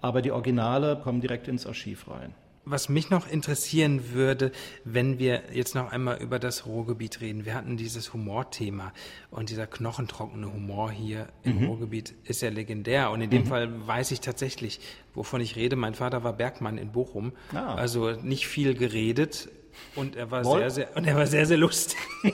Aber 0.00 0.22
die 0.22 0.32
Originale 0.32 0.96
kommen 0.96 1.20
direkt 1.20 1.48
ins 1.48 1.66
Archiv 1.66 2.08
rein. 2.08 2.34
Was 2.66 2.90
mich 2.90 3.08
noch 3.08 3.26
interessieren 3.26 4.12
würde, 4.12 4.52
wenn 4.84 5.18
wir 5.18 5.42
jetzt 5.52 5.74
noch 5.74 5.90
einmal 5.90 6.22
über 6.22 6.38
das 6.38 6.66
Ruhrgebiet 6.66 7.20
reden. 7.20 7.46
Wir 7.46 7.54
hatten 7.54 7.78
dieses 7.78 8.12
Humorthema 8.12 8.92
und 9.30 9.48
dieser 9.48 9.66
knochentrockene 9.66 10.52
Humor 10.52 10.90
hier 10.90 11.28
im 11.42 11.60
mhm. 11.60 11.66
Ruhrgebiet 11.66 12.14
ist 12.24 12.42
ja 12.42 12.50
legendär. 12.50 13.10
Und 13.10 13.22
in 13.22 13.30
dem 13.30 13.42
mhm. 13.42 13.46
Fall 13.46 13.86
weiß 13.86 14.10
ich 14.10 14.20
tatsächlich, 14.20 14.78
wovon 15.14 15.40
ich 15.40 15.56
rede. 15.56 15.74
Mein 15.74 15.94
Vater 15.94 16.22
war 16.22 16.34
Bergmann 16.34 16.76
in 16.76 16.92
Bochum. 16.92 17.32
Ah. 17.54 17.74
Also 17.74 18.12
nicht 18.12 18.46
viel 18.46 18.74
geredet, 18.74 19.48
und 19.96 20.16
er 20.16 20.30
war 20.30 20.44
Woll? 20.44 20.60
sehr, 20.60 20.70
sehr, 20.70 20.96
und 20.96 21.06
er 21.06 21.16
war 21.16 21.26
sehr, 21.26 21.46
sehr 21.46 21.56
lustig. 21.56 21.98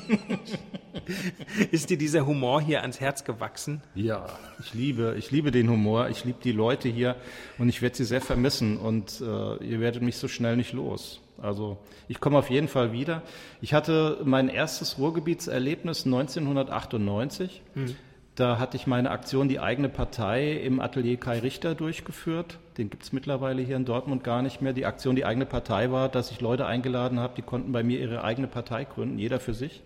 Ist 1.71 1.91
dir 1.91 1.99
dieser 1.99 2.27
Humor 2.27 2.61
hier 2.61 2.81
ans 2.81 3.01
Herz 3.01 3.25
gewachsen? 3.25 3.83
Ja, 3.95 4.27
ich 4.61 4.75
liebe, 4.75 5.15
ich 5.19 5.31
liebe 5.31 5.51
den 5.51 5.71
Humor. 5.71 6.09
Ich 6.09 6.25
liebe 6.25 6.39
die 6.43 6.53
Leute 6.53 6.89
hier 6.89 7.17
und 7.59 7.69
ich 7.69 7.83
werde 7.83 7.97
sie 7.97 8.05
sehr 8.05 8.21
vermissen 8.21 8.77
und 8.77 9.21
äh, 9.21 9.65
ihr 9.65 9.81
werdet 9.81 10.03
mich 10.03 10.17
so 10.17 10.29
schnell 10.29 10.57
nicht 10.57 10.73
los. 10.73 11.21
Also 11.41 11.79
ich 12.09 12.21
komme 12.21 12.39
auf 12.39 12.51
jeden 12.51 12.69
Fall 12.69 12.93
wieder. 12.93 13.23
Ich 13.61 13.75
hatte 13.75 14.21
mein 14.25 14.49
erstes 14.49 14.99
Ruhrgebietserlebnis 14.99 16.07
1998. 16.07 17.63
Hm. 17.75 17.97
Da 18.35 18.59
hatte 18.59 18.77
ich 18.77 18.87
meine 18.87 19.11
Aktion 19.11 19.49
Die 19.49 19.61
eigene 19.61 19.89
Partei 19.89 20.53
im 20.53 20.81
Atelier 20.81 21.17
Kai 21.17 21.39
Richter 21.39 21.75
durchgeführt. 21.75 22.59
Den 22.79 22.91
gibt 22.91 23.05
es 23.05 23.13
mittlerweile 23.13 23.63
hier 23.63 23.77
in 23.77 23.87
Dortmund 23.87 24.23
gar 24.23 24.43
nicht 24.43 24.61
mehr. 24.61 24.75
Die 24.75 24.85
Aktion 24.85 25.17
Die 25.17 25.25
eigene 25.25 25.47
Partei 25.47 25.91
war, 25.91 26.09
dass 26.11 26.31
ich 26.31 26.41
Leute 26.43 26.67
eingeladen 26.67 27.19
habe, 27.19 27.35
die 27.35 27.43
konnten 27.43 27.73
bei 27.73 27.83
mir 27.83 27.99
ihre 27.99 28.23
eigene 28.23 28.49
Partei 28.49 28.85
gründen, 28.85 29.19
jeder 29.19 29.41
für 29.41 29.55
sich. 29.55 29.83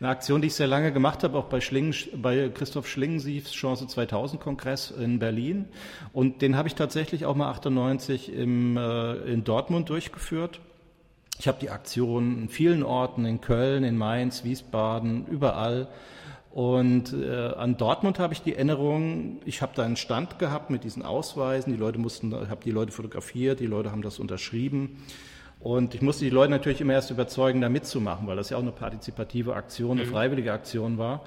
Eine 0.00 0.10
Aktion, 0.10 0.40
die 0.40 0.46
ich 0.46 0.54
sehr 0.54 0.68
lange 0.68 0.92
gemacht 0.92 1.24
habe, 1.24 1.36
auch 1.36 1.46
bei, 1.46 1.60
Schlingen, 1.60 1.92
bei 2.14 2.50
Christoph 2.50 2.86
Schlingensiefs 2.86 3.50
Chance 3.50 3.88
2000 3.88 4.40
Kongress 4.40 4.92
in 4.92 5.18
Berlin. 5.18 5.64
Und 6.12 6.40
den 6.40 6.56
habe 6.56 6.68
ich 6.68 6.76
tatsächlich 6.76 7.26
auch 7.26 7.34
mal 7.34 7.50
98 7.50 8.32
im, 8.32 8.76
äh, 8.76 9.14
in 9.32 9.42
Dortmund 9.42 9.88
durchgeführt. 9.88 10.60
Ich 11.40 11.48
habe 11.48 11.58
die 11.60 11.70
Aktion 11.70 12.42
in 12.42 12.48
vielen 12.48 12.84
Orten, 12.84 13.24
in 13.24 13.40
Köln, 13.40 13.82
in 13.82 13.96
Mainz, 13.96 14.44
Wiesbaden, 14.44 15.26
überall 15.26 15.88
und 16.50 17.12
äh, 17.12 17.52
an 17.56 17.76
Dortmund 17.76 18.18
habe 18.18 18.32
ich 18.32 18.42
die 18.42 18.54
Erinnerung, 18.54 19.40
ich 19.44 19.60
habe 19.60 19.72
da 19.74 19.84
einen 19.84 19.96
Stand 19.96 20.38
gehabt 20.38 20.70
mit 20.70 20.82
diesen 20.84 21.02
Ausweisen, 21.02 21.72
die 21.72 21.78
Leute 21.78 21.98
mussten, 21.98 22.32
ich 22.32 22.48
habe 22.48 22.62
die 22.64 22.70
Leute 22.70 22.92
fotografiert, 22.92 23.60
die 23.60 23.66
Leute 23.66 23.90
haben 23.90 24.02
das 24.02 24.18
unterschrieben. 24.18 25.04
Und 25.60 25.94
ich 25.94 26.02
musste 26.02 26.24
die 26.24 26.30
Leute 26.30 26.50
natürlich 26.50 26.80
immer 26.80 26.94
erst 26.94 27.10
überzeugen, 27.10 27.60
da 27.60 27.68
mitzumachen, 27.68 28.26
weil 28.26 28.36
das 28.36 28.50
ja 28.50 28.56
auch 28.56 28.62
eine 28.62 28.72
partizipative 28.72 29.54
Aktion, 29.54 29.98
eine 29.98 30.06
mhm. 30.06 30.12
freiwillige 30.12 30.52
Aktion 30.52 30.98
war. 30.98 31.22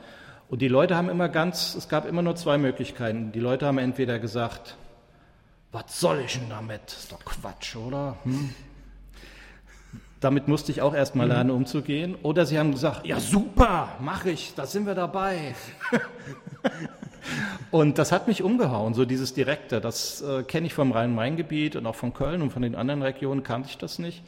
Und 0.50 0.62
die 0.62 0.68
Leute 0.68 0.96
haben 0.96 1.10
immer 1.10 1.30
ganz, 1.30 1.76
es 1.76 1.88
gab 1.88 2.06
immer 2.06 2.22
nur 2.22 2.36
zwei 2.36 2.58
Möglichkeiten. 2.58 3.32
Die 3.32 3.40
Leute 3.40 3.66
haben 3.66 3.78
entweder 3.78 4.20
gesagt, 4.20 4.76
was 5.72 6.00
soll 6.00 6.20
ich 6.26 6.40
denn 6.40 6.50
damit? 6.50 6.82
Das 6.88 6.98
ist 7.00 7.12
doch 7.12 7.24
Quatsch, 7.24 7.76
oder? 7.76 8.18
Hm? 8.24 8.50
Damit 10.22 10.48
musste 10.48 10.72
ich 10.72 10.84
auch 10.84 10.94
erstmal 10.94 11.26
mhm. 11.26 11.32
lernen, 11.32 11.52
umzugehen. 11.52 12.16
Oder 12.22 12.46
sie 12.46 12.58
haben 12.58 12.72
gesagt, 12.72 13.06
ja 13.06 13.20
super, 13.20 13.90
mache 14.00 14.30
ich, 14.30 14.54
da 14.56 14.68
sind 14.68 14.86
wir 14.86 14.94
dabei. 14.94 15.56
und 17.72 17.98
das 17.98 18.12
hat 18.12 18.28
mich 18.28 18.44
umgehauen, 18.44 18.94
so 18.94 19.04
dieses 19.04 19.34
Direkte. 19.34 19.82
Das 19.82 20.22
äh, 20.22 20.44
kenne 20.44 20.68
ich 20.68 20.76
vom 20.76 20.92
Rhein-Main-Gebiet 20.92 21.76
und 21.76 21.88
auch 21.88 21.96
von 21.96 22.14
Köln 22.14 22.44
und 22.44 22.52
von 22.52 22.62
den 22.62 22.76
anderen 22.76 23.02
Regionen 23.02 23.42
kannte 23.42 23.70
ich 23.70 23.80
das 23.80 23.98
nicht. 23.98 24.24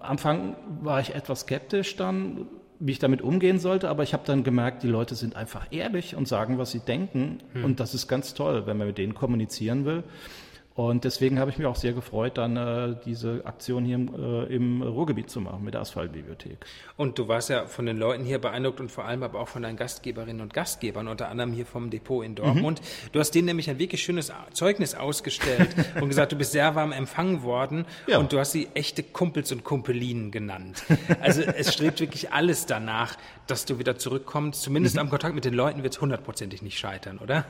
Am 0.00 0.12
Anfang 0.12 0.56
war 0.80 1.00
ich 1.00 1.14
etwas 1.14 1.40
skeptisch 1.40 1.96
dann, 1.96 2.46
wie 2.78 2.92
ich 2.92 2.98
damit 2.98 3.20
umgehen 3.20 3.58
sollte, 3.58 3.90
aber 3.90 4.04
ich 4.04 4.14
habe 4.14 4.22
dann 4.26 4.42
gemerkt, 4.42 4.82
die 4.82 4.88
Leute 4.88 5.14
sind 5.14 5.36
einfach 5.36 5.66
ehrlich 5.70 6.16
und 6.16 6.26
sagen, 6.26 6.56
was 6.56 6.70
sie 6.70 6.80
denken. 6.80 7.40
Mhm. 7.52 7.64
Und 7.64 7.80
das 7.80 7.92
ist 7.92 8.08
ganz 8.08 8.32
toll, 8.32 8.66
wenn 8.66 8.78
man 8.78 8.86
mit 8.86 8.96
denen 8.96 9.14
kommunizieren 9.14 9.84
will. 9.84 10.02
Und 10.76 11.04
deswegen 11.04 11.38
habe 11.38 11.50
ich 11.50 11.56
mich 11.56 11.66
auch 11.66 11.74
sehr 11.74 11.94
gefreut, 11.94 12.36
dann 12.36 12.58
äh, 12.58 12.96
diese 13.06 13.40
Aktion 13.46 13.86
hier 13.86 13.94
im, 13.94 14.14
äh, 14.14 14.54
im, 14.54 14.82
Ruhrgebiet 14.82 15.30
zu 15.30 15.40
machen 15.40 15.64
mit 15.64 15.72
der 15.72 15.80
Asphaltbibliothek. 15.80 16.66
Und 16.98 17.18
du 17.18 17.28
warst 17.28 17.48
ja 17.48 17.64
von 17.64 17.86
den 17.86 17.96
Leuten 17.96 18.24
hier 18.24 18.38
beeindruckt 18.38 18.80
und 18.80 18.92
vor 18.92 19.06
allem 19.06 19.22
aber 19.22 19.40
auch 19.40 19.48
von 19.48 19.62
deinen 19.62 19.78
Gastgeberinnen 19.78 20.42
und 20.42 20.52
Gastgebern, 20.52 21.08
unter 21.08 21.30
anderem 21.30 21.54
hier 21.54 21.64
vom 21.64 21.88
Depot 21.88 22.22
in 22.22 22.34
Dortmund. 22.34 22.82
Mhm. 22.82 23.12
Du 23.12 23.20
hast 23.20 23.30
denen 23.30 23.46
nämlich 23.46 23.70
ein 23.70 23.78
wirklich 23.78 24.02
schönes 24.02 24.30
Zeugnis 24.52 24.94
ausgestellt 24.94 25.74
und 26.00 26.10
gesagt, 26.10 26.32
du 26.32 26.36
bist 26.36 26.52
sehr 26.52 26.74
warm 26.74 26.92
empfangen 26.92 27.42
worden 27.42 27.86
ja. 28.06 28.18
und 28.18 28.34
du 28.34 28.38
hast 28.38 28.52
sie 28.52 28.68
echte 28.74 29.02
Kumpels 29.02 29.52
und 29.52 29.64
Kumpelinen 29.64 30.30
genannt. 30.30 30.84
Also 31.20 31.40
es 31.40 31.72
strebt 31.72 32.00
wirklich 32.00 32.32
alles 32.32 32.66
danach, 32.66 33.16
dass 33.46 33.64
du 33.64 33.78
wieder 33.78 33.96
zurückkommst. 33.96 34.60
Zumindest 34.60 34.96
mhm. 34.96 35.02
am 35.02 35.10
Kontakt 35.10 35.34
mit 35.34 35.46
den 35.46 35.54
Leuten 35.54 35.82
wird 35.82 35.94
es 35.94 36.02
hundertprozentig 36.02 36.60
nicht 36.60 36.78
scheitern, 36.78 37.16
oder? 37.16 37.46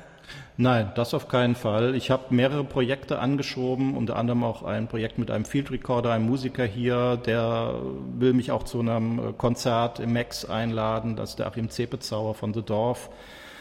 Nein, 0.58 0.90
das 0.94 1.12
auf 1.12 1.28
keinen 1.28 1.54
Fall. 1.54 1.94
Ich 1.94 2.10
habe 2.10 2.34
mehrere 2.34 2.64
Projekte 2.64 3.18
angeschoben, 3.18 3.94
unter 3.94 4.16
anderem 4.16 4.42
auch 4.42 4.62
ein 4.62 4.88
Projekt 4.88 5.18
mit 5.18 5.30
einem 5.30 5.44
Field 5.44 5.70
Recorder, 5.70 6.12
einem 6.12 6.24
Musiker 6.24 6.64
hier, 6.64 7.18
der 7.18 7.74
will 8.18 8.32
mich 8.32 8.50
auch 8.50 8.62
zu 8.62 8.80
einem 8.80 9.18
äh, 9.18 9.32
Konzert 9.34 10.00
im 10.00 10.14
Max 10.14 10.46
einladen, 10.46 11.14
das 11.14 11.30
ist 11.30 11.38
der 11.40 11.46
Achim 11.46 11.68
Zepezauer 11.68 12.34
von 12.34 12.54
The 12.54 12.62
Dorf. 12.62 13.10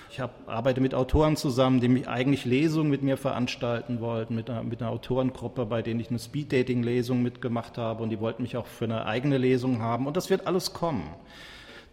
Ich 0.10 0.22
hab, 0.22 0.48
arbeite 0.48 0.80
mit 0.80 0.96
Autoren 0.96 1.36
zusammen, 1.36 1.82
die 1.82 1.90
mich 1.90 2.08
eigentlich 2.08 2.46
Lesungen 2.46 2.90
mit 2.90 3.04
mir 3.04 3.18
veranstalten 3.18 4.00
wollten, 4.00 4.34
mit 4.34 4.50
einer, 4.50 4.64
mit 4.64 4.82
einer 4.82 4.92
Autorengruppe, 4.92 5.66
bei 5.66 5.82
denen 5.82 6.00
ich 6.00 6.10
eine 6.10 6.20
Speed-Dating-Lesung 6.20 7.22
mitgemacht 7.22 7.78
habe 7.78 8.04
und 8.04 8.10
die 8.10 8.22
wollten 8.22 8.44
mich 8.44 8.56
auch 8.56 8.68
für 8.68 8.86
eine 8.86 9.06
eigene 9.06 9.38
Lesung 9.38 9.82
haben 9.82 10.08
und 10.08 10.16
das 10.16 10.30
wird 10.30 10.48
alles 10.48 10.72
kommen 10.72 11.04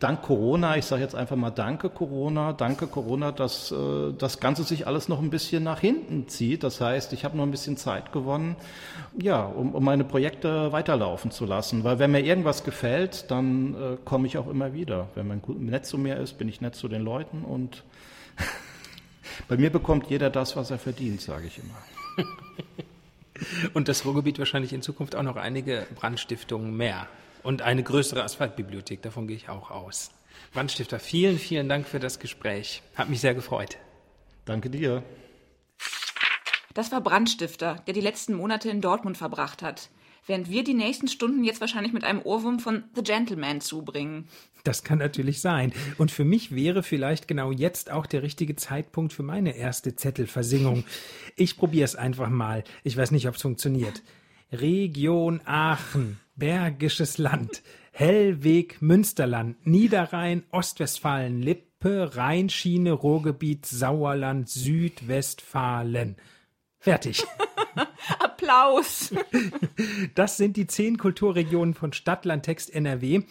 dank 0.02 0.22
Corona, 0.22 0.76
ich 0.76 0.84
sage 0.84 1.02
jetzt 1.02 1.14
einfach 1.14 1.36
mal 1.36 1.50
danke 1.50 1.88
Corona, 1.88 2.52
danke 2.52 2.86
Corona, 2.86 3.30
dass 3.30 3.70
äh, 3.70 4.12
das 4.18 4.40
Ganze 4.40 4.64
sich 4.64 4.86
alles 4.86 5.08
noch 5.08 5.20
ein 5.20 5.30
bisschen 5.30 5.62
nach 5.62 5.80
hinten 5.80 6.28
zieht. 6.28 6.64
Das 6.64 6.80
heißt, 6.80 7.12
ich 7.12 7.24
habe 7.24 7.36
noch 7.36 7.44
ein 7.44 7.50
bisschen 7.50 7.76
Zeit 7.76 8.12
gewonnen, 8.12 8.56
ja, 9.16 9.44
um, 9.44 9.74
um 9.74 9.84
meine 9.84 10.04
Projekte 10.04 10.72
weiterlaufen 10.72 11.30
zu 11.30 11.46
lassen. 11.46 11.84
Weil 11.84 11.98
wenn 11.98 12.10
mir 12.10 12.20
irgendwas 12.20 12.64
gefällt, 12.64 13.30
dann 13.30 13.74
äh, 13.74 13.96
komme 14.04 14.26
ich 14.26 14.38
auch 14.38 14.48
immer 14.48 14.74
wieder. 14.74 15.08
Wenn 15.14 15.28
man 15.28 15.40
nett 15.46 15.86
zu 15.86 15.98
mir 15.98 16.16
ist, 16.16 16.38
bin 16.38 16.48
ich 16.48 16.60
nett 16.60 16.74
zu 16.74 16.88
den 16.88 17.02
Leuten 17.02 17.42
und 17.42 17.84
bei 19.48 19.56
mir 19.56 19.70
bekommt 19.70 20.08
jeder 20.08 20.30
das, 20.30 20.56
was 20.56 20.70
er 20.70 20.78
verdient, 20.78 21.20
sage 21.20 21.46
ich 21.46 21.58
immer. 21.58 22.26
Und 23.74 23.88
das 23.88 24.04
Ruhrgebiet 24.04 24.38
wahrscheinlich 24.38 24.72
in 24.72 24.82
Zukunft 24.82 25.16
auch 25.16 25.22
noch 25.24 25.34
einige 25.34 25.84
Brandstiftungen 25.96 26.76
mehr 26.76 27.08
und 27.42 27.62
eine 27.62 27.82
größere 27.82 28.22
Asphaltbibliothek. 28.22 29.02
Davon 29.02 29.26
gehe 29.26 29.36
ich 29.36 29.48
auch 29.48 29.70
aus. 29.70 30.10
Brandstifter, 30.52 30.98
vielen, 30.98 31.38
vielen 31.38 31.68
Dank 31.68 31.86
für 31.86 32.00
das 32.00 32.18
Gespräch. 32.18 32.82
Hat 32.94 33.08
mich 33.08 33.20
sehr 33.20 33.34
gefreut. 33.34 33.78
Danke 34.44 34.70
dir. 34.70 35.02
Das 36.74 36.90
war 36.90 37.00
Brandstifter, 37.00 37.82
der 37.86 37.94
die 37.94 38.00
letzten 38.00 38.34
Monate 38.34 38.70
in 38.70 38.80
Dortmund 38.80 39.18
verbracht 39.18 39.62
hat, 39.62 39.90
während 40.26 40.50
wir 40.50 40.64
die 40.64 40.74
nächsten 40.74 41.08
Stunden 41.08 41.44
jetzt 41.44 41.60
wahrscheinlich 41.60 41.92
mit 41.92 42.04
einem 42.04 42.22
Ohrwurm 42.22 42.60
von 42.60 42.84
The 42.94 43.02
Gentleman 43.02 43.60
zubringen. 43.60 44.28
Das 44.64 44.84
kann 44.84 44.98
natürlich 44.98 45.40
sein. 45.40 45.72
Und 45.98 46.10
für 46.10 46.24
mich 46.24 46.54
wäre 46.54 46.82
vielleicht 46.82 47.28
genau 47.28 47.50
jetzt 47.50 47.90
auch 47.90 48.06
der 48.06 48.22
richtige 48.22 48.56
Zeitpunkt 48.56 49.12
für 49.12 49.22
meine 49.22 49.56
erste 49.56 49.96
Zettelversingung. 49.96 50.84
Ich 51.36 51.56
probiere 51.56 51.84
es 51.84 51.96
einfach 51.96 52.28
mal. 52.28 52.64
Ich 52.84 52.96
weiß 52.96 53.10
nicht, 53.10 53.28
ob 53.28 53.34
es 53.34 53.42
funktioniert. 53.42 54.02
Region 54.52 55.40
Aachen, 55.46 56.20
Bergisches 56.42 57.18
Land, 57.18 57.62
Hellweg, 57.92 58.82
Münsterland, 58.82 59.64
Niederrhein, 59.64 60.42
Ostwestfalen, 60.50 61.40
Lippe, 61.40 62.16
Rheinschiene, 62.16 62.90
Ruhrgebiet, 62.90 63.64
Sauerland, 63.64 64.48
Südwestfalen. 64.48 66.16
Fertig. 66.80 67.22
Applaus. 68.18 69.14
Das 70.16 70.36
sind 70.36 70.56
die 70.56 70.66
zehn 70.66 70.98
Kulturregionen 70.98 71.74
von 71.74 71.92
Stadtlandtext 71.92 72.74
NRW 72.74 73.22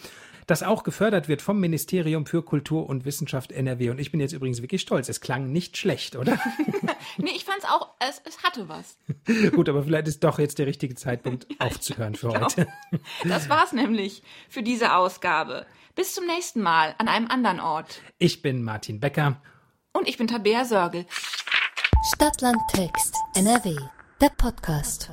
das 0.46 0.62
auch 0.62 0.82
gefördert 0.82 1.28
wird 1.28 1.42
vom 1.42 1.60
Ministerium 1.60 2.26
für 2.26 2.42
Kultur 2.42 2.88
und 2.88 3.04
Wissenschaft 3.04 3.52
NRW. 3.52 3.90
Und 3.90 3.98
ich 3.98 4.10
bin 4.10 4.20
jetzt 4.20 4.32
übrigens 4.32 4.62
wirklich 4.62 4.80
stolz. 4.82 5.08
Es 5.08 5.20
klang 5.20 5.52
nicht 5.52 5.76
schlecht, 5.76 6.16
oder? 6.16 6.38
nee, 7.18 7.30
ich 7.34 7.44
fand's 7.44 7.64
auch, 7.64 7.94
es, 8.00 8.20
es 8.24 8.42
hatte 8.42 8.68
was. 8.68 8.98
Gut, 9.52 9.68
aber 9.68 9.84
vielleicht 9.84 10.08
ist 10.08 10.24
doch 10.24 10.38
jetzt 10.38 10.58
der 10.58 10.66
richtige 10.66 10.94
Zeitpunkt 10.94 11.46
ja, 11.60 11.66
aufzuhören 11.66 12.14
für 12.14 12.28
heute. 12.28 12.66
Das 13.24 13.48
war's 13.48 13.72
nämlich 13.72 14.22
für 14.48 14.62
diese 14.62 14.94
Ausgabe. 14.94 15.66
Bis 15.94 16.14
zum 16.14 16.26
nächsten 16.26 16.62
Mal 16.62 16.94
an 16.98 17.08
einem 17.08 17.28
anderen 17.28 17.60
Ort. 17.60 18.00
Ich 18.18 18.42
bin 18.42 18.62
Martin 18.62 18.98
Becker 19.00 19.40
Und 19.92 20.08
ich 20.08 20.16
bin 20.16 20.26
Tabea 20.26 20.64
Sörgel. 20.64 21.06
Stadtland 22.14 22.58
Text 22.72 23.16
NRW. 23.34 23.76
Der 24.20 24.30
Podcast. 24.30 25.10